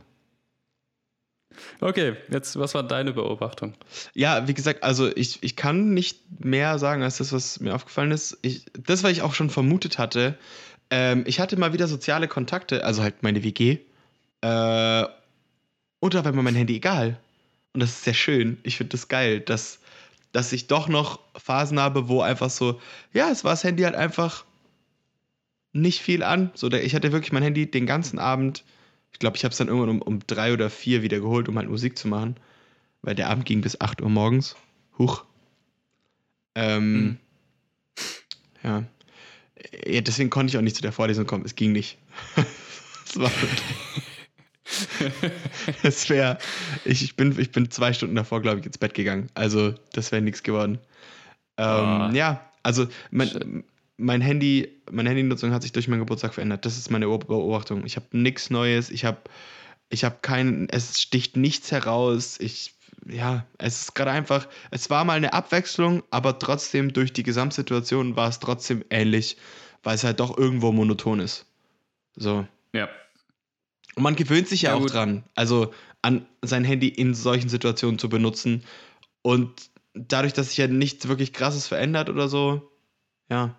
Okay, 1.81 2.16
jetzt, 2.31 2.59
was 2.59 2.74
war 2.74 2.83
deine 2.83 3.12
Beobachtung? 3.12 3.74
Ja, 4.14 4.48
wie 4.48 4.55
gesagt, 4.55 4.83
also 4.83 5.14
ich, 5.14 5.42
ich 5.42 5.57
kann 5.57 5.94
nicht 5.94 6.44
mehr 6.44 6.78
sagen 6.78 7.02
als 7.02 7.18
das, 7.18 7.33
was 7.33 7.61
mir 7.61 7.74
aufgefallen 7.74 8.11
ist. 8.11 8.38
Ich, 8.42 8.64
das, 8.72 9.02
was 9.02 9.12
ich 9.12 9.22
auch 9.22 9.35
schon 9.35 9.50
vermutet 9.50 9.98
hatte. 9.98 10.38
Ähm, 10.90 11.24
ich 11.26 11.40
hatte 11.40 11.57
mal 11.57 11.72
wieder 11.72 11.87
soziale 11.88 12.28
Kontakte, 12.28 12.85
also 12.85 13.02
halt 13.02 13.22
meine 13.22 13.44
WG. 13.44 13.78
Äh, 14.40 15.05
und 16.00 16.14
da 16.14 16.24
war 16.24 16.33
mir 16.33 16.42
mein 16.42 16.55
Handy 16.55 16.76
egal. 16.76 17.18
Und 17.72 17.81
das 17.81 17.90
ist 17.90 18.05
sehr 18.05 18.14
schön. 18.14 18.59
Ich 18.62 18.76
finde 18.76 18.90
das 18.90 19.09
geil, 19.09 19.40
dass, 19.40 19.78
dass 20.33 20.52
ich 20.52 20.66
doch 20.66 20.88
noch 20.88 21.20
Phasen 21.37 21.78
habe, 21.78 22.09
wo 22.09 22.20
einfach 22.20 22.50
so, 22.50 22.81
ja, 23.12 23.31
es 23.31 23.44
war 23.44 23.52
das 23.52 23.64
Handy 23.64 23.85
halt 23.85 23.94
einfach 23.94 24.44
nicht 25.72 26.00
viel 26.00 26.22
an. 26.22 26.50
So, 26.54 26.70
ich 26.70 26.94
hatte 26.94 27.12
wirklich 27.12 27.32
mein 27.32 27.42
Handy 27.42 27.70
den 27.70 27.87
ganzen 27.87 28.18
Abend. 28.18 28.64
Ich 29.12 29.18
glaube, 29.18 29.37
ich 29.37 29.44
habe 29.44 29.52
es 29.52 29.58
dann 29.58 29.68
irgendwann 29.68 29.90
um, 29.90 30.02
um 30.02 30.20
drei 30.26 30.52
oder 30.52 30.70
vier 30.70 31.02
wieder 31.02 31.20
geholt, 31.20 31.48
um 31.48 31.56
halt 31.58 31.68
Musik 31.68 31.98
zu 31.98 32.08
machen. 32.08 32.37
Weil 33.02 33.14
der 33.14 33.28
Abend 33.30 33.44
ging 33.46 33.61
bis 33.61 33.80
8 33.80 34.00
Uhr 34.00 34.08
morgens. 34.08 34.56
Huch. 34.98 35.24
Ähm, 36.54 37.02
Mhm. 37.02 37.16
ja. 38.62 38.85
ja. 39.87 40.00
Deswegen 40.00 40.30
konnte 40.30 40.50
ich 40.50 40.56
auch 40.58 40.62
nicht 40.62 40.76
zu 40.76 40.82
der 40.82 40.92
Vorlesung 40.92 41.26
kommen. 41.26 41.44
Es 41.44 41.54
ging 41.54 41.72
nicht. 41.72 41.98
Es 43.04 43.18
war 43.18 43.30
Es 45.82 46.08
wäre. 46.08 46.38
Ich, 46.85 47.02
ich, 47.02 47.16
bin, 47.16 47.38
ich 47.38 47.50
bin 47.52 47.70
zwei 47.70 47.92
Stunden 47.92 48.14
davor, 48.14 48.40
glaube 48.40 48.61
ich, 48.61 48.66
ins 48.66 48.78
Bett 48.78 48.94
gegangen. 48.94 49.28
Also, 49.35 49.74
das 49.92 50.12
wäre 50.12 50.22
nichts 50.22 50.42
geworden. 50.42 50.78
Ähm, 51.58 51.64
Ah. 51.66 52.11
Ja, 52.14 52.50
also 52.62 52.87
mein, 53.11 53.64
mein 53.98 54.20
Handy, 54.22 54.70
meine 54.92 55.09
Handynutzung 55.11 55.52
hat 55.52 55.62
sich 55.62 55.72
durch 55.72 55.88
meinen 55.88 56.00
Geburtstag 56.00 56.35
verändert. 56.35 56.64
Das 56.64 56.76
ist 56.78 56.90
meine 56.90 57.07
Beob- 57.07 57.26
Beobachtung. 57.26 57.85
Ich 57.85 57.96
habe 57.96 58.07
nichts 58.12 58.50
Neues. 58.50 58.90
Ich 58.90 59.05
habe 59.05 59.18
ich 59.88 60.05
habe 60.05 60.16
kein, 60.22 60.68
es 60.70 61.00
sticht 61.02 61.37
nichts 61.37 61.70
heraus. 61.70 62.40
Ich, 62.40 62.72
ja, 63.07 63.44
es 63.59 63.83
ist 63.83 63.94
gerade 63.94 64.11
einfach, 64.11 64.48
es 64.70 64.88
war 64.88 65.05
mal 65.05 65.18
eine 65.18 65.35
Abwechslung, 65.35 66.02
aber 66.11 66.38
trotzdem 66.38 66.94
durch 66.94 67.12
die 67.12 67.22
Gesamtsituation 67.22 68.16
war 68.16 68.28
es 68.28 68.40
trotzdem 68.40 68.85
ähnlich, 68.88 69.37
weil 69.83 69.94
es 69.96 70.05
halt 70.05 70.20
doch 70.20 70.38
irgendwo 70.38 70.72
monoton 70.72 71.20
ist. 71.20 71.44
So. 72.16 72.46
Ja. 72.72 72.88
Und 73.96 74.02
man 74.02 74.16
gewöhnt 74.16 74.48
sich 74.48 74.62
ja, 74.62 74.70
Ja, 74.70 74.76
auch 74.76 74.81
gut. 74.81 74.94
dran, 74.94 75.24
also 75.35 75.74
an 76.00 76.24
sein 76.40 76.64
Handy 76.64 76.88
in 76.88 77.12
solchen 77.14 77.50
Situationen 77.50 77.98
zu 77.98 78.09
benutzen. 78.09 78.64
Und 79.20 79.70
dadurch, 79.92 80.33
dass 80.33 80.48
sich 80.48 80.57
ja 80.57 80.68
nichts 80.68 81.07
wirklich 81.07 81.35
krasses 81.35 81.66
verändert 81.68 82.09
oder 82.09 82.28
so, 82.28 82.70
ja, 83.28 83.59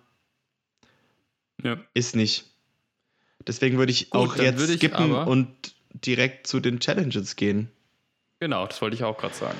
ja. 1.64 1.76
ist 1.94 2.14
nicht. 2.14 2.44
Deswegen 3.46 3.78
würde 3.78 3.90
ich 3.90 4.10
Gut, 4.10 4.20
auch 4.20 4.36
jetzt 4.36 4.68
ich 4.68 4.76
skippen 4.76 5.12
und 5.12 5.74
direkt 5.92 6.46
zu 6.46 6.60
den 6.60 6.78
Challenges 6.80 7.36
gehen. 7.36 7.70
Genau, 8.40 8.66
das 8.66 8.80
wollte 8.80 8.96
ich 8.96 9.04
auch 9.04 9.18
gerade 9.18 9.34
sagen. 9.34 9.58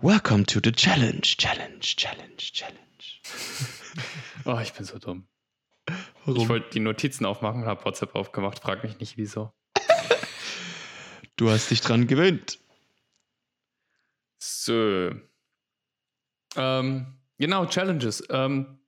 Welcome 0.00 0.44
to 0.44 0.60
the 0.62 0.72
challenge, 0.72 1.22
challenge, 1.22 1.80
challenge, 1.80 2.36
challenge. 2.36 2.80
Oh, 4.44 4.58
ich 4.62 4.74
bin 4.74 4.84
so 4.84 4.98
dumm. 4.98 5.26
Warum? 6.24 6.42
Ich 6.42 6.48
wollte 6.48 6.70
die 6.70 6.80
Notizen 6.80 7.24
aufmachen 7.24 7.62
und 7.62 7.66
habe 7.66 7.84
WhatsApp 7.84 8.14
aufgemacht. 8.14 8.60
Frag 8.60 8.84
mich 8.84 9.00
nicht, 9.00 9.16
wieso. 9.16 9.52
du 11.36 11.50
hast 11.50 11.70
dich 11.70 11.80
dran 11.80 12.06
gewöhnt. 12.06 12.60
So. 14.38 15.10
Ähm, 16.54 17.18
genau, 17.38 17.66
Challenges. 17.66 18.22
Ähm, 18.30 18.78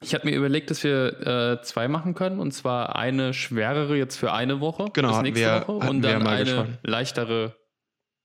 ich 0.00 0.14
hatte 0.14 0.26
mir 0.26 0.36
überlegt, 0.36 0.70
dass 0.70 0.84
wir 0.84 1.26
äh, 1.60 1.62
zwei 1.62 1.88
machen 1.88 2.14
können. 2.14 2.38
Und 2.40 2.52
zwar 2.52 2.96
eine 2.96 3.34
schwerere 3.34 3.96
jetzt 3.96 4.16
für 4.16 4.32
eine 4.32 4.60
Woche. 4.60 4.86
Genau, 4.92 5.08
bis 5.14 5.22
nächste 5.22 5.44
wir- 5.44 5.68
Woche. 5.68 5.88
Und 5.90 6.02
dann 6.02 6.26
eine 6.26 6.44
gesprochen. 6.44 6.78
leichtere 6.82 7.56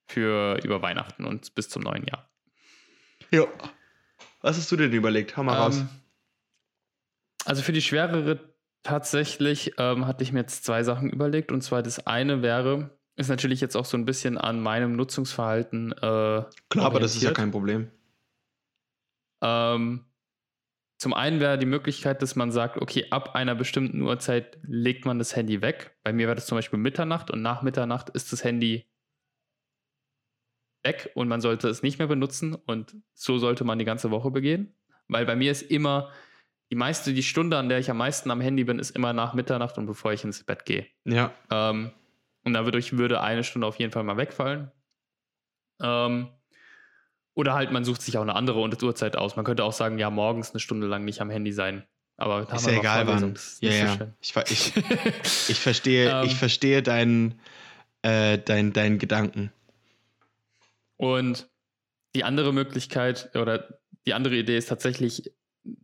für 0.06 0.60
über 0.64 0.82
Weihnachten 0.82 1.26
und 1.26 1.56
bis 1.56 1.70
zum 1.70 1.82
neuen 1.84 2.06
Jahr. 2.06 2.30
Ja. 3.32 3.46
Was 4.42 4.58
hast 4.58 4.72
du 4.72 4.76
denn 4.76 4.92
überlegt? 4.92 5.36
Hau 5.38 5.44
mal 5.44 5.56
raus. 5.56 5.78
Ähm, 5.80 5.90
also 7.46 7.62
für 7.62 7.72
die 7.74 7.82
schwerere 7.82 8.40
tatsächlich 8.84 9.74
ähm, 9.78 10.06
hatte 10.06 10.24
ich 10.24 10.32
mir 10.34 10.42
jetzt 10.42 10.66
zwei 10.66 10.84
Sachen 10.84 11.10
überlegt. 11.10 11.52
Und 11.52 11.62
zwar 11.62 11.82
das 11.82 12.06
eine 12.06 12.42
wäre, 12.42 12.92
ist 13.16 13.30
natürlich 13.30 13.62
jetzt 13.62 13.76
auch 13.78 13.86
so 13.86 13.98
ein 13.98 14.06
bisschen 14.06 14.38
an 14.38 14.60
meinem 14.60 14.96
Nutzungsverhalten. 14.96 15.94
Äh, 15.94 15.98
Klar, 15.98 16.46
aber 16.86 17.00
das 17.00 17.16
ist 17.16 17.22
ja 17.24 17.30
orientiert. 17.30 17.36
kein 17.36 17.52
Problem. 17.52 17.92
Ähm, 19.42 20.06
zum 21.04 21.14
einen 21.14 21.42
wäre 21.42 21.58
die 21.58 21.66
Möglichkeit, 21.66 22.22
dass 22.22 22.38
man 22.38 22.50
sagt, 22.54 22.78
okay, 22.78 23.08
ab 23.10 23.36
einer 23.36 23.56
bestimmten 23.56 24.02
Uhrzeit 24.04 24.58
legt 24.64 25.04
man 25.04 25.20
das 25.20 25.36
Handy 25.36 25.62
weg. 25.62 25.98
Bei 26.02 26.14
mir 26.14 26.28
wäre 26.28 26.36
das 26.36 26.46
zum 26.46 26.58
Beispiel 26.58 26.80
Mitternacht 26.80 27.30
und 27.30 27.42
nach 27.42 27.62
Mitternacht 27.62 28.10
ist 28.12 28.32
das 28.32 28.46
Handy 28.46 28.90
weg 30.82 31.12
und 31.14 31.28
man 31.28 31.42
sollte 31.42 31.68
es 31.68 31.84
nicht 31.84 32.00
mehr 32.00 32.08
benutzen 32.08 32.56
und 32.56 32.96
so 33.14 33.38
sollte 33.38 33.66
man 33.66 33.80
die 33.80 33.84
ganze 33.86 34.12
Woche 34.12 34.32
begehen. 34.32 34.78
Weil 35.10 35.26
bei 35.26 35.36
mir 35.36 35.52
ist 35.52 35.64
immer 35.64 36.10
die 36.72 36.78
meiste, 36.78 37.14
die 37.14 37.22
Stunde, 37.22 37.58
an 37.58 37.68
der 37.68 37.80
ich 37.80 37.92
am 37.92 37.98
meisten 37.98 38.32
am 38.32 38.40
Handy 38.40 38.64
bin, 38.64 38.80
ist 38.80 38.92
immer 38.92 39.12
nach 39.12 39.34
Mitternacht 39.34 39.78
und 39.78 39.88
bevor 39.88 40.14
ich 40.14 40.24
ins 40.24 40.42
Bett 40.46 40.64
gehe. 40.64 40.88
Ja, 41.04 41.34
Ähm, 41.52 41.92
und 42.46 42.54
dadurch 42.54 42.98
würde 42.98 43.20
eine 43.20 43.44
Stunde 43.44 43.68
auf 43.68 43.78
jeden 43.78 43.92
Fall 43.92 44.06
mal 44.06 44.16
wegfallen. 44.16 44.72
Ähm, 45.82 46.30
oder 47.36 47.54
halt, 47.54 47.72
man 47.72 47.84
sucht 47.84 48.02
sich 48.02 48.18
auch 48.18 48.22
eine 48.22 48.36
andere 48.36 48.60
Uhrzeit 48.60 49.16
aus. 49.16 49.36
Man 49.36 49.46
könnte 49.46 49.64
auch 49.64 49.74
sagen, 49.74 49.98
ja, 49.98 50.10
morgens 50.10 50.52
eine 50.52 50.60
Stunde 50.60 50.88
lang 50.88 51.04
nicht 51.06 51.22
am 51.22 51.30
Handy 51.30 51.52
sein. 51.52 51.84
Aber 52.16 52.48
ist 52.54 52.68
ja 52.68 52.74
egal 52.74 53.08
wann. 53.08 53.34
Ja, 53.60 53.72
so 53.72 53.78
ja. 53.78 53.98
schön. 53.98 54.14
Ich, 54.22 54.36
ich, 54.52 54.74
ich 55.50 55.60
verstehe, 55.60 56.10
Ähm. 56.10 56.26
ich 56.26 56.36
verstehe 56.36 56.84
deinen, 56.84 57.40
äh, 58.04 58.38
dein, 58.38 58.72
deinen 58.72 59.00
Gedanken. 59.00 59.52
Und 60.98 61.50
die 62.16 62.24
andere 62.24 62.54
Möglichkeit 62.54 63.32
oder 63.36 63.80
die 64.06 64.14
andere 64.14 64.36
Idee 64.36 64.58
ist 64.58 64.70
tatsächlich, 64.70 65.32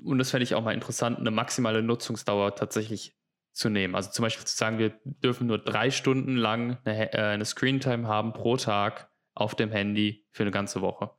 und 0.04 0.20
das 0.20 0.30
fände 0.30 0.44
ich 0.44 0.54
auch 0.54 0.64
mal 0.64 0.74
interessant, 0.74 1.18
eine 1.18 1.32
maximale 1.32 1.82
Nutzungsdauer 1.82 2.56
tatsächlich 2.56 3.16
zu 3.52 3.70
nehmen. 3.70 3.96
Also 3.96 4.12
zum 4.12 4.24
Beispiel 4.24 4.46
zu 4.46 4.56
sagen, 4.56 4.78
wir 4.78 4.94
dürfen 5.04 5.48
nur 5.48 5.58
drei 5.58 5.90
Stunden 5.90 6.36
lang 6.36 6.78
eine, 6.86 7.12
äh, 7.14 7.18
eine 7.18 7.46
Screentime 7.46 8.08
haben 8.08 8.34
pro 8.34 8.56
Tag 8.58 9.10
auf 9.34 9.56
dem 9.56 9.72
Handy 9.72 10.26
für 10.32 10.44
eine 10.44 10.52
ganze 10.52 10.82
Woche. 10.82 11.10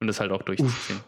Und 0.00 0.06
das 0.06 0.18
halt 0.20 0.32
auch 0.32 0.42
durchzuziehen. 0.42 1.00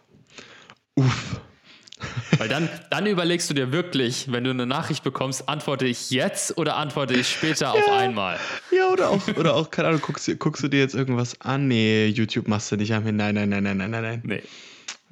Uff. 0.96 1.40
Weil 2.38 2.48
dann, 2.48 2.68
dann 2.90 3.06
überlegst 3.06 3.48
du 3.48 3.54
dir 3.54 3.70
wirklich, 3.70 4.30
wenn 4.32 4.42
du 4.42 4.50
eine 4.50 4.66
Nachricht 4.66 5.04
bekommst, 5.04 5.48
antworte 5.48 5.86
ich 5.86 6.10
jetzt 6.10 6.58
oder 6.58 6.76
antworte 6.76 7.14
ich 7.14 7.28
später 7.28 7.72
auf 7.74 7.86
Ja. 7.86 7.96
einmal. 7.98 8.38
Ja, 8.76 8.88
oder 8.88 9.10
auch, 9.10 9.26
oder 9.36 9.54
auch, 9.54 9.70
keine 9.70 9.88
Ahnung, 9.88 10.00
guckst, 10.00 10.26
du- 10.26 10.36
guckst 10.36 10.62
du 10.64 10.68
dir 10.68 10.80
jetzt 10.80 10.94
irgendwas 10.94 11.40
an? 11.40 11.68
Nee, 11.68 12.06
YouTube 12.08 12.48
machst 12.48 12.72
du 12.72 12.76
nicht 12.76 12.92
am. 12.92 13.04
Nein, 13.04 13.16
nein, 13.16 13.48
nein, 13.48 13.62
nein, 13.62 13.76
nein, 13.76 13.90
nein, 13.90 14.02
nein. 14.02 14.22
Nee. 14.24 14.42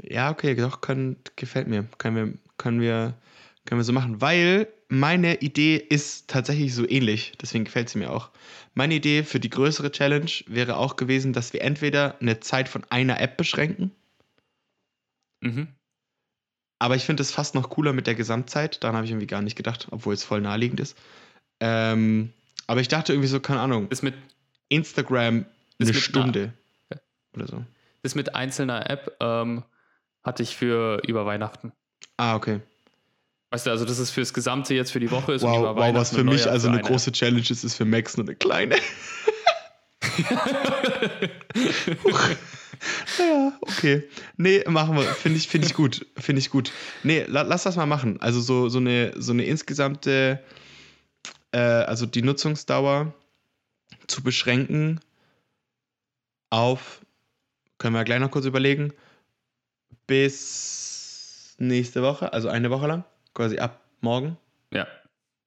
Ja, 0.02 0.30
okay, 0.30 0.54
doch, 0.56 0.80
können, 0.80 1.16
gefällt 1.36 1.68
mir. 1.68 1.86
Können 1.98 2.16
wir, 2.16 2.34
können, 2.56 2.80
wir, 2.80 3.14
können 3.66 3.78
wir 3.80 3.84
so 3.84 3.92
machen. 3.92 4.20
Weil 4.20 4.66
meine 4.90 5.36
Idee 5.36 5.76
ist 5.76 6.28
tatsächlich 6.28 6.74
so 6.74 6.86
ähnlich. 6.86 7.32
Deswegen 7.40 7.64
gefällt 7.64 7.88
sie 7.88 7.98
mir 7.98 8.10
auch. 8.10 8.30
Meine 8.74 8.94
Idee 8.94 9.22
für 9.22 9.38
die 9.38 9.48
größere 9.48 9.92
Challenge 9.92 10.30
wäre 10.46 10.76
auch 10.76 10.96
gewesen, 10.96 11.32
dass 11.32 11.52
wir 11.52 11.62
entweder 11.62 12.20
eine 12.20 12.40
Zeit 12.40 12.68
von 12.68 12.84
einer 12.90 13.20
App 13.20 13.36
beschränken. 13.36 13.92
Mhm. 15.40 15.68
Aber 16.80 16.96
ich 16.96 17.04
finde 17.04 17.22
es 17.22 17.30
fast 17.30 17.54
noch 17.54 17.70
cooler 17.70 17.92
mit 17.92 18.08
der 18.08 18.16
Gesamtzeit. 18.16 18.82
Daran 18.82 18.96
habe 18.96 19.04
ich 19.04 19.12
irgendwie 19.12 19.28
gar 19.28 19.42
nicht 19.42 19.56
gedacht, 19.56 19.86
obwohl 19.92 20.14
es 20.14 20.24
voll 20.24 20.40
naheliegend 20.40 20.80
ist. 20.80 20.98
Ähm, 21.60 22.32
aber 22.66 22.80
ich 22.80 22.88
dachte 22.88 23.12
irgendwie 23.12 23.28
so, 23.28 23.38
keine 23.38 23.60
Ahnung, 23.60 23.88
Das 23.90 24.02
mit, 24.02 24.14
Instagram 24.70 25.44
eine 25.78 25.88
mit 25.92 25.94
Stunde. 25.94 26.52
Ja. 26.92 27.00
Oder 27.36 27.46
so. 27.46 27.64
das 28.02 28.16
mit 28.16 28.34
einzelner 28.34 28.90
App 28.90 29.16
ähm, 29.20 29.62
hatte 30.24 30.42
ich 30.42 30.56
für 30.56 31.00
über 31.06 31.26
Weihnachten. 31.26 31.72
Ah, 32.16 32.34
okay. 32.34 32.60
Weißt 33.50 33.66
du, 33.66 33.70
also 33.70 33.84
das 33.84 33.98
ist 33.98 34.10
fürs 34.10 34.32
Gesamte 34.32 34.74
jetzt 34.74 34.92
für 34.92 35.00
die 35.00 35.10
Woche 35.10 35.32
ist 35.32 35.42
und 35.42 35.50
Wow, 35.50 35.58
über 35.58 35.76
wow, 35.76 35.94
was 35.94 36.10
für 36.10 36.20
und 36.20 36.26
mich 36.26 36.48
also 36.48 36.68
für 36.68 36.74
eine 36.74 36.82
große 36.82 37.12
Challenge 37.12 37.40
ist, 37.40 37.64
ist 37.64 37.74
für 37.74 37.84
Max 37.84 38.16
nur 38.16 38.26
eine 38.26 38.36
kleine. 38.36 38.76
Ja, 43.18 43.52
okay. 43.60 44.08
Nee, 44.36 44.64
machen 44.66 44.96
wir. 44.96 45.02
Finde 45.02 45.38
ich, 45.38 45.48
finde 45.48 45.66
ich 45.66 45.74
gut. 45.74 46.06
Finde 46.16 46.40
ich 46.40 46.50
gut. 46.50 46.72
Nee, 47.02 47.24
la, 47.28 47.42
lass 47.42 47.64
das 47.64 47.76
mal 47.76 47.86
machen. 47.86 48.20
Also 48.20 48.40
so, 48.40 48.68
so, 48.68 48.78
eine, 48.78 49.12
so 49.16 49.32
eine 49.32 49.44
insgesamte, 49.44 50.42
äh, 51.52 51.58
also 51.58 52.06
die 52.06 52.22
Nutzungsdauer 52.22 53.12
zu 54.06 54.22
beschränken 54.22 55.00
auf, 56.50 57.00
können 57.78 57.94
wir 57.94 58.04
gleich 58.04 58.20
noch 58.20 58.30
kurz 58.30 58.46
überlegen, 58.46 58.92
bis 60.06 61.54
nächste 61.58 62.02
Woche, 62.02 62.32
also 62.32 62.48
eine 62.48 62.70
Woche 62.70 62.86
lang, 62.86 63.04
quasi 63.34 63.58
ab 63.58 63.80
morgen. 64.00 64.36
ja, 64.72 64.86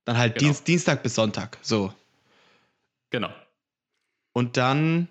Dann 0.05 0.17
halt 0.17 0.35
Genau. 0.35 0.45
Dienst, 0.47 0.67
Dienstag 0.67 1.03
bis 1.03 1.15
Sonntag. 1.15 1.57
So. 1.61 1.93
genau. 3.09 3.33
Und 4.33 4.57
dann. 4.57 5.07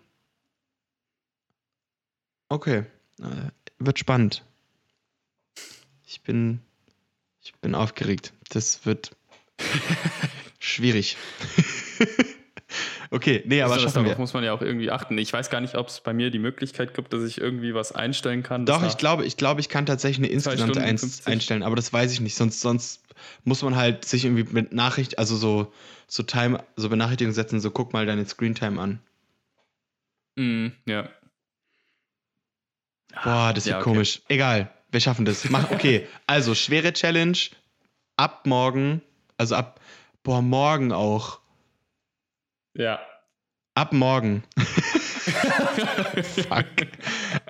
Okay. 2.49 2.85
Äh, 3.21 3.51
wird 3.79 3.99
spannend. 3.99 4.45
Ich 6.07 6.21
bin. 6.23 6.61
Ich 7.41 7.55
bin 7.57 7.75
aufgeregt. 7.75 8.33
Das 8.51 8.85
wird 8.87 9.17
schwierig. 10.59 11.17
okay, 13.13 13.43
nee, 13.47 13.63
aber 13.63 13.79
das, 13.79 13.93
darauf 13.93 14.19
muss 14.19 14.33
man 14.35 14.43
ja 14.43 14.53
auch 14.53 14.63
irgendwie 14.63 14.91
achten. 14.91 15.17
Ich 15.19 15.33
weiß 15.33 15.51
gar 15.51 15.61
nicht, 15.61 15.77
ob 15.77 15.89
es 15.89 16.01
bei 16.01 16.13
mir 16.13 16.31
die 16.31 16.39
Möglichkeit 16.39 16.95
gibt, 16.95 17.13
dass 17.13 17.23
ich 17.23 17.39
irgendwie 17.39 17.75
was 17.75 17.93
einstellen 17.93 18.43
kann. 18.43 18.67
Doch, 18.67 18.83
ich 18.83 18.97
glaube, 18.97 19.25
ich 19.25 19.37
glaube, 19.37 19.61
ich 19.61 19.69
kann 19.69 19.87
tatsächlich 19.87 20.19
eine 20.19 20.33
insgesamte 20.33 20.81
Eins 20.81 21.03
50. 21.03 21.27
einstellen, 21.27 21.63
aber 21.63 21.77
das 21.77 21.93
weiß 21.93 22.13
ich 22.13 22.21
nicht. 22.21 22.35
Sonst, 22.35 22.61
sonst 22.61 23.03
muss 23.45 23.63
man 23.63 23.77
halt 23.77 24.05
sich 24.05 24.25
irgendwie 24.25 24.45
mit 24.51 24.73
Nachricht, 24.73 25.19
also 25.19 25.37
so, 25.37 25.73
so 26.07 26.23
Time, 26.23 26.65
so 26.77 26.89
Benachrichtigungen 26.89 27.35
setzen, 27.35 27.61
so 27.61 27.71
guck 27.71 27.93
mal 27.93 28.07
deine 28.07 28.27
Screentime 28.27 28.81
an. 28.81 29.01
Mhm, 30.37 30.73
ja. 30.87 31.09
Boah, 33.23 33.53
das 33.55 33.67
wird 33.67 33.75
Ja, 33.75 33.81
okay. 33.81 33.85
komisch. 33.91 34.23
Egal, 34.29 34.73
wir 34.91 35.01
schaffen 35.01 35.25
das. 35.25 35.49
Mach, 35.51 35.71
okay, 35.71 36.07
also 36.27 36.55
schwere 36.55 36.93
Challenge. 36.93 37.37
Ab 38.17 38.47
morgen, 38.47 39.03
also 39.37 39.55
ab, 39.55 39.81
boah, 40.23 40.43
morgen 40.43 40.93
auch. 40.93 41.42
Ja. 42.75 43.01
Ab 43.75 43.93
morgen. 43.93 44.45
Fuck. 46.23 46.67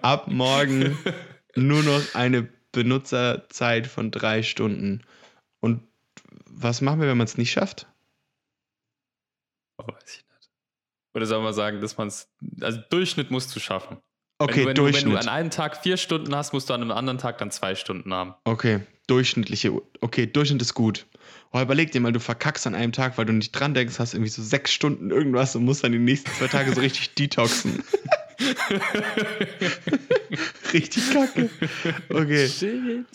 Ab 0.02 0.28
morgen 0.28 0.96
nur 1.56 1.82
noch 1.82 2.14
eine 2.14 2.48
Benutzerzeit 2.72 3.86
von 3.86 4.10
drei 4.10 4.42
Stunden. 4.42 5.02
Und 5.60 5.82
was 6.46 6.80
machen 6.80 7.00
wir, 7.00 7.08
wenn 7.08 7.16
man 7.16 7.26
es 7.26 7.38
nicht 7.38 7.52
schafft? 7.52 7.86
Oh, 9.78 9.86
weiß 9.86 10.16
ich 10.16 10.24
nicht. 10.28 10.50
Oder 11.14 11.26
soll 11.26 11.42
man 11.42 11.52
sagen, 11.52 11.80
dass 11.80 11.96
man 11.98 12.08
es. 12.08 12.30
Also 12.60 12.80
Durchschnitt 12.90 13.30
musst 13.30 13.54
du 13.54 13.60
schaffen. 13.60 13.98
Okay, 14.38 14.66
wenn, 14.66 14.74
du, 14.74 14.84
wenn, 14.84 14.92
du, 14.92 14.92
wenn 14.92 14.92
Durchschnitt. 14.92 15.14
du 15.14 15.18
an 15.18 15.28
einem 15.28 15.50
Tag 15.50 15.76
vier 15.76 15.96
Stunden 15.96 16.34
hast, 16.34 16.52
musst 16.52 16.68
du 16.70 16.74
an 16.74 16.82
einem 16.82 16.90
anderen 16.92 17.18
Tag 17.18 17.38
dann 17.38 17.50
zwei 17.50 17.74
Stunden 17.74 18.12
haben. 18.12 18.34
okay, 18.44 18.80
durchschnittliche. 19.06 19.72
Okay, 20.00 20.26
Durchschnitt 20.26 20.62
ist 20.62 20.74
gut. 20.74 21.06
Oh, 21.52 21.60
überleg 21.60 21.92
dir 21.92 22.00
mal, 22.00 22.12
du 22.12 22.20
verkackst 22.20 22.66
an 22.66 22.74
einem 22.74 22.92
Tag, 22.92 23.18
weil 23.18 23.26
du 23.26 23.32
nicht 23.32 23.52
dran 23.52 23.74
denkst, 23.74 23.98
hast 23.98 24.14
irgendwie 24.14 24.30
so 24.30 24.42
sechs 24.42 24.72
Stunden 24.72 25.10
irgendwas 25.10 25.54
und 25.54 25.64
musst 25.64 25.84
dann 25.84 25.92
die 25.92 25.98
nächsten 25.98 26.30
zwei 26.32 26.48
Tage 26.48 26.74
so 26.74 26.80
richtig 26.80 27.14
detoxen. 27.14 27.84
richtig 30.72 31.12
kacke. 31.12 31.50
Okay. 32.08 32.48
Shit. 32.48 33.06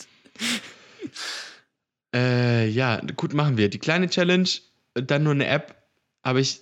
Äh, 2.14 2.68
ja, 2.68 3.00
gut, 3.16 3.34
machen 3.34 3.56
wir. 3.56 3.68
Die 3.68 3.78
kleine 3.78 4.08
Challenge, 4.08 4.48
dann 4.94 5.24
nur 5.24 5.32
eine 5.32 5.46
App, 5.46 5.74
aber 6.22 6.38
ich, 6.38 6.60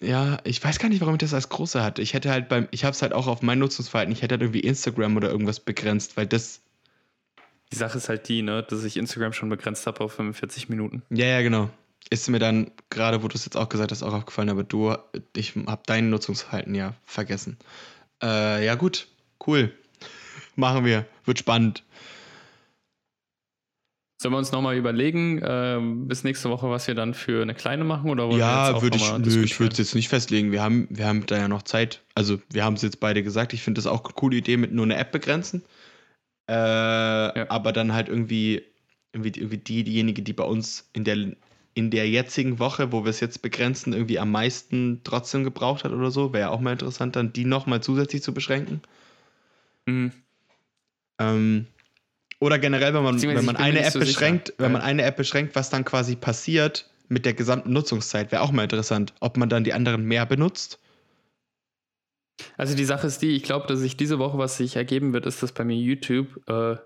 ja, 0.00 0.38
ich 0.44 0.62
weiß 0.62 0.78
gar 0.78 0.88
nicht, 0.88 1.00
warum 1.00 1.14
ich 1.14 1.20
das 1.20 1.34
als 1.34 1.48
große 1.48 1.82
hatte. 1.82 2.02
Ich 2.02 2.14
hätte 2.14 2.30
halt 2.30 2.48
beim, 2.48 2.68
ich 2.70 2.84
habe 2.84 2.92
es 2.92 3.02
halt 3.02 3.12
auch 3.12 3.26
auf 3.26 3.42
mein 3.42 3.58
Nutzungsverhalten, 3.58 4.12
ich 4.12 4.22
hätte 4.22 4.34
halt 4.34 4.42
irgendwie 4.42 4.60
Instagram 4.60 5.16
oder 5.16 5.30
irgendwas 5.30 5.60
begrenzt, 5.60 6.16
weil 6.16 6.26
das, 6.26 6.60
Die 7.72 7.76
Sache 7.76 7.98
ist 7.98 8.08
halt 8.08 8.28
die, 8.28 8.42
ne, 8.42 8.62
dass 8.62 8.84
ich 8.84 8.96
Instagram 8.96 9.32
schon 9.32 9.48
begrenzt 9.48 9.86
habe 9.86 10.00
auf 10.02 10.12
45 10.12 10.68
Minuten. 10.68 11.02
ja, 11.10 11.26
ja, 11.26 11.42
genau. 11.42 11.70
Ist 12.08 12.28
mir 12.28 12.38
dann, 12.38 12.70
gerade 12.88 13.24
wo 13.24 13.28
du 13.28 13.34
es 13.34 13.44
jetzt 13.44 13.56
auch 13.56 13.68
gesagt 13.68 13.90
hast, 13.90 14.04
auch 14.04 14.12
aufgefallen, 14.12 14.48
aber 14.48 14.62
du, 14.62 14.94
ich 15.36 15.54
habe 15.66 15.82
dein 15.86 16.08
Nutzungsverhalten 16.08 16.72
ja 16.72 16.94
vergessen. 17.04 17.56
Äh, 18.22 18.64
ja, 18.64 18.76
gut, 18.76 19.08
cool. 19.44 19.72
Machen 20.54 20.84
wir. 20.84 21.04
Wird 21.24 21.40
spannend. 21.40 21.82
Sollen 24.18 24.32
wir 24.32 24.38
uns 24.38 24.50
nochmal 24.50 24.76
überlegen, 24.76 25.42
ähm, 25.44 26.08
bis 26.08 26.24
nächste 26.24 26.48
Woche, 26.48 26.70
was 26.70 26.86
wir 26.86 26.94
dann 26.94 27.12
für 27.12 27.42
eine 27.42 27.54
kleine 27.54 27.84
machen? 27.84 28.08
Oder 28.08 28.24
wollen 28.28 28.38
wir 28.38 28.46
jetzt 28.46 28.46
Ja, 28.46 28.82
würde 28.82 28.96
ich, 28.96 29.18
nö, 29.18 29.42
ich 29.42 29.60
würde 29.60 29.72
es 29.72 29.78
jetzt 29.78 29.94
nicht 29.94 30.08
festlegen. 30.08 30.52
Wir 30.52 30.62
haben, 30.62 30.86
wir 30.88 31.06
haben 31.06 31.26
da 31.26 31.36
ja 31.36 31.48
noch 31.48 31.62
Zeit. 31.62 32.00
Also, 32.14 32.40
wir 32.50 32.64
haben 32.64 32.74
es 32.74 32.82
jetzt 32.82 32.98
beide 32.98 33.22
gesagt. 33.22 33.52
Ich 33.52 33.62
finde 33.62 33.78
das 33.78 33.86
auch 33.86 34.02
eine 34.02 34.14
coole 34.14 34.38
Idee 34.38 34.56
mit 34.56 34.72
nur 34.72 34.86
eine 34.86 34.96
App 34.96 35.12
begrenzen. 35.12 35.62
Äh, 36.46 36.52
Aber 36.52 37.72
dann 37.72 37.92
halt 37.92 38.08
irgendwie, 38.08 38.62
irgendwie, 39.12 39.40
irgendwie 39.40 39.58
die, 39.58 39.84
diejenige, 39.84 40.22
die 40.22 40.32
bei 40.32 40.44
uns 40.44 40.88
in 40.92 41.04
der, 41.04 41.32
in 41.74 41.90
der 41.90 42.08
jetzigen 42.08 42.58
Woche, 42.58 42.92
wo 42.92 43.04
wir 43.04 43.10
es 43.10 43.20
jetzt 43.20 43.42
begrenzen, 43.42 43.92
irgendwie 43.92 44.18
am 44.18 44.30
meisten 44.30 45.00
trotzdem 45.04 45.44
gebraucht 45.44 45.84
hat 45.84 45.92
oder 45.92 46.10
so. 46.10 46.32
Wäre 46.32 46.48
ja 46.48 46.50
auch 46.50 46.60
mal 46.60 46.72
interessant, 46.72 47.16
dann 47.16 47.32
die 47.32 47.44
nochmal 47.44 47.82
zusätzlich 47.82 48.22
zu 48.22 48.32
beschränken. 48.32 48.80
Mhm. 49.86 50.12
Ähm, 51.18 51.66
oder 52.38 52.58
generell, 52.58 52.92
wenn 52.92 53.02
man, 53.02 53.20
wenn 53.20 53.44
man 53.44 53.56
eine 53.56 53.80
App 53.80 53.92
so 53.92 54.00
sicher, 54.00 54.12
beschränkt, 54.12 54.52
wenn 54.58 54.72
man 54.72 54.82
eine 54.82 55.02
App 55.02 55.16
beschränkt, 55.16 55.54
was 55.54 55.70
dann 55.70 55.84
quasi 55.84 56.16
passiert, 56.16 56.90
mit 57.08 57.24
der 57.24 57.34
gesamten 57.34 57.72
Nutzungszeit 57.72 58.32
wäre 58.32 58.42
auch 58.42 58.52
mal 58.52 58.64
interessant, 58.64 59.14
ob 59.20 59.36
man 59.36 59.48
dann 59.48 59.64
die 59.64 59.72
anderen 59.72 60.04
mehr 60.04 60.26
benutzt. 60.26 60.78
Also 62.56 62.74
die 62.76 62.84
Sache 62.84 63.06
ist 63.06 63.22
die, 63.22 63.30
ich 63.36 63.42
glaube, 63.42 63.66
dass 63.66 63.78
sich 63.80 63.96
diese 63.96 64.18
Woche, 64.18 64.38
was 64.38 64.56
sich 64.56 64.76
ergeben 64.76 65.12
wird, 65.12 65.26
ist, 65.26 65.42
dass 65.42 65.52
bei 65.52 65.64
mir 65.64 65.76
YouTube 65.76 66.28
äh, 66.48 66.76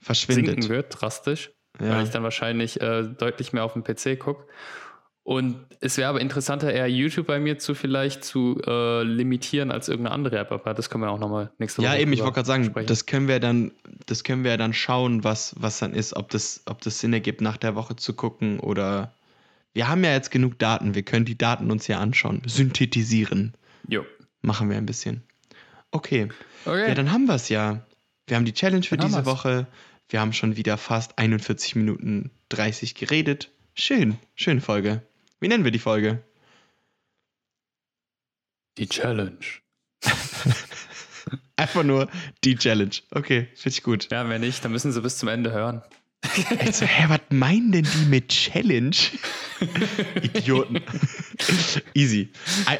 Verschwindet. 0.00 0.46
sinken 0.62 0.68
wird, 0.68 1.00
drastisch, 1.00 1.50
weil 1.78 1.88
Ja. 1.88 2.02
ich 2.02 2.10
dann 2.10 2.22
wahrscheinlich 2.22 2.80
äh, 2.80 3.02
deutlich 3.02 3.52
mehr 3.52 3.64
auf 3.64 3.72
dem 3.74 3.82
PC 3.84 4.18
gucke. 4.18 4.44
Und 5.22 5.56
es 5.80 5.96
wäre 5.98 6.08
aber 6.08 6.20
interessanter, 6.20 6.72
eher 6.72 6.88
YouTube 6.88 7.26
bei 7.26 7.38
mir 7.38 7.58
zu 7.58 7.74
vielleicht 7.74 8.24
zu 8.24 8.60
äh, 8.66 9.02
limitieren 9.02 9.70
als 9.70 9.88
irgendeine 9.88 10.14
andere 10.14 10.38
App. 10.38 10.50
Aber 10.50 10.72
das 10.74 10.88
können 10.90 11.04
wir 11.04 11.10
auch 11.10 11.18
nochmal 11.18 11.52
nächste 11.58 11.82
Ja, 11.82 11.90
Woche 11.92 12.00
eben, 12.00 12.12
ich 12.12 12.20
wollte 12.20 12.34
gerade 12.36 12.46
sagen, 12.46 12.64
sprechen. 12.64 12.86
das 12.86 13.06
können 13.06 13.28
wir 13.28 13.38
dann, 13.38 13.72
das 14.06 14.24
können 14.24 14.44
wir 14.44 14.56
dann 14.56 14.72
schauen, 14.72 15.22
was, 15.22 15.54
was 15.58 15.78
dann 15.78 15.92
ist, 15.92 16.16
ob 16.16 16.30
das, 16.30 16.62
ob 16.66 16.80
das 16.80 17.00
Sinn 17.00 17.12
ergibt, 17.12 17.42
nach 17.42 17.58
der 17.58 17.74
Woche 17.74 17.96
zu 17.96 18.14
gucken 18.14 18.60
oder. 18.60 19.12
Wir 19.72 19.86
haben 19.88 20.02
ja 20.02 20.12
jetzt 20.12 20.32
genug 20.32 20.58
Daten, 20.58 20.96
wir 20.96 21.02
können 21.04 21.26
die 21.26 21.38
Daten 21.38 21.70
uns 21.70 21.86
ja 21.86 22.00
anschauen. 22.00 22.42
Synthetisieren. 22.44 23.54
Jo. 23.86 24.04
Machen 24.42 24.70
wir 24.70 24.76
ein 24.76 24.86
bisschen. 24.86 25.22
Okay. 25.90 26.28
Okay. 26.64 26.88
Ja, 26.88 26.94
dann 26.94 27.12
haben 27.12 27.26
wir 27.26 27.34
es 27.34 27.48
ja. 27.48 27.84
Wir 28.26 28.36
haben 28.36 28.44
die 28.44 28.54
Challenge 28.54 28.84
für 28.84 28.96
Dann 28.96 29.08
diese. 29.08 29.26
Woche. 29.26 29.66
Wir 30.08 30.20
haben 30.20 30.32
schon 30.32 30.56
wieder 30.56 30.76
fast 30.76 31.18
41 31.18 31.76
Minuten 31.76 32.30
30 32.48 32.94
geredet. 32.94 33.50
Schön, 33.74 34.18
schöne 34.34 34.60
Folge. 34.60 35.02
Wie 35.40 35.48
nennen 35.48 35.64
wir 35.64 35.70
die 35.70 35.78
Folge? 35.78 36.22
die 38.80 38.88
Challenge. 38.88 39.38
Einfach 41.56 41.84
nur 41.84 42.08
die 42.42 42.56
Challenge. 42.56 42.96
Okay, 43.10 43.48
finde 43.54 43.68
ich 43.68 43.82
gut. 43.82 44.10
Ja, 44.10 44.28
wenn 44.28 44.40
nicht, 44.40 44.64
dann 44.64 44.72
müssen 44.72 44.90
sie 44.90 45.02
bis 45.02 45.18
zum 45.18 45.28
Ende 45.28 45.52
hören. 45.52 45.82
Ich 46.22 46.76
so, 46.76 46.84
hä, 46.84 47.04
was 47.08 47.20
meinen 47.30 47.72
denn 47.72 47.84
die 47.84 48.06
mit 48.06 48.28
Challenge? 48.28 48.96
Idioten. 50.22 50.82
Easy. 51.94 52.30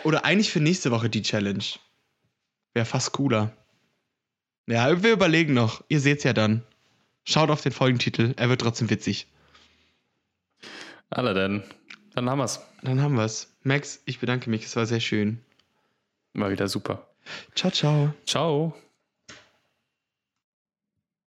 Oder 0.05 0.25
eigentlich 0.25 0.51
für 0.51 0.61
nächste 0.61 0.91
Woche 0.91 1.09
die 1.11 1.23
Challenge. 1.23 1.65
Wäre 2.75 2.87
fast 2.87 3.13
cooler. 3.13 3.57
Ja, 4.67 5.03
wir 5.03 5.13
überlegen 5.13 5.55
noch. 5.55 5.83
Ihr 5.89 6.01
seht's 6.01 6.25
ja 6.25 6.33
dann. 6.33 6.63
Schaut 7.25 7.51
auf 7.51 7.61
den 7.61 7.73
Folgentitel. 7.73 8.35
Er 8.37 8.49
wird 8.49 8.61
trotzdem 8.61 8.91
witzig. 8.91 9.27
Alle 11.11 11.35
denn. 11.35 11.63
Dann 12.15 12.29
haben 12.31 12.39
wir's. 12.39 12.61
Dann 12.83 13.01
haben 13.01 13.17
wir's. 13.17 13.57
Max, 13.63 14.03
ich 14.05 14.21
bedanke 14.21 14.49
mich. 14.49 14.65
Es 14.65 14.77
war 14.77 14.87
sehr 14.87 15.01
schön. 15.01 15.41
War 16.35 16.51
wieder 16.51 16.69
super. 16.69 17.09
Ciao, 17.55 17.73
ciao. 17.73 18.15
Ciao. 18.27 18.77